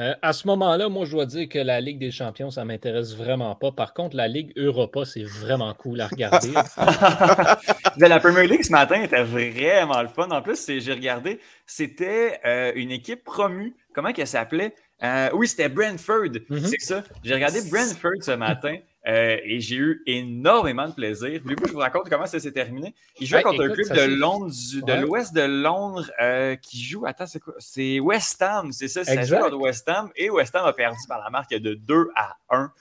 Euh, 0.00 0.14
à 0.22 0.32
ce 0.32 0.46
moment-là, 0.46 0.88
moi, 0.88 1.04
je 1.04 1.10
dois 1.10 1.26
dire 1.26 1.46
que 1.46 1.58
la 1.58 1.80
Ligue 1.80 1.98
des 1.98 2.10
champions, 2.10 2.50
ça 2.50 2.62
ne 2.62 2.68
m'intéresse 2.68 3.14
vraiment 3.14 3.54
pas. 3.54 3.70
Par 3.70 3.92
contre, 3.92 4.16
la 4.16 4.28
Ligue 4.28 4.50
Europa, 4.56 5.04
c'est 5.04 5.24
vraiment 5.24 5.74
cool 5.74 6.00
à 6.00 6.06
regarder. 6.06 6.52
la 7.98 8.18
Premier 8.18 8.46
League 8.46 8.62
ce 8.62 8.72
matin 8.72 9.02
était 9.02 9.22
vraiment 9.22 10.00
le 10.00 10.08
fun. 10.08 10.30
En 10.30 10.40
plus, 10.40 10.64
j'ai 10.78 10.92
regardé, 10.92 11.38
c'était 11.66 12.40
euh, 12.46 12.72
une 12.76 12.90
équipe 12.90 13.24
promue. 13.24 13.74
Comment 13.94 14.12
qu'elle 14.12 14.26
s'appelait? 14.26 14.74
Euh, 15.02 15.28
oui, 15.34 15.46
c'était 15.46 15.68
Brentford. 15.68 16.30
Mm-hmm. 16.48 16.66
C'est 16.66 16.80
ça. 16.80 17.02
J'ai 17.22 17.34
regardé 17.34 17.60
Brentford 17.70 18.22
ce 18.22 18.32
matin. 18.32 18.76
Euh, 19.06 19.38
et 19.44 19.60
j'ai 19.60 19.76
eu 19.76 20.02
énormément 20.06 20.86
de 20.86 20.92
plaisir. 20.92 21.40
Voulez-vous 21.42 21.62
que 21.62 21.68
je 21.68 21.72
vous 21.72 21.78
raconte 21.78 22.08
comment 22.10 22.26
ça 22.26 22.38
s'est 22.38 22.52
terminé? 22.52 22.94
Il 23.18 23.26
jouait 23.26 23.42
contre 23.42 23.62
un 23.62 23.70
club 23.70 23.88
de 23.88 24.14
Londres, 24.14 24.52
de 24.86 24.92
l'ouest 25.00 25.34
de 25.34 25.40
Londres, 25.40 26.10
euh, 26.20 26.56
qui 26.56 26.82
joue. 26.82 27.06
Attends, 27.06 27.26
c'est 27.26 27.40
quoi? 27.40 27.54
C'est 27.58 27.98
West 27.98 28.42
Ham, 28.42 28.72
c'est 28.72 28.88
ça? 28.88 29.04
C'est 29.04 29.24
ça 29.24 29.54
West 29.54 29.88
Ham. 29.88 30.10
Et 30.16 30.28
West 30.28 30.54
Ham 30.54 30.66
a 30.66 30.72
perdu 30.72 30.98
par 31.08 31.18
la 31.22 31.30
marque 31.30 31.50
de 31.50 31.74
2 31.74 32.08
à 32.14 32.36
1. 32.50 32.72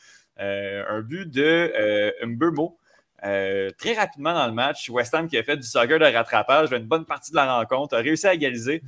Euh, 0.42 0.84
un 0.90 1.02
but 1.02 1.30
de 1.30 2.14
Mbermo. 2.26 2.78
très 3.22 3.94
rapidement 3.94 4.34
dans 4.34 4.48
le 4.48 4.54
match, 4.54 4.90
West 4.90 5.14
Ham 5.14 5.28
qui 5.28 5.38
a 5.38 5.44
fait 5.44 5.58
du 5.58 5.64
soccer 5.64 6.00
de 6.00 6.06
rattrapage, 6.06 6.72
une 6.72 6.86
bonne 6.86 7.06
partie 7.06 7.32
de 7.32 7.38
la 7.38 7.60
rencontre, 7.60 7.96
a 7.96 8.00
réussi 8.00 8.28
à 8.28 8.34
égaliser. 8.34 8.82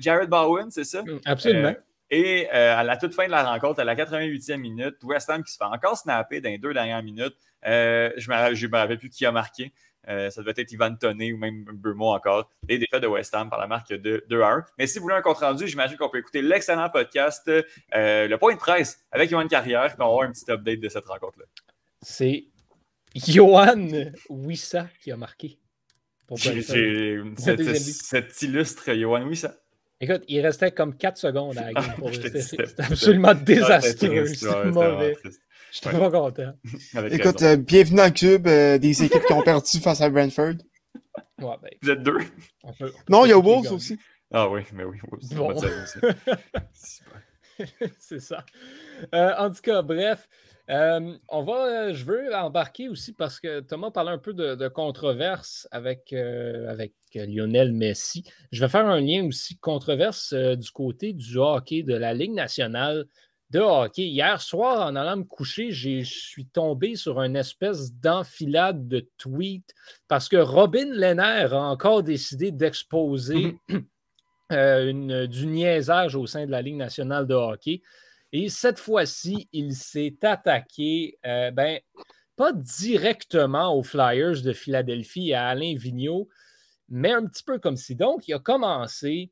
Jared 0.00 0.28
Bowen, 0.28 0.70
c'est 0.70 0.84
ça? 0.84 1.04
Absolument. 1.24 1.74
Et 2.10 2.48
euh, 2.52 2.76
à 2.76 2.82
la 2.82 2.96
toute 2.96 3.14
fin 3.14 3.26
de 3.26 3.30
la 3.30 3.44
rencontre, 3.44 3.80
à 3.80 3.84
la 3.84 3.94
88e 3.94 4.56
minute, 4.56 4.96
West 5.04 5.30
Ham 5.30 5.44
qui 5.44 5.52
se 5.52 5.58
fait 5.58 5.64
encore 5.64 5.96
snapper 5.96 6.40
dans 6.40 6.50
les 6.50 6.58
deux 6.58 6.74
dernières 6.74 7.02
minutes. 7.02 7.36
Euh, 7.66 8.10
je 8.16 8.30
ne 8.30 8.68
me 8.68 8.76
rappelle 8.76 8.98
plus 8.98 9.10
qui 9.10 9.24
a 9.26 9.32
marqué. 9.32 9.72
Euh, 10.08 10.30
ça 10.30 10.40
devait 10.40 10.54
être 10.56 10.72
Ivan 10.72 10.96
Toney 10.96 11.32
ou 11.32 11.36
même 11.36 11.64
Burmo 11.72 12.12
encore. 12.12 12.50
Les 12.68 12.78
défaites 12.78 13.02
de 13.02 13.06
West 13.06 13.32
Ham 13.34 13.48
par 13.48 13.60
la 13.60 13.68
marque 13.68 13.92
de 13.92 14.24
2 14.28 14.42
1. 14.42 14.64
Mais 14.78 14.88
si 14.88 14.98
vous 14.98 15.04
voulez 15.04 15.14
un 15.14 15.22
compte 15.22 15.38
rendu, 15.38 15.68
j'imagine 15.68 15.96
qu'on 15.96 16.08
peut 16.08 16.18
écouter 16.18 16.42
l'excellent 16.42 16.88
podcast 16.88 17.48
Le 17.92 18.36
Point 18.36 18.54
de 18.54 18.58
presse 18.58 19.04
avec 19.12 19.30
Yohan 19.30 19.46
Carrière. 19.46 19.94
On 19.98 19.98
va 19.98 20.04
avoir 20.06 20.22
un 20.22 20.32
petit 20.32 20.50
update 20.50 20.80
de 20.80 20.88
cette 20.88 21.04
rencontre-là. 21.04 21.44
C'est 22.02 22.46
Johan 23.14 23.88
Wissa 24.30 24.88
qui 25.00 25.12
a 25.12 25.16
marqué. 25.16 25.58
cet 26.36 28.42
illustre 28.42 28.94
Johan 28.94 29.22
Wissa. 29.24 29.54
Écoute, 30.02 30.22
il 30.28 30.40
restait 30.40 30.70
comme 30.70 30.96
4 30.96 31.18
secondes 31.18 31.58
à 31.58 31.66
la 31.66 31.72
game 31.74 31.94
pour 31.98 32.10
C'était 32.14 32.64
absolument 32.78 33.34
désastreux. 33.34 34.26
C'est 34.26 34.64
mauvais. 34.66 35.16
Je 35.24 35.30
suis 35.70 35.80
trop 35.82 36.10
content. 36.10 36.54
Écoute, 37.10 37.42
euh, 37.42 37.56
bienvenue 37.56 37.98
dans 37.98 38.06
le 38.06 38.10
club 38.10 38.46
euh, 38.46 38.78
des 38.78 39.04
équipes 39.04 39.24
qui 39.26 39.32
ont 39.34 39.42
perdu 39.42 39.78
face 39.78 40.00
à 40.00 40.08
Brentford. 40.08 40.54
Ouais, 41.38 41.56
ben, 41.62 41.70
Vous 41.82 41.90
êtes 41.90 42.02
deux? 42.02 42.18
non, 43.10 43.26
il 43.26 43.28
y 43.28 43.32
a 43.32 43.38
Wolves 43.38 43.72
aussi. 43.72 43.98
Ah 44.32 44.48
oui, 44.48 44.62
mais 44.72 44.84
oui, 44.84 44.98
Wolves. 45.32 45.60
C'est 47.98 48.20
ça. 48.20 48.44
Euh, 49.14 49.34
en 49.36 49.50
tout 49.50 49.60
cas, 49.60 49.82
bref, 49.82 50.28
euh, 50.70 51.16
on 51.28 51.42
va, 51.42 51.66
euh, 51.66 51.94
je 51.94 52.04
veux 52.04 52.32
embarquer 52.34 52.88
aussi 52.88 53.12
parce 53.12 53.40
que 53.40 53.60
Thomas 53.60 53.90
parlait 53.90 54.12
un 54.12 54.18
peu 54.18 54.32
de, 54.32 54.68
controverse 54.68 55.66
avec, 55.72 56.12
euh, 56.12 56.70
avec 56.70 56.94
Lionel 57.14 57.72
Messi. 57.72 58.24
Je 58.52 58.60
vais 58.60 58.68
faire 58.68 58.86
un 58.86 59.00
lien 59.00 59.26
aussi 59.26 59.58
controverse 59.58 60.32
du 60.32 60.70
côté 60.70 61.12
du 61.12 61.38
hockey 61.38 61.82
de 61.82 61.94
la 61.94 62.14
Ligue 62.14 62.34
nationale 62.34 63.06
de 63.50 63.58
hockey. 63.58 64.06
Hier 64.06 64.40
soir, 64.40 64.86
en 64.86 64.94
allant 64.94 65.16
me 65.16 65.24
coucher, 65.24 65.72
je 65.72 66.04
suis 66.04 66.46
tombé 66.46 66.94
sur 66.94 67.20
une 67.20 67.34
espèce 67.34 67.92
d'enfilade 67.94 68.86
de 68.86 69.08
tweets 69.18 69.74
parce 70.06 70.28
que 70.28 70.36
Robin 70.36 70.92
Lehner 70.92 71.48
a 71.50 71.62
encore 71.62 72.04
décidé 72.04 72.52
d'exposer 72.52 73.56
mm-hmm. 74.50 75.26
du 75.26 75.46
niaisage 75.48 76.14
au 76.14 76.28
sein 76.28 76.46
de 76.46 76.52
la 76.52 76.62
Ligue 76.62 76.76
nationale 76.76 77.26
de 77.26 77.34
hockey. 77.34 77.82
Et 78.32 78.48
cette 78.48 78.78
fois-ci, 78.78 79.48
il 79.52 79.74
s'est 79.74 80.16
attaqué, 80.22 81.18
euh, 81.26 81.50
ben, 81.50 81.80
pas 82.36 82.52
directement 82.52 83.76
aux 83.76 83.82
Flyers 83.82 84.42
de 84.42 84.52
Philadelphie 84.52 85.30
et 85.30 85.34
à 85.34 85.48
Alain 85.48 85.74
Vigneault, 85.76 86.28
mais 86.88 87.12
un 87.12 87.26
petit 87.26 87.42
peu 87.42 87.58
comme 87.58 87.76
si. 87.76 87.96
Donc, 87.96 88.28
il 88.28 88.34
a 88.34 88.38
commencé 88.38 89.30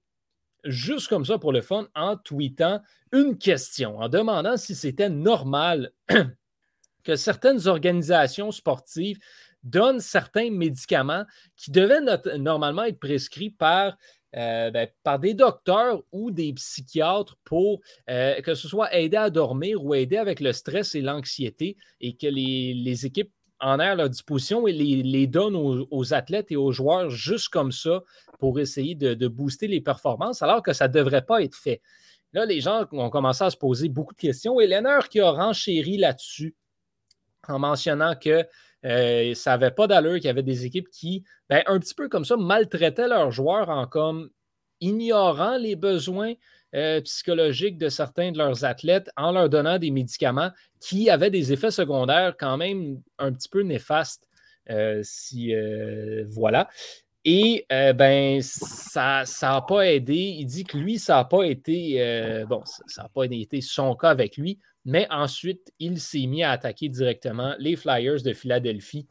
juste 0.64 1.08
comme 1.08 1.24
ça 1.24 1.38
pour 1.38 1.52
le 1.52 1.60
fun 1.60 1.88
en 1.94 2.16
tweetant 2.16 2.82
une 3.12 3.38
question, 3.38 3.98
en 3.98 4.08
demandant 4.08 4.56
si 4.56 4.74
c'était 4.74 5.08
normal 5.08 5.92
que 7.04 7.16
certaines 7.16 7.66
organisations 7.68 8.52
sportives 8.52 9.18
donnent 9.62 10.00
certains 10.00 10.50
médicaments 10.50 11.24
qui 11.56 11.70
devaient 11.70 12.38
normalement 12.38 12.84
être 12.84 13.00
prescrits 13.00 13.50
par 13.50 13.96
euh, 14.36 14.70
ben, 14.70 14.86
par 15.04 15.18
des 15.18 15.32
docteurs 15.32 16.02
ou 16.12 16.30
des 16.30 16.52
psychiatres 16.52 17.36
pour 17.44 17.80
euh, 18.10 18.38
que 18.42 18.54
ce 18.54 18.68
soit 18.68 18.94
aider 18.94 19.16
à 19.16 19.30
dormir 19.30 19.82
ou 19.82 19.94
aider 19.94 20.18
avec 20.18 20.40
le 20.40 20.52
stress 20.52 20.94
et 20.94 21.00
l'anxiété 21.00 21.78
et 22.02 22.14
que 22.14 22.26
les, 22.26 23.06
équipes 23.06 23.32
en 23.58 23.80
aient 23.80 23.88
à 23.88 23.94
leur 23.94 24.10
disposition 24.10 24.66
et 24.66 24.72
les, 24.72 25.26
donnent 25.26 25.56
aux, 25.56 26.12
athlètes 26.12 26.52
et 26.52 26.56
aux 26.56 26.72
joueurs 26.72 27.08
juste 27.08 27.48
comme 27.48 27.72
ça 27.72 28.02
pour 28.38 28.60
essayer 28.60 28.94
de, 28.94 29.28
booster 29.28 29.66
les 29.66 29.80
performances 29.80 30.42
alors 30.42 30.62
que 30.62 30.74
ça 30.74 30.88
ne 30.88 30.92
devrait 30.92 31.24
pas 31.24 31.42
être 31.42 31.56
fait. 31.56 31.80
Là, 32.34 32.44
les 32.44 32.60
gens 32.60 32.84
ont 32.92 33.08
commencé 33.08 33.44
à 33.44 33.50
se 33.50 33.56
poser 33.56 33.88
beaucoup 33.88 34.12
de 34.12 34.20
questions 34.20 34.60
et 34.60 34.66
Lennart 34.66 35.08
qui 35.08 35.20
a 35.20 35.30
renchéri 35.30 35.96
là-dessus 35.96 36.54
en 37.48 37.58
mentionnant 37.58 38.14
que 38.14 38.44
euh, 38.84 39.34
ça 39.34 39.52
n'avait 39.52 39.70
pas 39.70 39.86
d'allure 39.86 40.16
qu'il 40.16 40.26
y 40.26 40.28
avait 40.28 40.42
des 40.42 40.64
équipes 40.64 40.88
qui, 40.90 41.24
ben, 41.48 41.62
un 41.66 41.78
petit 41.78 41.94
peu 41.94 42.08
comme 42.08 42.24
ça, 42.24 42.36
maltraitaient 42.36 43.08
leurs 43.08 43.32
joueurs 43.32 43.68
en 43.70 43.86
comme 43.86 44.30
ignorant 44.80 45.56
les 45.56 45.74
besoins 45.74 46.34
euh, 46.74 47.00
psychologiques 47.00 47.78
de 47.78 47.88
certains 47.88 48.30
de 48.30 48.38
leurs 48.38 48.64
athlètes 48.64 49.10
en 49.16 49.32
leur 49.32 49.48
donnant 49.48 49.78
des 49.78 49.90
médicaments 49.90 50.50
qui 50.80 51.10
avaient 51.10 51.30
des 51.30 51.52
effets 51.52 51.70
secondaires 51.70 52.36
quand 52.38 52.56
même 52.56 53.00
un 53.18 53.32
petit 53.32 53.48
peu 53.48 53.62
néfastes. 53.62 54.28
Euh, 54.70 55.00
si 55.02 55.52
voilà. 56.28 56.68
Et 57.24 57.66
ben, 57.68 58.40
ça 58.42 59.24
n'a 59.42 59.60
pas 59.62 59.82
aidé. 59.82 60.14
Il 60.14 60.46
dit 60.46 60.64
que 60.64 60.78
lui, 60.78 60.98
ça 60.98 61.16
n'a 61.16 61.24
pas 61.24 61.42
été. 61.44 62.44
bon, 62.48 62.62
ça 62.64 63.02
n'a 63.02 63.08
pas 63.08 63.24
été 63.24 63.60
son 63.60 63.96
cas 63.96 64.10
avec 64.10 64.36
lui, 64.36 64.60
mais 64.88 65.06
ensuite, 65.10 65.70
il 65.78 66.00
s'est 66.00 66.24
mis 66.24 66.42
à 66.42 66.50
attaquer 66.50 66.88
directement 66.88 67.54
les 67.58 67.76
Flyers 67.76 68.22
de 68.22 68.32
Philadelphie, 68.32 69.06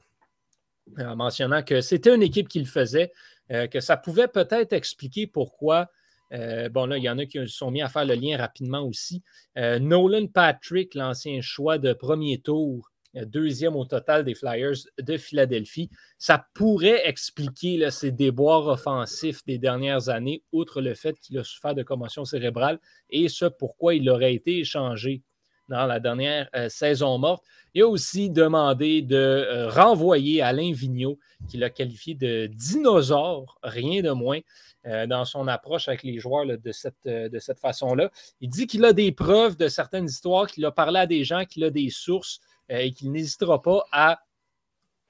en 0.97 1.15
mentionnant 1.15 1.61
que 1.61 1.81
c'était 1.81 2.15
une 2.15 2.23
équipe 2.23 2.49
qui 2.49 2.57
le 2.57 2.65
faisait, 2.65 3.11
euh, 3.51 3.67
que 3.67 3.79
ça 3.79 3.95
pouvait 3.95 4.27
peut-être 4.27 4.73
expliquer 4.73 5.27
pourquoi. 5.27 5.91
Euh, 6.33 6.67
bon, 6.69 6.87
là, 6.87 6.97
il 6.97 7.03
y 7.03 7.09
en 7.11 7.19
a 7.19 7.27
qui 7.27 7.47
sont 7.47 7.69
mis 7.69 7.83
à 7.83 7.89
faire 7.89 8.05
le 8.05 8.15
lien 8.15 8.37
rapidement 8.37 8.81
aussi. 8.81 9.21
Euh, 9.59 9.77
Nolan 9.77 10.25
Patrick, 10.25 10.95
l'ancien 10.95 11.41
choix 11.41 11.77
de 11.77 11.93
premier 11.93 12.39
tour, 12.39 12.89
deuxième 13.13 13.75
au 13.75 13.85
total 13.85 14.25
des 14.25 14.33
Flyers 14.33 14.77
de 14.99 15.17
Philadelphie, 15.17 15.91
ça 16.17 16.43
pourrait 16.55 17.07
expliquer 17.07 17.87
ces 17.91 18.11
déboires 18.11 18.65
offensifs 18.65 19.45
des 19.45 19.59
dernières 19.59 20.09
années, 20.09 20.41
outre 20.51 20.81
le 20.81 20.95
fait 20.95 21.19
qu'il 21.19 21.37
a 21.37 21.43
souffert 21.43 21.75
de 21.75 21.83
commotion 21.83 22.25
cérébrale, 22.25 22.79
et 23.11 23.29
ce 23.29 23.45
pourquoi 23.45 23.93
il 23.93 24.09
aurait 24.09 24.33
été 24.33 24.57
échangé 24.57 25.21
dans 25.69 25.85
la 25.85 25.99
dernière 25.99 26.49
euh, 26.55 26.69
saison 26.69 27.17
morte. 27.17 27.43
Il 27.73 27.83
a 27.83 27.87
aussi 27.87 28.29
demandé 28.29 29.01
de 29.01 29.15
euh, 29.15 29.69
renvoyer 29.69 30.41
Alain 30.41 30.71
Vigneault, 30.71 31.19
qu'il 31.49 31.63
a 31.63 31.69
qualifié 31.69 32.15
de 32.15 32.47
dinosaure, 32.47 33.59
rien 33.63 34.01
de 34.01 34.11
moins, 34.11 34.39
euh, 34.85 35.05
dans 35.05 35.25
son 35.25 35.47
approche 35.47 35.87
avec 35.87 36.03
les 36.03 36.19
joueurs 36.19 36.45
de 36.45 36.71
cette, 36.71 37.05
de 37.05 37.39
cette 37.39 37.59
façon-là. 37.59 38.09
Il 38.41 38.49
dit 38.49 38.67
qu'il 38.67 38.85
a 38.85 38.93
des 38.93 39.11
preuves 39.11 39.57
de 39.57 39.67
certaines 39.67 40.05
histoires, 40.05 40.47
qu'il 40.47 40.65
a 40.65 40.71
parlé 40.71 40.99
à 40.99 41.07
des 41.07 41.23
gens, 41.23 41.45
qu'il 41.45 41.63
a 41.63 41.69
des 41.69 41.89
sources 41.89 42.39
et 42.69 42.91
qu'il 42.91 43.11
n'hésitera 43.11 43.61
pas 43.61 43.85
à 43.91 44.19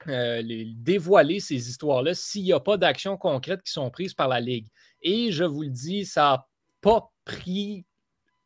dévoiler 0.05 1.39
ces 1.39 1.69
histoires-là 1.69 2.13
s'il 2.13 2.43
n'y 2.43 2.53
a 2.53 2.59
pas 2.59 2.77
d'actions 2.77 3.17
concrètes 3.17 3.63
qui 3.63 3.71
sont 3.71 3.89
prises 3.89 4.13
par 4.13 4.27
la 4.27 4.39
Ligue. 4.39 4.67
Et 5.01 5.31
je 5.31 5.43
vous 5.43 5.63
le 5.63 5.69
dis, 5.69 6.05
ça 6.05 6.21
n'a 6.21 6.47
pas 6.81 7.11
pris. 7.25 7.83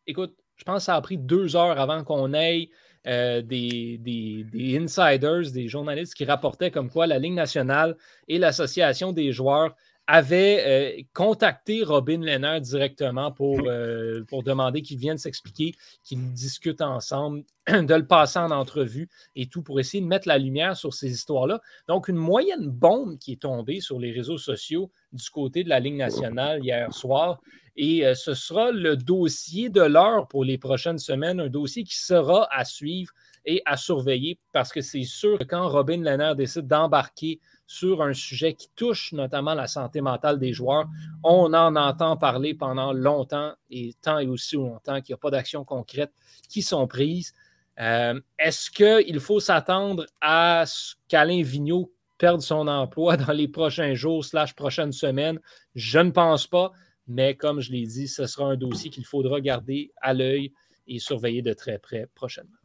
Écoute, 0.07 0.35
je 0.61 0.63
pense 0.63 0.77
que 0.77 0.83
ça 0.83 0.95
a 0.95 1.01
pris 1.01 1.17
deux 1.17 1.55
heures 1.55 1.79
avant 1.79 2.03
qu'on 2.03 2.35
ait 2.35 2.69
euh, 3.07 3.41
des, 3.41 3.97
des, 3.97 4.77
insiders, 4.77 5.51
des 5.51 5.67
journalistes 5.67 6.13
qui 6.13 6.23
rapportaient 6.23 6.69
comme 6.69 6.91
quoi 6.91 7.07
la 7.07 7.17
Ligue 7.17 7.33
nationale 7.33 7.97
et 8.27 8.37
l'Association 8.37 9.11
des 9.11 9.31
joueurs 9.31 9.75
avaient 10.11 10.63
euh, 10.67 11.03
contacté 11.13 11.83
Robin 11.83 12.19
Lehner 12.19 12.59
directement 12.59 13.31
pour, 13.31 13.61
euh, 13.65 14.25
pour 14.27 14.43
demander 14.43 14.81
qu'il 14.81 14.97
vienne 14.97 15.17
s'expliquer, 15.17 15.73
qu'ils 16.03 16.33
discutent 16.33 16.81
ensemble, 16.81 17.45
de 17.67 17.95
le 17.95 18.05
passer 18.05 18.39
en 18.39 18.51
entrevue 18.51 19.07
et 19.37 19.45
tout 19.45 19.61
pour 19.61 19.79
essayer 19.79 20.03
de 20.03 20.07
mettre 20.07 20.27
la 20.27 20.37
lumière 20.37 20.75
sur 20.75 20.93
ces 20.93 21.09
histoires-là. 21.09 21.61
Donc, 21.87 22.09
une 22.09 22.17
moyenne 22.17 22.67
bombe 22.67 23.17
qui 23.19 23.31
est 23.31 23.41
tombée 23.43 23.79
sur 23.79 23.99
les 23.99 24.11
réseaux 24.11 24.37
sociaux 24.37 24.91
du 25.13 25.29
côté 25.29 25.63
de 25.63 25.69
la 25.69 25.79
Ligue 25.79 25.95
nationale 25.95 26.61
hier 26.61 26.93
soir. 26.93 27.39
Et 27.77 28.05
euh, 28.05 28.13
ce 28.13 28.33
sera 28.33 28.73
le 28.73 28.97
dossier 28.97 29.69
de 29.69 29.81
l'heure 29.81 30.27
pour 30.27 30.43
les 30.43 30.57
prochaines 30.57 30.99
semaines, 30.99 31.39
un 31.39 31.47
dossier 31.47 31.85
qui 31.85 31.97
sera 31.97 32.49
à 32.51 32.65
suivre 32.65 33.13
et 33.45 33.61
à 33.65 33.77
surveiller 33.77 34.37
parce 34.51 34.73
que 34.73 34.81
c'est 34.81 35.03
sûr 35.03 35.39
que 35.39 35.45
quand 35.45 35.69
Robin 35.69 36.03
Lehner 36.03 36.33
décide 36.35 36.67
d'embarquer 36.67 37.39
sur 37.71 38.01
un 38.01 38.13
sujet 38.13 38.53
qui 38.53 38.69
touche 38.75 39.13
notamment 39.13 39.53
la 39.53 39.65
santé 39.65 40.01
mentale 40.01 40.37
des 40.37 40.51
joueurs. 40.51 40.89
On 41.23 41.53
en 41.53 41.77
entend 41.77 42.17
parler 42.17 42.53
pendant 42.53 42.91
longtemps 42.91 43.53
et 43.69 43.95
tant 44.01 44.19
et 44.19 44.27
aussi 44.27 44.57
longtemps 44.57 44.99
qu'il 44.99 45.13
n'y 45.13 45.17
a 45.17 45.17
pas 45.17 45.31
d'actions 45.31 45.63
concrètes 45.63 46.11
qui 46.49 46.63
sont 46.63 46.85
prises. 46.85 47.33
Euh, 47.79 48.19
est-ce 48.37 48.69
qu'il 48.69 49.21
faut 49.21 49.39
s'attendre 49.39 50.05
à 50.19 50.65
ce 50.67 50.95
qu'Alain 51.07 51.43
Vigneault 51.43 51.93
perde 52.17 52.41
son 52.41 52.67
emploi 52.67 53.15
dans 53.15 53.31
les 53.31 53.47
prochains 53.47 53.93
jours 53.93 54.25
slash 54.25 54.53
prochaines 54.53 54.91
semaines? 54.91 55.39
Je 55.73 55.99
ne 55.99 56.11
pense 56.11 56.47
pas, 56.47 56.73
mais 57.07 57.35
comme 57.35 57.61
je 57.61 57.71
l'ai 57.71 57.85
dit, 57.85 58.09
ce 58.09 58.25
sera 58.25 58.47
un 58.47 58.57
dossier 58.57 58.89
qu'il 58.89 59.05
faudra 59.05 59.39
garder 59.39 59.93
à 60.01 60.13
l'œil 60.13 60.51
et 60.87 60.99
surveiller 60.99 61.41
de 61.41 61.53
très 61.53 61.79
près 61.79 62.09
prochainement. 62.15 62.60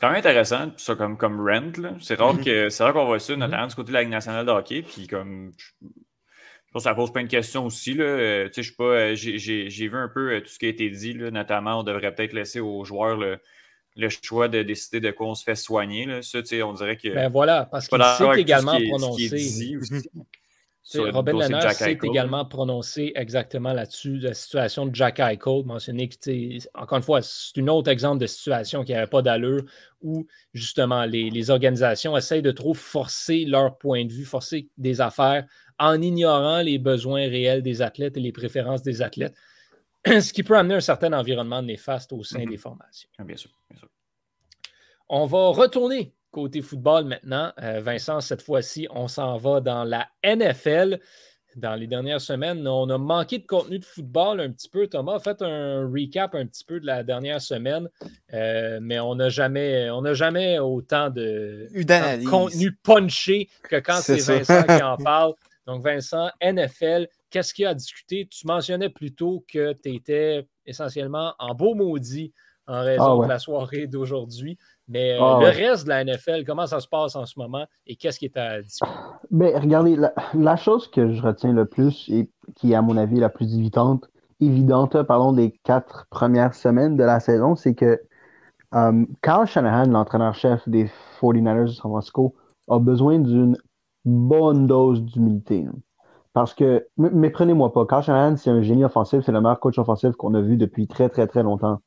C'est 0.00 0.06
quand 0.06 0.12
même 0.12 0.20
intéressant, 0.20 0.70
ça, 0.78 0.94
comme, 0.94 1.18
comme 1.18 1.46
rent. 1.46 1.98
C'est 2.00 2.14
rare 2.14 2.34
qu'on 2.94 3.04
voit 3.04 3.18
ça, 3.18 3.36
notamment 3.36 3.64
mm-hmm. 3.64 3.68
du 3.68 3.74
côté 3.74 3.88
de 3.88 3.92
la 3.92 4.00
Ligue 4.00 4.10
nationale 4.10 4.46
de 4.46 4.50
hockey. 4.50 4.80
Puis 4.80 5.06
comme 5.06 5.52
je 6.70 6.72
pense 6.72 6.84
que 6.84 6.88
ça 6.88 6.94
pose 6.94 7.12
plein 7.12 7.24
de 7.24 7.28
questions 7.28 7.66
aussi. 7.66 7.94
Là. 7.94 8.04
Euh, 8.04 8.48
je 8.56 8.62
sais 8.62 8.72
pas, 8.78 8.84
euh, 8.84 9.14
j'ai 9.14 9.88
vu 9.88 9.96
un 9.96 10.08
peu 10.08 10.30
euh, 10.30 10.40
tout 10.40 10.46
ce 10.46 10.58
qui 10.58 10.66
a 10.66 10.68
été 10.68 10.88
dit, 10.88 11.12
là, 11.12 11.30
notamment 11.30 11.80
on 11.80 11.82
devrait 11.82 12.14
peut-être 12.14 12.32
laisser 12.32 12.60
aux 12.60 12.84
joueurs 12.84 13.16
le, 13.16 13.40
le, 13.96 14.08
choix 14.08 14.48
de 14.48 14.62
décider 14.62 15.00
de 15.00 15.10
quoi 15.10 15.26
on 15.26 15.34
se 15.34 15.42
fait 15.42 15.56
soigner. 15.56 16.06
Là. 16.06 16.22
Ça, 16.22 16.38
on 16.64 16.72
dirait 16.72 16.96
que. 16.96 17.12
Ben 17.12 17.28
voilà, 17.28 17.66
parce 17.70 17.88
qu'il 17.88 18.00
s'est 18.00 18.40
également 18.40 18.78
prononcé. 18.88 19.78
Robin 20.98 21.38
Lennart 21.38 21.72
s'est 21.72 21.98
également 22.02 22.44
prononcé 22.44 23.12
exactement 23.14 23.72
là-dessus, 23.72 24.18
la 24.18 24.34
situation 24.34 24.86
de 24.86 24.94
Jack 24.94 25.20
Eichel, 25.20 25.64
mentionné 25.64 26.08
que, 26.08 26.78
encore 26.78 26.98
une 26.98 27.04
fois, 27.04 27.22
c'est 27.22 27.60
un 27.60 27.68
autre 27.68 27.90
exemple 27.90 28.18
de 28.18 28.26
situation 28.26 28.84
qui 28.84 28.92
n'avait 28.92 29.06
pas 29.06 29.22
d'allure, 29.22 29.62
où 30.02 30.26
justement 30.52 31.04
les, 31.04 31.50
organisations 31.50 32.16
essayent 32.16 32.42
de 32.42 32.50
trop 32.50 32.74
forcer 32.74 33.44
leur 33.44 33.78
point 33.78 34.04
de 34.04 34.12
vue, 34.12 34.24
forcer 34.24 34.68
des 34.78 35.00
affaires 35.00 35.46
en 35.78 36.00
ignorant 36.00 36.60
les 36.60 36.78
besoins 36.78 37.28
réels 37.28 37.62
des 37.62 37.82
athlètes 37.82 38.16
et 38.16 38.20
les 38.20 38.32
préférences 38.32 38.82
des 38.82 39.02
athlètes, 39.02 39.34
ce 40.06 40.32
qui 40.32 40.42
peut 40.42 40.56
amener 40.56 40.74
un 40.74 40.80
certain 40.80 41.12
environnement 41.12 41.62
néfaste 41.62 42.12
au 42.12 42.22
sein 42.22 42.40
mm-hmm. 42.40 42.50
des 42.50 42.56
formations. 42.56 43.08
Ah, 43.18 43.24
bien 43.24 43.36
sûr, 43.36 43.50
bien 43.70 43.78
sûr. 43.78 43.88
On 45.08 45.26
va 45.26 45.48
retourner 45.48 46.14
Côté 46.30 46.62
football 46.62 47.06
maintenant, 47.06 47.52
euh, 47.60 47.80
Vincent, 47.80 48.20
cette 48.20 48.42
fois-ci, 48.42 48.86
on 48.90 49.08
s'en 49.08 49.36
va 49.36 49.60
dans 49.60 49.84
la 49.84 50.08
NFL. 50.24 51.00
Dans 51.56 51.74
les 51.74 51.88
dernières 51.88 52.20
semaines, 52.20 52.66
on 52.68 52.88
a 52.90 52.98
manqué 52.98 53.38
de 53.38 53.46
contenu 53.46 53.80
de 53.80 53.84
football 53.84 54.40
un 54.40 54.52
petit 54.52 54.68
peu. 54.68 54.86
Thomas 54.86 55.16
a 55.16 55.18
fait 55.18 55.42
un 55.42 55.90
recap 55.90 56.36
un 56.36 56.46
petit 56.46 56.64
peu 56.64 56.78
de 56.78 56.86
la 56.86 57.02
dernière 57.02 57.40
semaine, 57.40 57.88
euh, 58.32 58.78
mais 58.80 59.00
on 59.00 59.16
n'a 59.16 59.28
jamais, 59.28 59.88
jamais 60.12 60.60
autant 60.60 61.10
de, 61.10 61.68
contenu 62.30 62.72
punché 62.76 63.48
que 63.64 63.76
quand 63.76 63.96
c'est 63.96 64.20
Vincent 64.20 64.62
qui 64.62 64.82
en 64.82 64.96
parle. 65.04 65.34
Donc, 65.66 65.82
Vincent, 65.82 66.30
NFL, 66.40 67.08
qu'est-ce 67.30 67.52
qu'il 67.52 67.64
y 67.64 67.66
a 67.66 67.70
à 67.70 67.74
discuter? 67.74 68.28
Tu 68.30 68.46
mentionnais 68.46 68.88
plutôt 68.88 69.44
que 69.52 69.72
tu 69.72 69.94
étais 69.94 70.46
essentiellement 70.64 71.34
en 71.40 71.54
beau 71.54 71.74
maudit 71.74 72.32
en 72.66 72.82
raison 72.82 73.20
ah 73.20 73.24
de 73.24 73.28
la 73.28 73.38
soirée 73.38 73.86
d'aujourd'hui. 73.88 74.56
Mais 74.90 75.12
euh, 75.12 75.22
ah 75.22 75.38
le 75.40 75.46
reste 75.46 75.84
de 75.84 75.90
la 75.90 76.04
NFL, 76.04 76.44
comment 76.44 76.66
ça 76.66 76.80
se 76.80 76.88
passe 76.88 77.14
en 77.14 77.24
ce 77.24 77.38
moment 77.38 77.64
et 77.86 77.94
qu'est-ce 77.94 78.18
qui 78.18 78.24
est 78.24 78.36
à 78.36 78.60
discuter? 78.60 78.90
Mais 79.30 79.56
regardez, 79.56 79.96
la, 80.34 80.56
chose 80.56 80.90
que 80.90 81.12
je 81.12 81.22
retiens 81.22 81.52
le 81.52 81.64
plus 81.64 82.08
et 82.08 82.28
qui 82.56 82.72
est, 82.72 82.74
à 82.74 82.82
mon 82.82 82.96
avis, 82.96 83.20
la 83.20 83.28
plus 83.28 83.56
évidente, 83.56 84.10
évidente 84.40 85.00
pardon, 85.04 85.32
des 85.32 85.52
quatre 85.62 86.06
premières 86.10 86.54
semaines 86.54 86.96
de 86.96 87.04
la 87.04 87.20
saison, 87.20 87.54
c'est 87.54 87.76
que 87.76 88.00
um, 88.72 89.06
Carl 89.22 89.46
Shanahan, 89.46 89.86
l'entraîneur-chef 89.86 90.68
des 90.68 90.90
49ers 91.20 91.66
de 91.66 91.66
San 91.68 91.92
Francisco, 91.92 92.34
a 92.68 92.80
besoin 92.80 93.20
d'une 93.20 93.56
bonne 94.04 94.66
dose 94.66 95.04
d'humilité. 95.04 95.66
Parce 96.32 96.52
que, 96.52 96.88
méprenez-moi 96.96 97.72
pas, 97.72 97.86
Carl 97.86 98.02
Shanahan, 98.02 98.36
c'est 98.36 98.50
un 98.50 98.62
génie 98.62 98.84
offensif, 98.84 99.20
c'est 99.24 99.30
le 99.30 99.40
meilleur 99.40 99.60
coach 99.60 99.78
offensif 99.78 100.16
qu'on 100.16 100.34
a 100.34 100.40
vu 100.40 100.56
depuis 100.56 100.88
très, 100.88 101.08
très, 101.08 101.28
très 101.28 101.44
longtemps. 101.44 101.78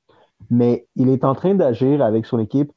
Mais 0.49 0.87
il 0.95 1.09
est 1.09 1.25
en 1.25 1.35
train 1.35 1.55
d'agir 1.55 2.01
avec 2.01 2.25
son 2.25 2.39
équipe 2.39 2.71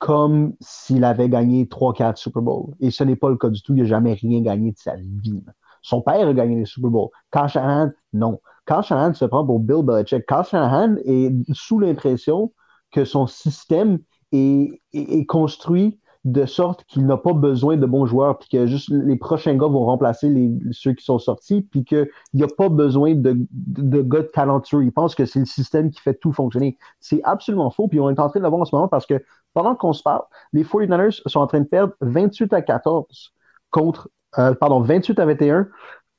comme 0.00 0.54
s'il 0.60 1.04
avait 1.04 1.28
gagné 1.28 1.66
3-4 1.66 2.16
Super 2.16 2.42
Bowl. 2.42 2.74
Et 2.80 2.90
ce 2.90 3.04
n'est 3.04 3.16
pas 3.16 3.28
le 3.28 3.36
cas 3.36 3.50
du 3.50 3.62
tout. 3.62 3.74
Il 3.74 3.82
n'a 3.82 3.88
jamais 3.88 4.14
rien 4.14 4.40
gagné 4.40 4.72
de 4.72 4.78
sa 4.78 4.96
vie. 4.96 5.44
Son 5.82 6.00
père 6.00 6.26
a 6.26 6.32
gagné 6.32 6.56
les 6.56 6.64
Super 6.64 6.90
Bowl. 6.90 7.10
Kyle 7.30 7.48
Shanahan, 7.48 7.90
non. 8.14 8.40
Kyle 8.66 8.82
Shanahan 8.82 9.12
se 9.12 9.26
prend 9.26 9.44
pour 9.46 9.60
Bill 9.60 9.82
Belichick. 9.84 10.26
Kyle 10.26 10.44
Shanahan 10.50 10.96
est 11.04 11.32
sous 11.52 11.78
l'impression 11.78 12.52
que 12.90 13.04
son 13.04 13.26
système 13.26 13.98
est, 14.32 14.80
est 14.94 15.26
construit 15.26 15.99
de 16.24 16.44
sorte 16.44 16.84
qu'il 16.84 17.06
n'a 17.06 17.16
pas 17.16 17.32
besoin 17.32 17.76
de 17.76 17.86
bons 17.86 18.04
joueurs, 18.04 18.38
puis 18.38 18.48
que 18.50 18.66
juste 18.66 18.90
les 18.90 19.16
prochains 19.16 19.54
gars 19.54 19.68
vont 19.68 19.86
remplacer 19.86 20.52
ceux 20.70 20.92
qui 20.92 21.04
sont 21.04 21.18
sortis, 21.18 21.62
puis 21.62 21.84
qu'il 21.84 22.08
n'y 22.34 22.42
a 22.42 22.46
pas 22.46 22.68
besoin 22.68 23.14
de, 23.14 23.36
de, 23.50 24.02
gars 24.02 24.24
talentueux. 24.24 24.84
Il 24.84 24.92
pense 24.92 25.14
que 25.14 25.24
c'est 25.24 25.38
le 25.38 25.46
système 25.46 25.90
qui 25.90 26.00
fait 26.00 26.14
tout 26.14 26.32
fonctionner. 26.32 26.76
C'est 27.00 27.22
absolument 27.24 27.70
faux, 27.70 27.88
puis 27.88 28.00
on 28.00 28.10
est 28.10 28.20
en 28.20 28.28
train 28.28 28.40
de 28.40 28.44
le 28.44 28.50
voir 28.50 28.60
en 28.60 28.64
ce 28.66 28.74
moment 28.74 28.88
parce 28.88 29.06
que 29.06 29.22
pendant 29.54 29.74
qu'on 29.74 29.94
se 29.94 30.02
parle, 30.02 30.22
les 30.52 30.62
49ers 30.62 31.22
sont 31.26 31.40
en 31.40 31.46
train 31.46 31.60
de 31.60 31.66
perdre 31.66 31.94
28 32.02 32.52
à 32.52 32.60
14 32.60 33.32
contre, 33.70 34.10
euh, 34.38 34.54
pardon, 34.54 34.80
28 34.80 35.18
à 35.18 35.26
21 35.26 35.68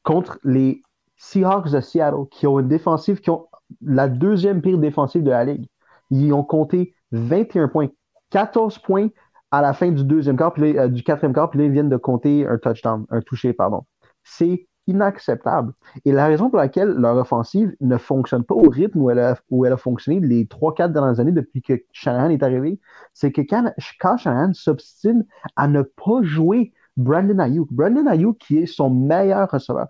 contre 0.03 0.39
les 0.43 0.81
Seahawks 1.17 1.69
de 1.69 1.79
Seattle, 1.79 2.27
qui 2.31 2.47
ont 2.47 2.59
une 2.59 2.67
défensive, 2.67 3.21
qui 3.21 3.29
ont 3.29 3.47
la 3.81 4.07
deuxième 4.07 4.61
pire 4.61 4.79
défensive 4.79 5.23
de 5.23 5.29
la 5.29 5.45
ligue. 5.45 5.67
Ils 6.09 6.33
ont 6.33 6.43
compté 6.43 6.95
21 7.11 7.67
points, 7.67 7.89
14 8.31 8.79
points 8.79 9.09
à 9.51 9.61
la 9.61 9.73
fin 9.73 9.91
du 9.91 10.03
deuxième 10.03 10.37
quart, 10.37 10.53
puis 10.53 10.77
euh, 10.77 10.87
du 10.87 11.03
quatrième 11.03 11.33
quart, 11.33 11.49
puis 11.49 11.59
là, 11.59 11.65
ils 11.65 11.71
viennent 11.71 11.89
de 11.89 11.97
compter 11.97 12.47
un 12.47 12.57
touchdown, 12.57 13.05
un 13.09 13.21
touché, 13.21 13.53
pardon. 13.53 13.85
C'est 14.23 14.67
inacceptable. 14.87 15.73
Et 16.05 16.11
la 16.11 16.25
raison 16.27 16.49
pour 16.49 16.57
laquelle 16.57 16.89
leur 16.89 17.15
offensive 17.17 17.75
ne 17.81 17.97
fonctionne 17.97 18.43
pas 18.43 18.55
au 18.55 18.69
rythme 18.69 18.99
où 18.99 19.11
elle 19.11 19.19
a, 19.19 19.77
fonctionné 19.77 20.19
les 20.19 20.47
trois, 20.47 20.73
quatre 20.73 20.93
dernières 20.93 21.19
années 21.19 21.31
depuis 21.31 21.61
que 21.61 21.73
Shanahan 21.91 22.29
est 22.29 22.43
arrivé, 22.43 22.79
c'est 23.13 23.31
que 23.31 23.41
quand, 23.41 23.71
quand 23.99 24.17
Shanahan 24.17 24.53
s'obstine 24.53 25.25
à 25.55 25.67
ne 25.67 25.81
pas 25.81 26.21
jouer 26.23 26.73
Brandon 26.97 27.39
Ayuk, 27.39 27.71
Brandon 27.71 28.07
Ayuk 28.07 28.37
qui 28.37 28.57
est 28.57 28.65
son 28.65 28.89
meilleur 28.89 29.49
receveur, 29.49 29.87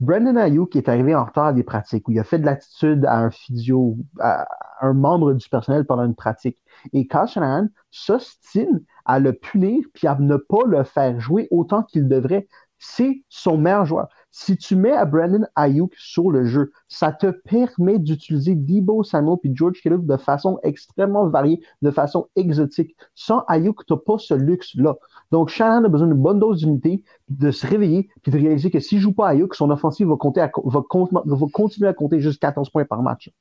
Brandon 0.00 0.36
Ayuk 0.36 0.74
est 0.76 0.88
arrivé 0.88 1.14
en 1.14 1.24
retard 1.24 1.46
à 1.46 1.52
des 1.52 1.62
pratiques 1.62 2.08
où 2.08 2.12
il 2.12 2.18
a 2.18 2.24
fait 2.24 2.38
de 2.38 2.44
l'attitude 2.44 3.04
à 3.06 3.18
un 3.18 3.30
physio, 3.30 3.96
à 4.20 4.46
un 4.80 4.92
membre 4.92 5.32
du 5.34 5.48
personnel 5.48 5.86
pendant 5.86 6.04
une 6.04 6.16
pratique. 6.16 6.58
Et 6.92 7.06
Kyle 7.06 7.26
Shanahan 7.28 7.68
s'ostine 7.90 8.82
à 9.04 9.20
le 9.20 9.32
punir 9.32 9.84
puis 9.94 10.06
à 10.06 10.16
ne 10.18 10.36
pas 10.36 10.64
le 10.66 10.82
faire 10.82 11.20
jouer 11.20 11.48
autant 11.50 11.82
qu'il 11.84 12.08
devrait. 12.08 12.48
C'est 12.78 13.22
son 13.28 13.56
meilleur 13.56 13.86
joueur. 13.86 14.08
Si 14.30 14.56
tu 14.56 14.74
mets 14.74 14.92
à 14.92 15.04
Brandon 15.04 15.46
Ayuk 15.54 15.94
sur 15.96 16.28
le 16.30 16.44
jeu, 16.44 16.72
ça 16.88 17.12
te 17.12 17.28
permet 17.30 18.00
d'utiliser 18.00 18.56
Debo 18.56 19.04
Samuel 19.04 19.38
puis 19.40 19.52
George 19.54 19.80
Kittle 19.80 20.04
de 20.04 20.16
façon 20.16 20.58
extrêmement 20.64 21.28
variée, 21.28 21.62
de 21.82 21.90
façon 21.92 22.28
exotique. 22.34 22.96
Sans 23.14 23.44
Ayuk, 23.46 23.86
tu 23.86 23.92
n'as 23.92 24.00
pas 24.00 24.18
ce 24.18 24.34
luxe-là. 24.34 24.96
Donc, 25.34 25.48
Shannon 25.48 25.84
a 25.84 25.88
besoin 25.88 26.06
d'une 26.06 26.22
bonne 26.22 26.38
dose 26.38 26.60
d'unité, 26.60 27.02
de 27.28 27.50
se 27.50 27.66
réveiller, 27.66 28.08
puis 28.22 28.30
de 28.30 28.38
réaliser 28.38 28.70
que 28.70 28.78
s'il 28.78 28.98
ne 28.98 29.02
joue 29.02 29.12
pas 29.12 29.30
Ayuk, 29.30 29.56
son 29.56 29.68
offensive 29.72 30.06
va, 30.06 30.16
continuer 30.16 31.88
à 31.88 31.92
compter 31.92 32.20
juste 32.20 32.40
14 32.40 32.70
points 32.70 32.84
par 32.84 33.02
match. 33.02 33.32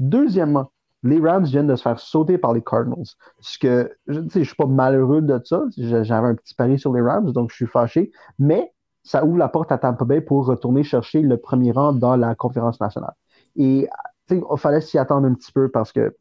Deuxièmement, 0.00 0.72
les 1.02 1.20
Rams 1.20 1.44
viennent 1.44 1.66
de 1.66 1.76
se 1.76 1.82
faire 1.82 2.00
sauter 2.00 2.38
par 2.38 2.54
les 2.54 2.62
Cardinals. 2.62 3.04
Ce 3.40 3.58
que, 3.58 3.92
je 4.06 4.20
ne 4.20 4.30
suis 4.30 4.54
pas 4.56 4.64
malheureux 4.64 5.20
de 5.20 5.38
ça. 5.44 5.64
J'avais 5.76 6.28
un 6.28 6.36
petit 6.36 6.54
pari 6.54 6.78
sur 6.78 6.94
les 6.94 7.02
Rams, 7.02 7.30
donc 7.32 7.50
je 7.50 7.56
suis 7.56 7.66
fâché. 7.66 8.12
Mais 8.38 8.72
ça 9.02 9.22
ouvre 9.22 9.36
la 9.36 9.48
porte 9.48 9.70
à 9.72 9.76
Tampa 9.76 10.06
Bay 10.06 10.22
pour 10.22 10.46
retourner 10.46 10.84
chercher 10.84 11.20
le 11.20 11.36
premier 11.36 11.70
rang 11.70 11.92
dans 11.92 12.16
la 12.16 12.34
conférence 12.34 12.80
nationale. 12.80 13.12
Et 13.56 13.90
il 14.30 14.42
fallait 14.56 14.80
s'y 14.80 14.96
attendre 14.96 15.26
un 15.26 15.34
petit 15.34 15.52
peu 15.52 15.68
parce 15.68 15.92
que 15.92 16.16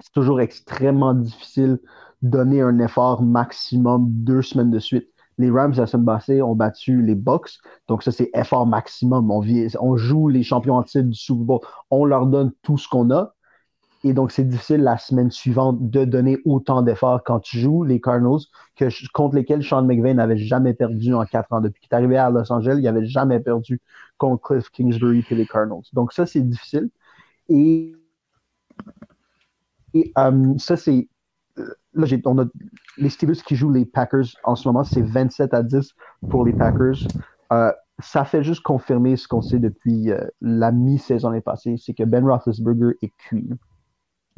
c'est 0.00 0.12
toujours 0.12 0.40
extrêmement 0.40 1.14
difficile 1.14 1.78
donner 2.22 2.62
un 2.62 2.78
effort 2.78 3.22
maximum 3.22 4.06
deux 4.08 4.42
semaines 4.42 4.70
de 4.70 4.78
suite. 4.78 5.08
Les 5.38 5.50
Rams 5.50 5.74
la 5.76 5.86
semaine 5.86 6.06
passée 6.06 6.42
ont 6.42 6.54
battu 6.54 7.02
les 7.02 7.14
Bucks, 7.14 7.58
donc 7.88 8.02
ça 8.02 8.12
c'est 8.12 8.30
effort 8.34 8.66
maximum. 8.66 9.30
On, 9.30 9.42
on 9.80 9.96
joue 9.96 10.28
les 10.28 10.42
champions 10.42 10.76
en 10.76 10.82
titre 10.82 11.08
du 11.08 11.14
Super 11.14 11.44
Bowl, 11.44 11.60
on 11.90 12.04
leur 12.04 12.26
donne 12.26 12.52
tout 12.62 12.78
ce 12.78 12.88
qu'on 12.88 13.10
a. 13.10 13.34
Et 14.04 14.14
donc, 14.14 14.32
c'est 14.32 14.44
difficile 14.44 14.82
la 14.82 14.98
semaine 14.98 15.30
suivante 15.30 15.90
de 15.90 16.04
donner 16.04 16.38
autant 16.44 16.82
d'efforts 16.82 17.22
quand 17.24 17.38
tu 17.40 17.58
joues 17.58 17.84
les 17.84 18.00
Cardinals 18.00 18.40
contre 19.14 19.36
lesquels 19.36 19.62
Sean 19.62 19.84
McVay 19.84 20.12
n'avait 20.14 20.36
jamais 20.36 20.74
perdu 20.74 21.14
en 21.14 21.24
quatre 21.24 21.52
ans. 21.52 21.60
Depuis 21.60 21.80
qu'il 21.80 21.88
est 21.92 21.94
arrivé 21.94 22.16
à 22.16 22.28
Los 22.30 22.50
Angeles, 22.52 22.76
il 22.78 22.82
n'avait 22.82 23.06
jamais 23.06 23.38
perdu 23.38 23.80
contre 24.18 24.42
Cliff 24.42 24.70
Kingsbury 24.70 25.24
et 25.30 25.34
les 25.36 25.46
Cardinals. 25.46 25.82
Donc, 25.92 26.12
ça, 26.12 26.26
c'est 26.26 26.40
difficile. 26.40 26.90
Et, 27.48 27.94
euh, 30.18 30.54
ça, 30.58 30.76
c'est. 30.76 31.08
Là, 31.94 32.06
on 32.26 32.38
a 32.38 32.44
les 32.96 33.10
Steelers 33.10 33.42
qui 33.44 33.56
jouent 33.56 33.70
les 33.70 33.84
Packers 33.84 34.26
en 34.44 34.54
ce 34.54 34.68
moment, 34.68 34.84
c'est 34.84 35.02
27 35.02 35.54
à 35.54 35.62
10 35.62 35.92
pour 36.30 36.44
les 36.44 36.52
Packers. 36.52 37.06
Euh, 37.52 37.72
ça 37.98 38.24
fait 38.24 38.42
juste 38.42 38.62
confirmer 38.62 39.16
ce 39.16 39.28
qu'on 39.28 39.42
sait 39.42 39.58
depuis 39.58 40.10
euh, 40.10 40.26
la 40.40 40.72
mi-saison 40.72 41.38
passée, 41.40 41.76
c'est 41.78 41.94
que 41.94 42.04
Ben 42.04 42.26
Roethlisberger 42.26 42.96
est 43.02 43.12
cuit. 43.18 43.50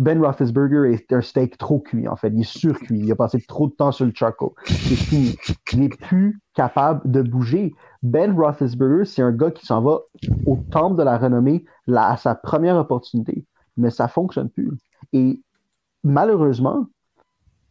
Ben 0.00 0.20
Roethlisberger 0.20 0.92
est 0.92 1.12
un 1.12 1.20
steak 1.20 1.56
trop 1.56 1.78
cuit, 1.78 2.08
en 2.08 2.16
fait. 2.16 2.28
Il 2.28 2.40
est 2.40 2.58
surcuit. 2.58 2.98
Il 2.98 3.12
a 3.12 3.14
passé 3.14 3.40
trop 3.46 3.68
de 3.68 3.72
temps 3.74 3.92
sur 3.92 4.04
le 4.06 4.12
charcoal. 4.12 4.50
C'est 4.66 4.96
fini. 4.96 5.36
Il 5.72 5.80
n'est 5.80 5.88
plus 5.88 6.40
capable 6.54 7.08
de 7.08 7.22
bouger. 7.22 7.74
Ben 8.02 8.36
Roethlisberger, 8.36 9.04
c'est 9.04 9.22
un 9.22 9.30
gars 9.30 9.52
qui 9.52 9.66
s'en 9.66 9.80
va 9.82 10.00
au 10.46 10.56
temple 10.72 10.96
de 10.96 11.04
la 11.04 11.16
renommée 11.16 11.64
là, 11.86 12.10
à 12.10 12.16
sa 12.16 12.34
première 12.34 12.76
opportunité. 12.76 13.44
Mais 13.76 13.90
ça 13.90 14.04
ne 14.04 14.08
fonctionne 14.08 14.50
plus. 14.50 14.72
Et 15.12 15.40
malheureusement, 16.02 16.86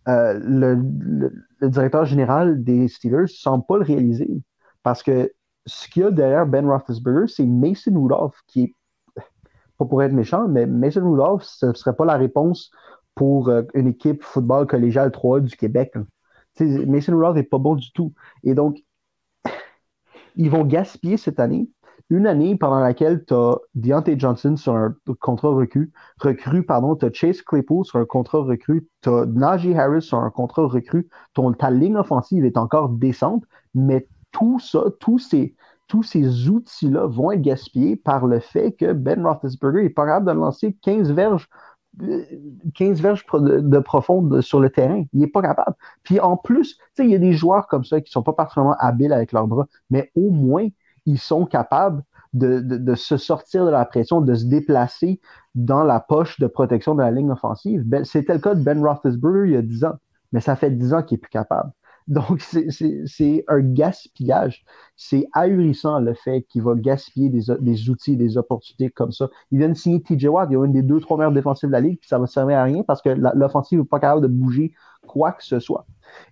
euh, 0.08 0.40
le, 0.42 1.70
directeur 1.70 2.06
général 2.06 2.64
des 2.64 2.88
Steelers 2.88 3.22
ne 3.22 3.28
semble 3.28 3.66
pas 3.66 3.78
le 3.78 3.84
réaliser. 3.84 4.42
Parce 4.84 5.02
que 5.02 5.32
ce 5.66 5.88
qu'il 5.88 6.04
y 6.04 6.06
a 6.06 6.12
derrière 6.12 6.46
Ben 6.46 6.68
Roethlisberger, 6.68 7.28
c'est 7.28 7.46
Mason 7.46 7.94
Rudolph, 8.02 8.36
qui 8.48 8.64
est 8.64 8.76
pas 9.78 9.86
pour 9.86 10.04
être 10.04 10.12
méchant, 10.12 10.48
mais 10.48 10.66
Mason 10.66 11.10
Rudolph, 11.10 11.44
ce 11.44 11.68
ne 11.68 11.74
serait 11.74 11.96
pas 11.96 12.06
la 12.06 12.18
réponse 12.18 12.72
pour 13.16 13.50
euh, 13.50 13.64
une 13.74 13.88
équipe 13.88 14.24
football 14.24 14.68
collégial 14.68 15.12
3 15.12 15.40
du 15.40 15.56
Québec. 15.56 15.94
Mason 16.60 17.16
Rudolph 17.16 17.36
n'est 17.36 17.44
pas 17.44 17.58
bon 17.58 17.76
du 17.76 17.92
tout. 17.94 18.14
Et 18.44 18.54
donc, 18.54 18.84
ils 20.36 20.50
vont 20.50 20.66
gaspiller 20.66 21.18
cette 21.18 21.40
année, 21.40 21.70
une 22.10 22.28
année 22.28 22.56
pendant 22.56 22.80
laquelle 22.80 23.24
tu 23.26 23.34
as 23.34 23.58
Deontay 23.76 24.20
Johnson 24.20 24.56
sur 24.58 24.76
un 24.76 24.96
contrat 25.20 25.50
recru, 25.50 26.64
pardon, 26.66 26.96
tu 26.96 27.06
as 27.06 27.12
Chase 27.12 27.42
Claypool 27.42 27.86
sur 27.86 28.00
un 28.00 28.06
contrat 28.06 28.40
recru, 28.40 28.88
tu 29.02 29.10
as 29.10 29.26
Najee 29.26 29.76
Harris 29.76 30.04
sur 30.04 30.20
un 30.20 30.30
contrat 30.30 30.68
recru, 30.68 31.08
ton, 31.34 31.54
ta 31.54 31.72
ligne 31.72 31.98
offensive 31.98 32.46
est 32.46 32.58
encore 32.58 32.90
décente, 32.90 33.44
mais 33.74 34.08
tout 34.32 34.60
ça, 34.60 34.86
tous 35.00 35.20
ces, 35.20 35.56
tous 35.88 36.04
ces 36.04 36.50
outils-là 36.50 37.08
vont 37.08 37.32
être 37.32 37.42
gaspillés 37.42 37.96
par 37.96 38.28
le 38.28 38.40
fait 38.40 38.74
que 38.74 38.94
Ben 38.94 39.26
Roethlisberger 39.26 39.86
est 39.86 39.90
pas 39.90 40.06
capable 40.06 40.28
de 40.28 40.32
lancer 40.32 40.78
15 40.82 41.12
verges 41.12 41.48
15 42.76 43.00
euh, 43.00 43.02
verges 43.02 43.26
de, 43.34 43.80
profonde 43.80 44.42
sur 44.42 44.60
le 44.60 44.70
terrain. 44.70 45.04
Il 45.14 45.20
n'est 45.20 45.28
pas 45.28 45.42
capable. 45.42 45.76
Puis 46.04 46.20
en 46.20 46.38
plus, 46.38 46.78
il 46.98 47.10
y 47.10 47.16
a 47.16 47.20
des 47.20 47.34
joueurs 47.34 47.68
comme 47.68 47.84
ça 47.84 48.02
qui 48.02 48.10
ne 48.10 48.14
sont 48.14 48.24
pas 48.24 48.34
particulièrement 48.34 48.76
habiles 48.80 49.14
avec 49.14 49.32
leurs 49.32 49.48
bras, 49.48 49.68
mais 49.90 50.12
au 50.16 50.32
moins, 50.32 50.68
ils 51.06 51.20
sont 51.20 51.46
capables 51.46 52.04
de, 52.34 52.96
se 52.96 53.18
sortir 53.18 53.66
de 53.66 53.70
la 53.70 53.86
pression, 53.86 54.22
de 54.22 54.34
se 54.34 54.46
déplacer 54.46 55.20
dans 55.56 55.84
la 55.84 56.00
poche 56.00 56.40
de 56.40 56.48
protection 56.48 56.96
de 56.96 57.02
la 57.02 57.12
ligne 57.12 57.32
offensive. 57.32 57.84
Ben, 57.86 58.04
C'était 58.04 58.34
le 58.34 58.40
cas 58.40 58.56
de 58.56 58.64
Ben 58.64 58.84
Roethlisberger 58.84 59.48
il 59.48 59.54
y 59.54 59.58
a 59.58 59.62
10 59.62 59.86
ans, 59.86 60.00
mais 60.32 60.40
ça 60.40 60.56
fait 60.56 60.72
10 60.72 60.94
ans 60.94 61.04
qu'il 61.04 61.18
n'est 61.18 61.22
plus 61.22 61.30
capable. 61.30 61.72
Donc, 62.08 62.42
c'est 62.42 63.46
un 63.48 63.60
gaspillage. 63.62 64.66
C'est 64.98 65.26
ahurissant 65.32 66.00
le 66.00 66.14
fait 66.14 66.42
qu'il 66.50 66.62
va 66.62 66.76
gaspiller 66.76 67.30
des, 67.30 67.44
des, 67.62 67.90
outils, 67.90 68.18
des 68.18 68.38
opportunités 68.38 68.90
comme 68.90 69.14
ça. 69.14 69.30
Il 69.52 69.60
vient 69.60 69.70
de 69.70 69.74
signer 69.74 70.02
TJ 70.02 70.26
Watt, 70.26 70.50
il 70.52 70.58
a 70.58 70.66
une 70.66 70.74
des 70.74 70.82
deux, 70.82 71.00
trois 71.00 71.16
meilleures 71.18 71.32
défensives 71.32 71.70
de 71.70 71.74
la 71.74 71.80
ligue, 71.80 72.00
puis 72.00 72.10
ça 72.10 72.20
va 72.20 72.28
servir 72.28 72.58
à 72.58 72.64
rien 72.64 72.84
parce 72.84 73.02
que 73.02 73.10
l'offensive 73.10 73.80
n'est 73.80 73.86
pas 73.86 74.00
capable 74.00 74.22
de 74.22 74.28
bouger 74.28 74.74
quoi 75.08 75.32
que 75.32 75.46
ce 75.46 75.60
soit. 75.60 75.86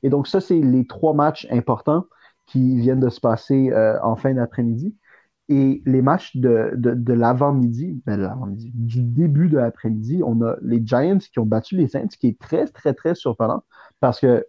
Et 0.04 0.10
donc, 0.10 0.28
ça, 0.28 0.42
c'est 0.42 0.60
les 0.60 0.86
trois 0.86 1.14
matchs 1.14 1.48
importants 1.52 2.06
qui 2.52 2.78
viennent 2.80 3.00
de 3.00 3.10
se 3.10 3.20
passer 3.20 3.72
euh, 3.72 3.98
en 4.04 4.16
fin 4.16 4.34
d'après-midi. 4.34 4.96
Et 5.50 5.82
les 5.86 6.02
matchs 6.02 6.38
de, 6.38 6.72
de, 6.76 6.94
de 6.94 7.14
l'avant-midi, 7.14 8.02
ben 8.06 8.20
l'avant-midi, 8.20 8.72
du 8.74 9.02
début 9.02 9.50
de 9.50 9.58
l'après-midi, 9.58 10.22
on 10.26 10.42
a 10.42 10.56
les 10.62 10.82
Giants 10.86 11.18
qui 11.18 11.40
ont 11.40 11.46
battu 11.46 11.76
les 11.76 11.88
Saints, 11.88 12.08
ce 12.10 12.18
qui 12.18 12.28
est 12.28 12.40
très, 12.40 12.68
très, 12.68 12.94
très 12.94 13.16
surprenant 13.16 13.64
parce 14.00 14.20
que 14.20 14.46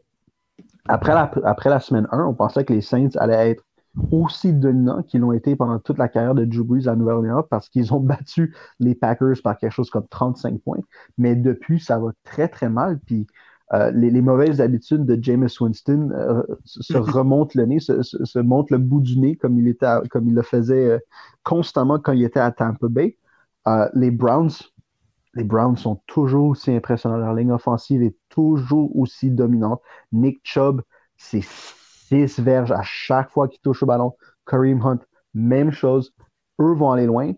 après 0.88 1.14
la, 1.14 1.30
après 1.44 1.70
la 1.70 1.80
semaine 1.80 2.08
1, 2.10 2.24
on 2.24 2.34
pensait 2.34 2.64
que 2.64 2.72
les 2.72 2.80
Saints 2.80 3.10
allaient 3.16 3.50
être 3.50 3.64
aussi 4.10 4.52
dominants 4.52 5.02
qu'ils 5.02 5.20
l'ont 5.20 5.32
été 5.32 5.54
pendant 5.54 5.78
toute 5.78 5.98
la 5.98 6.08
carrière 6.08 6.34
de 6.34 6.44
Drew 6.44 6.64
Brees 6.64 6.88
à 6.88 6.96
Nouvelle-Orléans 6.96 7.44
parce 7.48 7.68
qu'ils 7.68 7.92
ont 7.92 8.00
battu 8.00 8.54
les 8.80 8.94
Packers 8.94 9.36
par 9.44 9.58
quelque 9.58 9.72
chose 9.72 9.90
comme 9.90 10.06
35 10.08 10.60
points. 10.60 10.80
Mais 11.18 11.36
depuis, 11.36 11.78
ça 11.78 11.98
va 11.98 12.10
très, 12.24 12.48
très 12.48 12.68
mal. 12.68 12.98
Puis 13.06 13.26
euh, 13.72 13.90
les, 13.92 14.20
mauvaises 14.20 14.60
habitudes 14.60 15.06
de 15.06 15.22
Jameis 15.22 15.56
Winston 15.60 16.10
euh, 16.12 16.42
se 16.64 16.96
remontent 16.96 17.52
le 17.54 17.64
nez, 17.64 17.80
se, 17.80 18.02
se, 18.02 18.38
montent 18.38 18.70
le 18.70 18.78
bout 18.78 19.00
du 19.00 19.18
nez 19.18 19.36
comme 19.36 19.58
il, 19.58 19.68
était 19.68 19.86
comme 20.10 20.28
il 20.28 20.34
le 20.34 20.42
faisait 20.42 20.90
euh, 20.90 20.98
constamment 21.42 21.98
quand 21.98 22.12
il 22.12 22.22
était 22.24 22.40
à 22.40 22.52
Tampa 22.52 22.88
Bay. 22.88 23.16
les 23.94 24.10
Browns 24.10 24.50
les 25.34 25.44
Browns 25.44 25.76
sont 25.76 25.96
toujours 26.06 26.50
aussi 26.50 26.70
impressionnants. 26.70 27.16
Leur 27.16 27.34
ligne 27.34 27.52
offensive 27.52 28.02
est 28.02 28.16
toujours 28.28 28.94
aussi 28.96 29.30
dominante. 29.30 29.80
Nick 30.12 30.40
Chubb, 30.44 30.82
c'est 31.16 31.42
six 31.42 32.38
verges 32.38 32.72
à 32.72 32.82
chaque 32.82 33.30
fois 33.30 33.48
qu'il 33.48 33.60
touche 33.60 33.82
au 33.82 33.86
ballon. 33.86 34.14
Kareem 34.46 34.82
Hunt, 34.82 34.98
même 35.32 35.70
chose. 35.70 36.12
Eux 36.60 36.74
vont 36.74 36.92
aller 36.92 37.06
loin. 37.06 37.32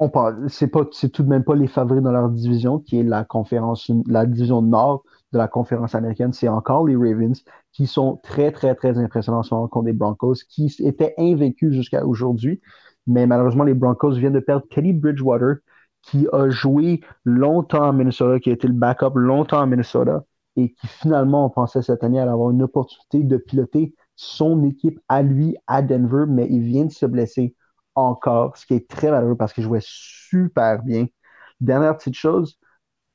On 0.00 0.48
c'est 0.48 0.68
pas, 0.68 0.86
c'est 0.92 1.10
tout 1.10 1.22
de 1.22 1.28
même 1.28 1.44
pas 1.44 1.54
les 1.54 1.68
favoris 1.68 2.02
dans 2.02 2.10
leur 2.10 2.30
division, 2.30 2.78
qui 2.78 2.98
est 2.98 3.02
la 3.02 3.22
conférence, 3.24 3.90
la 4.06 4.24
division 4.24 4.62
nord 4.62 5.04
de 5.32 5.38
la 5.38 5.46
conférence 5.46 5.94
américaine. 5.94 6.32
C'est 6.32 6.48
encore 6.48 6.86
les 6.86 6.96
Ravens 6.96 7.44
qui 7.72 7.86
sont 7.86 8.18
très, 8.22 8.50
très, 8.50 8.74
très 8.74 8.98
impressionnants 8.98 9.40
en 9.40 9.42
ce 9.42 9.54
moment 9.54 9.68
contre 9.68 9.86
les 9.86 9.92
Broncos, 9.92 10.36
qui 10.48 10.74
étaient 10.80 11.14
invaincus 11.18 11.72
jusqu'à 11.72 12.04
aujourd'hui. 12.06 12.60
Mais 13.06 13.26
malheureusement, 13.26 13.64
les 13.64 13.74
Broncos 13.74 14.12
viennent 14.12 14.32
de 14.32 14.40
perdre 14.40 14.66
Kelly 14.70 14.94
Bridgewater, 14.94 15.56
qui 16.02 16.26
a 16.32 16.48
joué 16.48 17.02
longtemps 17.24 17.84
à 17.84 17.92
Minnesota, 17.92 18.40
qui 18.40 18.48
a 18.50 18.54
été 18.54 18.66
le 18.66 18.74
backup 18.74 19.12
longtemps 19.16 19.60
à 19.60 19.66
Minnesota, 19.66 20.24
et 20.56 20.72
qui 20.72 20.86
finalement, 20.86 21.44
on 21.44 21.50
pensait 21.50 21.82
cette 21.82 22.02
année 22.02 22.18
avoir 22.18 22.50
une 22.50 22.62
opportunité 22.62 23.22
de 23.22 23.36
piloter 23.36 23.94
son 24.16 24.64
équipe 24.64 24.98
à 25.08 25.22
lui, 25.22 25.56
à 25.66 25.82
Denver, 25.82 26.24
mais 26.26 26.46
il 26.50 26.62
vient 26.62 26.86
de 26.86 26.90
se 26.90 27.06
blesser 27.06 27.54
encore, 27.94 28.56
ce 28.56 28.66
qui 28.66 28.74
est 28.74 28.88
très 28.88 29.10
malheureux 29.10 29.36
parce 29.36 29.52
qu'il 29.52 29.64
jouait 29.64 29.80
super 29.82 30.82
bien. 30.82 31.06
Dernière 31.60 31.96
petite 31.96 32.14
chose, 32.14 32.58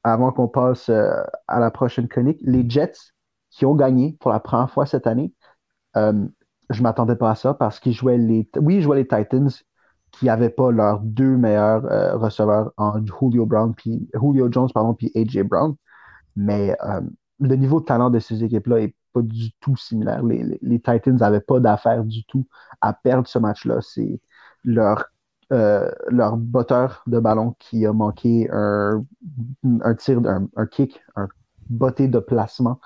avant 0.03 0.31
qu'on 0.31 0.47
passe 0.47 0.89
euh, 0.89 1.23
à 1.47 1.59
la 1.59 1.71
prochaine 1.71 2.07
chronique, 2.07 2.39
les 2.41 2.69
Jets 2.69 2.93
qui 3.49 3.65
ont 3.65 3.75
gagné 3.75 4.17
pour 4.19 4.31
la 4.31 4.39
première 4.39 4.69
fois 4.69 4.85
cette 4.85 5.07
année, 5.07 5.33
euh, 5.97 6.27
je 6.69 6.79
ne 6.79 6.83
m'attendais 6.83 7.15
pas 7.15 7.31
à 7.31 7.35
ça 7.35 7.53
parce 7.53 7.79
qu'ils 7.79 7.93
jouaient 7.93 8.17
les. 8.17 8.49
Oui, 8.57 8.75
ils 8.77 8.81
jouaient 8.81 8.97
les 8.97 9.07
Titans, 9.07 9.49
qui 10.11 10.25
n'avaient 10.25 10.49
pas 10.49 10.71
leurs 10.71 10.99
deux 10.99 11.37
meilleurs 11.37 11.85
euh, 11.85 12.17
receveurs 12.17 12.71
en 12.77 13.03
Julio 13.05 13.45
Brown 13.45 13.73
Julio 13.83 14.51
Jones 14.51 14.69
pardon 14.73 14.93
puis 14.93 15.11
AJ 15.15 15.43
Brown 15.43 15.75
mais 16.37 16.75
le 17.39 17.55
niveau 17.55 17.79
de 17.79 17.85
talent 17.85 18.09
de 18.09 18.19
ces 18.19 18.43
équipes-là 18.43 18.81
est 18.81 18.95
pas 19.13 19.21
du 19.21 19.51
tout 19.59 19.75
similaire 19.75 20.23
les, 20.23 20.59
Titans 20.79 21.15
n'avaient 21.17 21.41
pas 21.41 21.59
d'affaire 21.59 22.03
du 22.03 22.25
tout 22.25 22.47
à 22.81 22.93
perdre 22.93 23.27
ce 23.27 23.39
match-là 23.39 23.79
c'est 23.81 24.19
leur 24.65 25.05
euh, 25.53 25.91
leur 26.09 26.37
botteur 26.37 27.03
de 27.07 27.19
ballon 27.19 27.55
qui 27.59 27.85
a 27.85 27.93
manqué 27.93 28.49
un, 28.51 29.05
un 29.81 29.95
tir, 29.95 30.19
un, 30.25 30.47
un, 30.55 30.65
kick, 30.65 30.99
un 31.15 31.27
botté 31.69 32.07
de 32.07 32.19
placement 32.19 32.79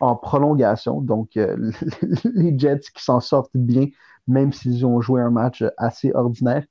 en 0.00 0.16
prolongation. 0.16 1.02
Donc, 1.02 1.32
les 2.24 2.58
Jets 2.58 2.80
qui 2.94 3.04
s'en 3.04 3.20
sortent 3.20 3.50
bien, 3.56 3.86
même 4.26 4.52
s'ils 4.52 4.86
ont 4.86 5.00
joué 5.02 5.20
un 5.20 5.30
match 5.30 5.62
assez 5.76 6.12
ordinaire. 6.14 6.64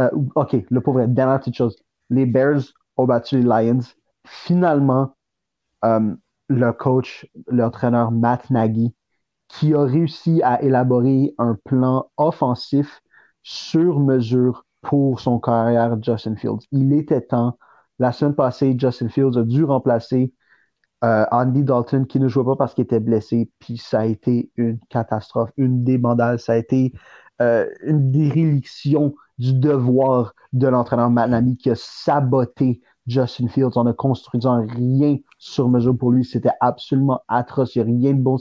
Euh, 0.00 0.10
OK, 0.36 0.56
le 0.70 0.80
pauvre, 0.80 1.06
dernière 1.06 1.40
petite 1.40 1.56
chose. 1.56 1.76
Les 2.10 2.26
Bears 2.26 2.62
ont 2.96 3.06
battu 3.06 3.38
les 3.38 3.44
Lions. 3.44 3.80
Finalement, 4.26 5.14
euh, 5.84 6.14
leur 6.48 6.76
coach, 6.76 7.26
leur 7.48 7.68
entraîneur 7.68 8.10
Matt 8.10 8.50
Nagy, 8.50 8.94
qui 9.48 9.74
a 9.74 9.82
réussi 9.84 10.42
à 10.42 10.62
élaborer 10.62 11.34
un 11.38 11.56
plan 11.64 12.10
offensif 12.16 13.02
sur 13.44 14.00
mesure 14.00 14.66
pour 14.82 15.20
son 15.20 15.38
carrière 15.38 16.02
Justin 16.02 16.34
Fields. 16.34 16.66
Il 16.72 16.92
était 16.92 17.20
temps. 17.20 17.56
La 18.00 18.10
semaine 18.10 18.34
passée, 18.34 18.74
Justin 18.76 19.08
Fields 19.08 19.38
a 19.38 19.44
dû 19.44 19.62
remplacer 19.62 20.32
euh, 21.04 21.24
Andy 21.30 21.62
Dalton 21.62 22.06
qui 22.06 22.18
ne 22.18 22.26
jouait 22.26 22.44
pas 22.44 22.56
parce 22.56 22.74
qu'il 22.74 22.82
était 22.82 22.98
blessé. 22.98 23.48
Puis 23.60 23.78
ça 23.78 24.00
a 24.00 24.06
été 24.06 24.50
une 24.56 24.80
catastrophe, 24.88 25.50
une 25.56 25.84
débandade. 25.84 26.38
Ça 26.40 26.54
a 26.54 26.56
été 26.56 26.92
une 27.40 28.10
déréliction 28.10 29.14
du 29.38 29.54
devoir 29.54 30.34
de 30.52 30.68
l'entraîneur 30.68 31.10
Manami 31.10 31.56
qui 31.56 31.70
a 31.70 31.74
saboté 31.76 32.80
Justin 33.06 33.48
Fields 33.48 33.76
en 33.76 33.84
ne 33.84 33.92
construisant 33.92 34.64
rien 34.66 35.18
sur 35.38 35.68
mesure 35.68 35.96
pour 35.96 36.10
lui. 36.10 36.24
C'était 36.24 36.52
absolument 36.60 37.20
atroce. 37.28 37.76
Il 37.76 37.84
n'y 37.84 37.90
a 37.90 37.94
rien 37.94 38.12
de 38.12 38.22
bon 38.22 38.36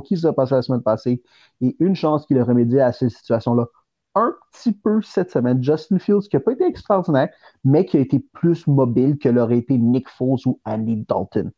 qui 0.00 0.16
se 0.16 0.26
de 0.26 0.28
s'est 0.28 0.32
passé 0.34 0.54
la 0.54 0.62
semaine 0.62 0.82
passée. 0.82 1.22
Et 1.60 1.76
une 1.80 1.94
chance 1.94 2.26
qu'il 2.26 2.38
a 2.38 2.44
remédié 2.44 2.80
à 2.80 2.92
cette 2.92 3.10
situation-là 3.10 3.66
un 4.14 4.34
petit 4.52 4.72
peu 4.72 5.00
cette 5.02 5.30
semaine. 5.30 5.62
Justin 5.62 5.98
Fields, 5.98 6.28
qui 6.28 6.36
n'a 6.36 6.40
pas 6.40 6.52
été 6.52 6.64
extraordinaire, 6.64 7.28
mais 7.64 7.84
qui 7.84 7.96
a 7.96 8.00
été 8.00 8.18
plus 8.18 8.66
mobile 8.66 9.18
que 9.18 9.28
l'aurait 9.28 9.58
été 9.58 9.78
Nick 9.78 10.08
Foles 10.08 10.38
ou 10.46 10.60
Andy 10.64 11.04
Dalton. 11.08 11.50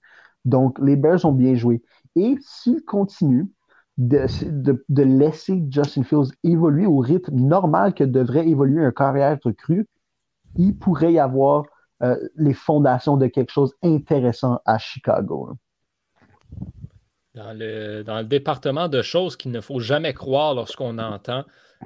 Donc, 0.45 0.79
les 0.79 0.97
Bears 0.97 1.25
ont 1.25 1.33
bien 1.33 1.55
joué. 1.55 1.83
Et 2.17 2.37
s'ils 2.41 2.85
continuent, 2.85 3.49
de, 4.01 5.03
laisser 5.03 5.63
Justin 5.69 6.03
Fields 6.05 6.31
évoluer 6.43 6.87
au 6.87 6.99
rythme 6.99 7.35
normal 7.35 7.93
que 7.93 8.05
devrait 8.05 8.49
évoluer 8.49 8.85
un 8.85 8.93
carrière 8.93 9.39
recrue, 9.45 9.87
il 10.57 10.77
pourrait 10.79 11.13
y 11.13 11.19
avoir 11.19 11.65
euh, 12.03 12.17
les 12.37 12.55
fondations 12.55 13.17
de 13.17 13.27
quelque 13.27 13.51
chose 13.51 13.73
d'intéressant 13.83 14.61
à 14.65 14.79
Chicago. 14.79 15.51
dans 17.35 17.53
le, 17.53 18.03
dans 18.03 18.19
le 18.19 18.25
département 18.25 18.89
de 18.89 19.03
choses 19.03 19.37
qu'il 19.37 19.51
ne 19.51 19.61
faut 19.61 19.81
jamais 19.81 20.15
croire 20.15 20.55
lorsqu'on 20.55 20.99
entend. 20.99 21.45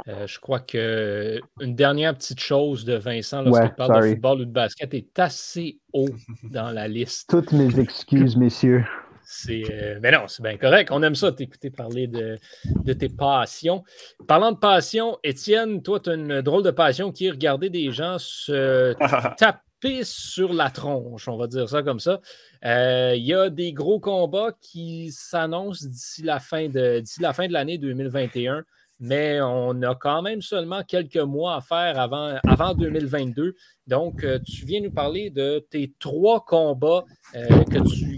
Euh, 0.08 0.26
je 0.26 0.40
crois 0.40 0.58
que 0.58 1.40
une 1.60 1.76
dernière 1.76 2.14
petite 2.14 2.40
chose 2.40 2.84
de 2.84 2.94
Vincent 2.94 3.42
lorsqu'il 3.42 3.74
parle 3.74 4.02
de 4.02 4.08
football 4.08 4.40
ou 4.40 4.44
de 4.44 4.50
basket 4.50 4.92
est 4.92 5.18
assez 5.18 5.78
haut 5.92 6.08
dans 6.42 6.70
la 6.70 6.88
liste. 6.88 7.30
Toutes 7.30 7.52
mes 7.52 7.78
excuses, 7.78 8.36
messieurs. 8.36 8.84
C'est, 9.26 9.64
euh, 9.70 9.98
mais 10.02 10.10
non, 10.10 10.26
c'est 10.26 10.42
bien 10.42 10.56
correct. 10.56 10.90
On 10.92 11.02
aime 11.02 11.14
ça, 11.14 11.32
t'écouter 11.32 11.70
parler 11.70 12.06
de, 12.06 12.38
de, 12.64 12.92
tes 12.92 13.08
passions. 13.08 13.82
Parlant 14.26 14.52
de 14.52 14.58
passion, 14.58 15.18
Étienne, 15.24 15.82
toi, 15.82 15.98
tu 16.00 16.10
as 16.10 16.14
une 16.14 16.42
drôle 16.42 16.62
de 16.62 16.70
passion 16.70 17.10
qui 17.10 17.26
est 17.26 17.30
regarder 17.30 17.70
des 17.70 17.90
gens 17.90 18.16
se 18.18 18.92
taper 19.38 19.63
sur 20.02 20.52
la 20.52 20.70
tronche, 20.70 21.28
on 21.28 21.36
va 21.36 21.46
dire 21.46 21.68
ça 21.68 21.82
comme 21.82 22.00
ça. 22.00 22.20
Euh, 22.64 23.14
il 23.16 23.24
y 23.24 23.34
a 23.34 23.50
des 23.50 23.72
gros 23.72 24.00
combats 24.00 24.52
qui 24.60 25.10
s'annoncent 25.12 25.86
d'ici 25.86 26.22
d'ici 26.22 27.20
la 27.20 27.32
fin 27.32 27.46
de 27.46 27.52
l'année 27.52 27.78
2021 27.78 28.64
mais 29.00 29.40
on 29.40 29.82
a 29.82 29.94
quand 29.94 30.22
même 30.22 30.40
seulement 30.40 30.82
quelques 30.82 31.16
mois 31.16 31.56
à 31.56 31.60
faire 31.60 31.98
avant, 31.98 32.38
avant 32.46 32.74
2022. 32.74 33.54
Donc, 33.86 34.24
euh, 34.24 34.38
tu 34.38 34.64
viens 34.64 34.80
nous 34.80 34.92
parler 34.92 35.30
de 35.30 35.66
tes 35.70 35.92
trois 35.98 36.44
combats 36.44 37.04
euh, 37.34 37.64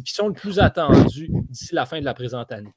qui 0.04 0.12
sont 0.12 0.28
le 0.28 0.34
plus 0.34 0.60
attendus 0.60 1.28
d'ici 1.50 1.74
la 1.74 1.86
fin 1.86 1.98
de 1.98 2.04
la 2.04 2.14
présente 2.14 2.52
année. 2.52 2.70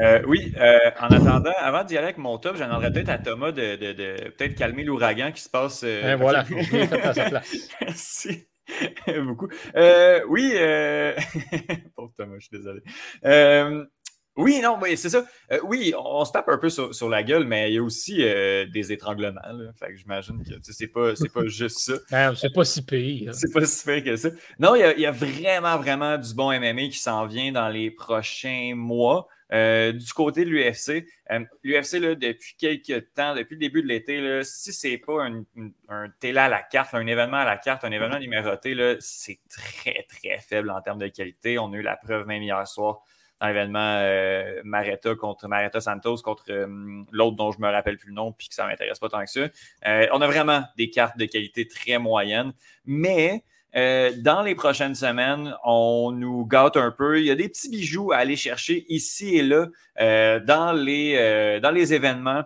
Euh, 0.00 0.22
oui, 0.26 0.52
en 1.00 1.06
attendant, 1.06 1.52
avant 1.58 1.84
d'y 1.84 1.96
aller 1.96 2.06
avec 2.06 2.18
mon 2.18 2.36
top, 2.38 2.56
j'en 2.56 2.80
peut-être 2.80 3.08
à 3.08 3.18
Thomas 3.18 3.52
de, 3.52 3.76
peut-être 4.30 4.56
calmer 4.56 4.84
l'ouragan 4.84 5.32
qui 5.32 5.42
se 5.42 5.48
passe. 5.48 5.84
Ben 5.84 6.16
voilà, 6.16 6.40
à 7.02 7.14
sa 7.14 7.30
place. 7.30 7.68
Merci. 7.80 8.46
beaucoup. 9.24 9.48
oui, 10.28 10.54
pauvre 11.96 12.12
Thomas, 12.18 12.36
je 12.38 12.46
suis 12.46 12.58
désolé. 12.58 12.82
Oui, 14.36 14.60
non, 14.60 14.78
mais 14.82 14.96
c'est 14.96 15.10
ça. 15.10 15.24
Euh, 15.52 15.60
oui, 15.64 15.94
on, 15.96 16.24
se 16.24 16.32
tape 16.32 16.48
un 16.48 16.58
peu 16.58 16.68
sur, 16.68 17.08
la 17.08 17.22
gueule, 17.22 17.44
mais 17.44 17.70
il 17.70 17.74
y 17.74 17.78
a 17.78 17.82
aussi 17.82 18.16
euh, 18.20 18.66
des 18.66 18.92
étranglements. 18.92 19.40
Fait 19.78 19.88
que 19.88 19.96
j'imagine 19.96 20.42
que 20.42 20.54
c'est 20.62 20.88
pas, 20.88 21.12
pas 21.32 21.46
juste 21.46 21.78
ça. 21.78 21.92
Ben, 22.10 22.34
c'est 22.36 22.52
pas 22.52 22.64
si 22.64 22.84
pire. 22.84 23.32
C'est 23.32 23.52
pas 23.52 23.64
si 23.64 23.84
pire 23.84 24.02
que 24.02 24.16
ça. 24.16 24.30
Non, 24.58 24.74
il 24.74 25.00
y, 25.00 25.06
a, 25.06 25.10
vraiment, 25.12 25.76
vraiment 25.78 26.18
du 26.18 26.34
bon 26.34 26.52
MMA 26.52 26.88
qui 26.88 26.98
s'en 26.98 27.26
vient 27.26 27.52
dans 27.52 27.68
les 27.68 27.90
prochains 27.90 28.72
mois. 28.74 29.28
Euh, 29.52 29.92
du 29.92 30.12
côté 30.14 30.44
de 30.44 30.50
l'UFC, 30.50 31.06
l'UFC, 31.62 32.00
depuis 32.18 32.56
quelques 32.58 33.12
temps, 33.12 33.36
depuis 33.36 33.54
le 33.54 33.60
début 33.60 33.82
de 33.82 33.86
l'été, 33.86 34.40
si 34.42 34.72
c'est 34.72 34.98
pas 34.98 35.22
un, 35.26 35.44
un, 35.88 36.08
télé 36.18 36.38
à 36.38 36.48
la 36.48 36.62
carte, 36.62 36.92
un 36.94 37.06
événement 37.06 37.36
à 37.36 37.44
la 37.44 37.58
carte, 37.58 37.84
un 37.84 37.92
événement 37.92 38.18
numéroté, 38.18 38.96
c'est 38.98 39.38
très, 39.48 40.06
très 40.08 40.38
faible 40.38 40.70
en 40.70 40.80
termes 40.80 40.98
de 40.98 41.08
qualité. 41.08 41.58
On 41.58 41.72
a 41.72 41.76
eu 41.76 41.82
la 41.82 41.96
preuve 41.96 42.26
même 42.26 42.42
hier 42.42 42.66
soir 42.66 43.02
dans 43.44 43.48
l'événement 43.48 43.98
euh, 44.00 44.60
Maretta 44.64 45.14
contre 45.14 45.48
Maretta 45.48 45.80
Santos 45.80 46.16
contre 46.18 46.44
euh, 46.50 46.66
l'autre 47.12 47.36
dont 47.36 47.52
je 47.52 47.60
me 47.60 47.70
rappelle 47.70 47.98
plus 47.98 48.08
le 48.08 48.14
nom 48.14 48.32
puis 48.32 48.48
que 48.48 48.54
ça 48.54 48.66
m'intéresse 48.66 48.98
pas 48.98 49.08
tant 49.08 49.22
que 49.22 49.30
ça. 49.30 49.48
Euh, 49.86 50.06
on 50.12 50.20
a 50.20 50.26
vraiment 50.26 50.62
des 50.76 50.90
cartes 50.90 51.18
de 51.18 51.26
qualité 51.26 51.68
très 51.68 51.98
moyennes, 51.98 52.52
mais 52.84 53.44
dans 53.76 54.42
les 54.44 54.54
prochaines 54.54 54.94
semaines, 54.94 55.52
on 55.64 56.12
nous 56.12 56.46
gâte 56.46 56.76
un 56.76 56.92
peu. 56.92 57.18
Il 57.18 57.26
y 57.26 57.32
a 57.32 57.34
des 57.34 57.48
petits 57.48 57.68
bijoux 57.68 58.12
à 58.12 58.18
aller 58.18 58.36
chercher 58.36 58.86
ici 58.88 59.36
et 59.36 59.42
là 59.42 59.66
dans, 60.38 60.72
les, 60.72 61.58
dans 61.60 61.72
les 61.72 61.92
événements 61.92 62.44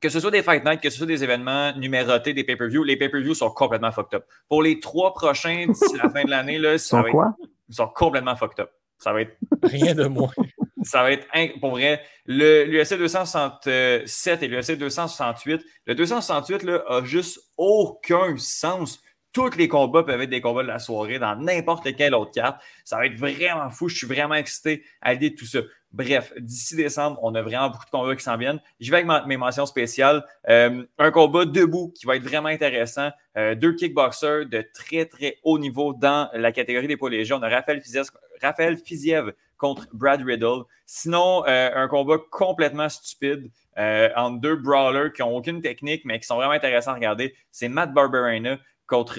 que 0.00 0.08
ce 0.08 0.18
soit 0.18 0.32
des 0.32 0.42
Fight 0.42 0.64
Night, 0.64 0.80
que 0.80 0.90
ce 0.90 0.98
soit 0.98 1.06
des 1.06 1.22
événements 1.22 1.72
numérotés, 1.76 2.34
des 2.34 2.42
pay-per-view, 2.42 2.82
les 2.82 2.96
pay-per-view 2.96 3.32
sont 3.32 3.48
complètement 3.50 3.92
fucked 3.92 4.14
up. 4.14 4.24
Pour 4.48 4.60
les 4.60 4.80
trois 4.80 5.14
prochains 5.14 5.66
d'ici 5.68 5.96
la 5.96 6.10
fin 6.10 6.24
de 6.24 6.30
l'année, 6.30 6.58
là, 6.58 6.76
ça 6.78 7.04
quoi? 7.04 7.36
ils 7.68 7.76
sont 7.76 7.88
complètement 7.88 8.36
fucked 8.36 8.58
up. 8.58 8.70
Ça 8.98 9.12
va 9.12 9.22
être. 9.22 9.36
Rien 9.62 9.94
de 9.94 10.06
moins. 10.06 10.30
ça 10.82 11.02
va 11.02 11.12
être. 11.12 11.26
Pour 11.60 11.72
vrai, 11.72 12.02
l'UFC 12.26 12.96
267 12.98 14.42
et 14.42 14.48
l'UFC 14.48 14.72
268, 14.78 15.64
le 15.86 15.94
268 15.94 16.62
là, 16.62 16.82
a 16.88 17.04
juste 17.04 17.40
aucun 17.56 18.36
sens. 18.36 19.00
Tous 19.32 19.56
les 19.56 19.66
combats 19.66 20.04
peuvent 20.04 20.20
être 20.20 20.30
des 20.30 20.40
combats 20.40 20.62
de 20.62 20.68
la 20.68 20.78
soirée 20.78 21.18
dans 21.18 21.34
n'importe 21.34 21.96
quelle 21.96 22.14
autre 22.14 22.30
carte. 22.30 22.62
Ça 22.84 22.98
va 22.98 23.06
être 23.06 23.18
vraiment 23.18 23.68
fou. 23.68 23.88
Je 23.88 23.96
suis 23.96 24.06
vraiment 24.06 24.36
excité 24.36 24.84
à 25.00 25.12
l'idée 25.12 25.30
de 25.30 25.34
tout 25.34 25.46
ça. 25.46 25.58
Bref, 25.94 26.32
d'ici 26.38 26.74
décembre, 26.74 27.20
on 27.22 27.34
a 27.36 27.42
vraiment 27.42 27.70
beaucoup 27.70 27.84
de 27.84 27.90
combats 27.90 28.16
qui 28.16 28.22
s'en 28.22 28.36
viennent. 28.36 28.60
Je 28.80 28.90
vais 28.90 29.04
avec 29.08 29.26
mes 29.26 29.36
mentions 29.36 29.66
spéciales. 29.66 30.24
Euh, 30.48 30.84
un 30.98 31.10
combat 31.12 31.44
debout 31.44 31.92
qui 31.96 32.04
va 32.04 32.16
être 32.16 32.22
vraiment 32.22 32.48
intéressant. 32.48 33.10
Euh, 33.36 33.54
deux 33.54 33.74
kickboxers 33.74 34.46
de 34.46 34.64
très, 34.74 35.06
très 35.06 35.38
haut 35.44 35.58
niveau 35.58 35.94
dans 35.94 36.28
la 36.32 36.50
catégorie 36.50 36.88
des 36.88 36.96
poids 36.96 37.10
légers. 37.10 37.34
On 37.34 37.42
a 37.42 37.48
Raphaël 37.48 37.80
Fiziev, 37.80 38.06
Raphaël 38.44 38.76
Fiziev 38.76 39.32
contre 39.56 39.86
Brad 39.92 40.22
Riddle. 40.22 40.64
Sinon, 40.86 41.44
euh, 41.46 41.70
un 41.74 41.88
combat 41.88 42.18
complètement 42.30 42.88
stupide 42.88 43.50
entre 43.76 44.40
deux 44.40 44.56
brawlers 44.56 45.12
qui 45.12 45.22
n'ont 45.22 45.36
aucune 45.36 45.60
technique, 45.60 46.02
mais 46.04 46.20
qui 46.20 46.26
sont 46.26 46.36
vraiment 46.36 46.52
intéressants 46.52 46.92
à 46.92 46.94
regarder. 46.94 47.34
C'est 47.50 47.68
Matt 47.68 47.92
Barberena 47.92 48.58
contre 48.86 49.18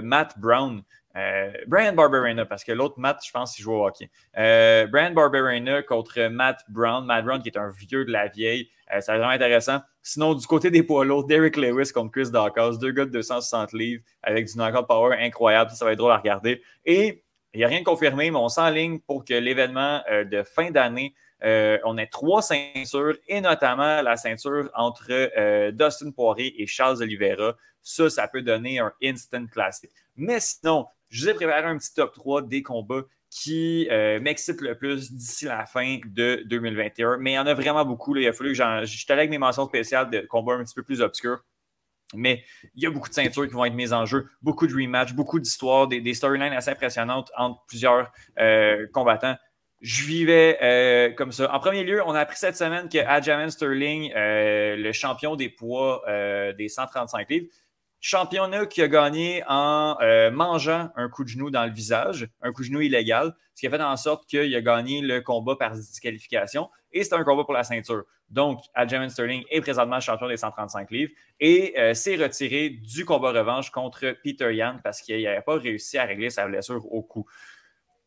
Matt 0.00 0.38
Brown. 0.38 0.82
Euh, 1.16 1.52
Brian 1.66 1.92
Barberena, 1.92 2.46
parce 2.46 2.64
que 2.64 2.72
l'autre 2.72 2.98
Matt, 2.98 3.22
je 3.24 3.30
pense, 3.30 3.58
il 3.58 3.62
joue 3.62 3.72
au 3.72 3.86
hockey. 3.86 4.10
Euh, 4.38 4.86
Brian 4.86 5.12
Barberena 5.12 5.82
contre 5.82 6.28
Matt 6.28 6.62
Brown. 6.68 7.04
Matt 7.04 7.24
Brown, 7.24 7.42
qui 7.42 7.48
est 7.48 7.58
un 7.58 7.70
vieux 7.70 8.04
de 8.04 8.12
la 8.12 8.28
vieille. 8.28 8.68
Euh, 8.94 9.00
ça 9.00 9.12
va 9.12 9.18
vraiment 9.18 9.32
intéressant. 9.32 9.80
Sinon, 10.02 10.34
du 10.34 10.46
côté 10.46 10.70
des 10.70 10.82
poids 10.82 11.04
lourds, 11.04 11.26
Derek 11.26 11.56
Lewis 11.56 11.92
contre 11.92 12.12
Chris 12.12 12.30
Dawkins, 12.30 12.78
deux 12.78 12.92
gars 12.92 13.04
de 13.04 13.10
260 13.10 13.72
livres 13.72 14.02
avec 14.22 14.46
du 14.46 14.56
knockout 14.56 14.86
power 14.86 15.16
incroyable. 15.18 15.70
Ça, 15.70 15.84
va 15.84 15.92
être 15.92 15.98
drôle 15.98 16.12
à 16.12 16.18
regarder. 16.18 16.62
Et 16.84 17.21
il 17.54 17.58
n'y 17.58 17.64
a 17.64 17.68
rien 17.68 17.80
de 17.80 17.84
confirmé, 17.84 18.30
mais 18.30 18.38
on 18.38 18.48
s'enligne 18.48 18.98
pour 19.00 19.24
que 19.24 19.34
l'événement 19.34 20.02
de 20.08 20.42
fin 20.42 20.70
d'année, 20.70 21.14
on 21.42 21.98
ait 21.98 22.06
trois 22.06 22.42
ceintures 22.42 23.16
et 23.28 23.40
notamment 23.40 24.00
la 24.02 24.16
ceinture 24.16 24.70
entre 24.74 25.70
Dustin 25.70 26.10
Poirier 26.12 26.62
et 26.62 26.66
Charles 26.66 27.02
Oliveira. 27.02 27.56
Ça, 27.82 28.08
ça 28.08 28.28
peut 28.28 28.42
donner 28.42 28.78
un 28.78 28.92
instant 29.02 29.46
classique. 29.46 29.90
Mais 30.16 30.40
sinon, 30.40 30.86
je 31.10 31.22
vous 31.22 31.28
ai 31.28 31.34
préparé 31.34 31.64
un 31.64 31.76
petit 31.76 31.92
top 31.92 32.14
3 32.14 32.42
des 32.42 32.62
combats 32.62 33.02
qui 33.32 33.88
euh, 33.90 34.20
m'excitent 34.20 34.60
le 34.60 34.76
plus 34.76 35.10
d'ici 35.10 35.46
la 35.46 35.64
fin 35.64 35.98
de 36.04 36.42
2021. 36.46 37.16
Mais 37.18 37.32
il 37.32 37.34
y 37.34 37.38
en 37.38 37.46
a 37.46 37.54
vraiment 37.54 37.84
beaucoup. 37.84 38.14
Il 38.16 38.26
a 38.28 38.32
fallu 38.32 38.50
que 38.50 38.56
je 38.56 39.12
avec 39.12 39.30
mes 39.30 39.38
mentions 39.38 39.66
spéciales 39.66 40.10
de 40.10 40.20
combats 40.20 40.54
un 40.54 40.64
petit 40.64 40.74
peu 40.74 40.82
plus 40.82 41.00
obscurs. 41.00 41.42
Mais 42.14 42.44
il 42.74 42.82
y 42.82 42.86
a 42.86 42.90
beaucoup 42.90 43.08
de 43.08 43.14
ceintures 43.14 43.46
qui 43.46 43.54
vont 43.54 43.64
être 43.64 43.74
mises 43.74 43.92
en 43.92 44.06
jeu, 44.06 44.28
beaucoup 44.42 44.66
de 44.66 44.74
rematchs, 44.74 45.14
beaucoup 45.14 45.38
d'histoires, 45.38 45.88
des, 45.88 46.14
storylines 46.14 46.52
assez 46.52 46.70
impressionnantes 46.70 47.30
entre 47.36 47.64
plusieurs 47.66 48.12
euh, 48.38 48.86
combattants. 48.92 49.36
Je 49.80 50.04
vivais 50.04 50.58
euh, 50.62 51.12
comme 51.12 51.32
ça. 51.32 51.52
En 51.52 51.58
premier 51.58 51.82
lieu, 51.82 52.02
on 52.06 52.12
a 52.12 52.20
appris 52.20 52.36
cette 52.36 52.56
semaine 52.56 52.88
que 52.88 52.98
Sterling, 53.50 54.12
le 54.14 54.92
champion 54.92 55.34
des 55.34 55.48
poids 55.48 56.04
des 56.56 56.68
135 56.68 57.28
livres, 57.30 57.46
championnat 58.02 58.66
qui 58.66 58.82
a 58.82 58.88
gagné 58.88 59.44
en 59.48 59.96
euh, 60.02 60.30
mangeant 60.32 60.90
un 60.96 61.08
coup 61.08 61.22
de 61.22 61.28
genou 61.28 61.50
dans 61.50 61.64
le 61.64 61.70
visage, 61.70 62.28
un 62.42 62.52
coup 62.52 62.62
de 62.62 62.66
genou 62.66 62.80
illégal, 62.80 63.32
ce 63.54 63.60
qui 63.60 63.66
a 63.68 63.70
fait 63.70 63.80
en 63.80 63.96
sorte 63.96 64.26
qu'il 64.26 64.54
a 64.54 64.60
gagné 64.60 65.00
le 65.00 65.20
combat 65.20 65.54
par 65.54 65.70
disqualification 65.70 66.68
et 66.90 67.04
c'était 67.04 67.14
un 67.14 67.22
combat 67.22 67.44
pour 67.44 67.54
la 67.54 67.62
ceinture. 67.62 68.02
Donc, 68.28 68.60
Aljamain 68.74 69.08
Sterling 69.08 69.44
est 69.50 69.60
présentement 69.60 70.00
champion 70.00 70.26
des 70.26 70.36
135 70.36 70.90
livres 70.90 71.12
et 71.38 71.74
euh, 71.78 71.94
s'est 71.94 72.16
retiré 72.16 72.70
du 72.70 73.04
combat 73.04 73.30
revanche 73.30 73.70
contre 73.70 74.16
Peter 74.24 74.52
Yan 74.52 74.78
parce 74.82 75.00
qu'il 75.00 75.22
n'avait 75.22 75.40
pas 75.40 75.56
réussi 75.56 75.96
à 75.96 76.04
régler 76.04 76.30
sa 76.30 76.48
blessure 76.48 76.84
au 76.92 77.02
cou. 77.02 77.24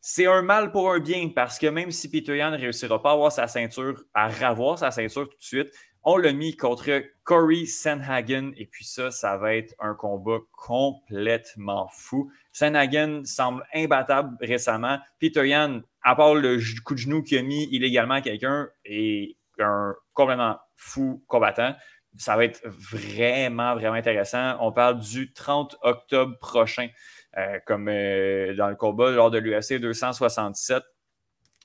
C'est 0.02 0.26
un 0.26 0.42
mal 0.42 0.72
pour 0.72 0.92
un 0.92 1.00
bien 1.00 1.30
parce 1.34 1.58
que 1.58 1.68
même 1.68 1.90
si 1.90 2.10
Peter 2.10 2.36
Yan 2.36 2.50
ne 2.50 2.58
réussira 2.58 3.00
pas 3.02 3.10
à 3.10 3.12
avoir 3.14 3.32
sa 3.32 3.48
ceinture, 3.48 4.04
à 4.12 4.28
ravoir 4.28 4.78
sa 4.78 4.90
ceinture 4.90 5.28
tout 5.28 5.38
de 5.38 5.42
suite, 5.42 5.72
on 6.08 6.18
l'a 6.18 6.32
mis 6.32 6.56
contre 6.56 7.02
Corey 7.24 7.66
Sanhagen 7.66 8.52
et 8.56 8.66
puis 8.66 8.84
ça, 8.84 9.10
ça 9.10 9.36
va 9.36 9.56
être 9.56 9.74
un 9.80 9.94
combat 9.94 10.38
complètement 10.52 11.88
fou. 11.92 12.30
Sanhagen 12.52 13.24
semble 13.24 13.66
imbattable 13.74 14.36
récemment. 14.40 15.00
Peter 15.18 15.48
Yan, 15.48 15.80
à 16.04 16.14
part 16.14 16.36
le 16.36 16.60
coup 16.84 16.94
de 16.94 17.00
genou 17.00 17.24
qu'il 17.24 17.38
a 17.38 17.42
mis 17.42 17.64
illégalement 17.72 18.14
à 18.14 18.20
quelqu'un, 18.20 18.68
est 18.84 19.36
un 19.58 19.96
complètement 20.14 20.58
fou 20.76 21.24
combattant. 21.26 21.74
Ça 22.16 22.36
va 22.36 22.44
être 22.44 22.62
vraiment, 22.64 23.74
vraiment 23.74 23.96
intéressant. 23.96 24.56
On 24.60 24.70
parle 24.70 25.00
du 25.00 25.32
30 25.32 25.76
octobre 25.82 26.38
prochain, 26.38 26.88
euh, 27.36 27.58
comme 27.66 27.88
euh, 27.88 28.54
dans 28.54 28.68
le 28.68 28.76
combat 28.76 29.10
lors 29.10 29.32
de 29.32 29.38
l'UFC 29.38 29.80
267. 29.80 30.84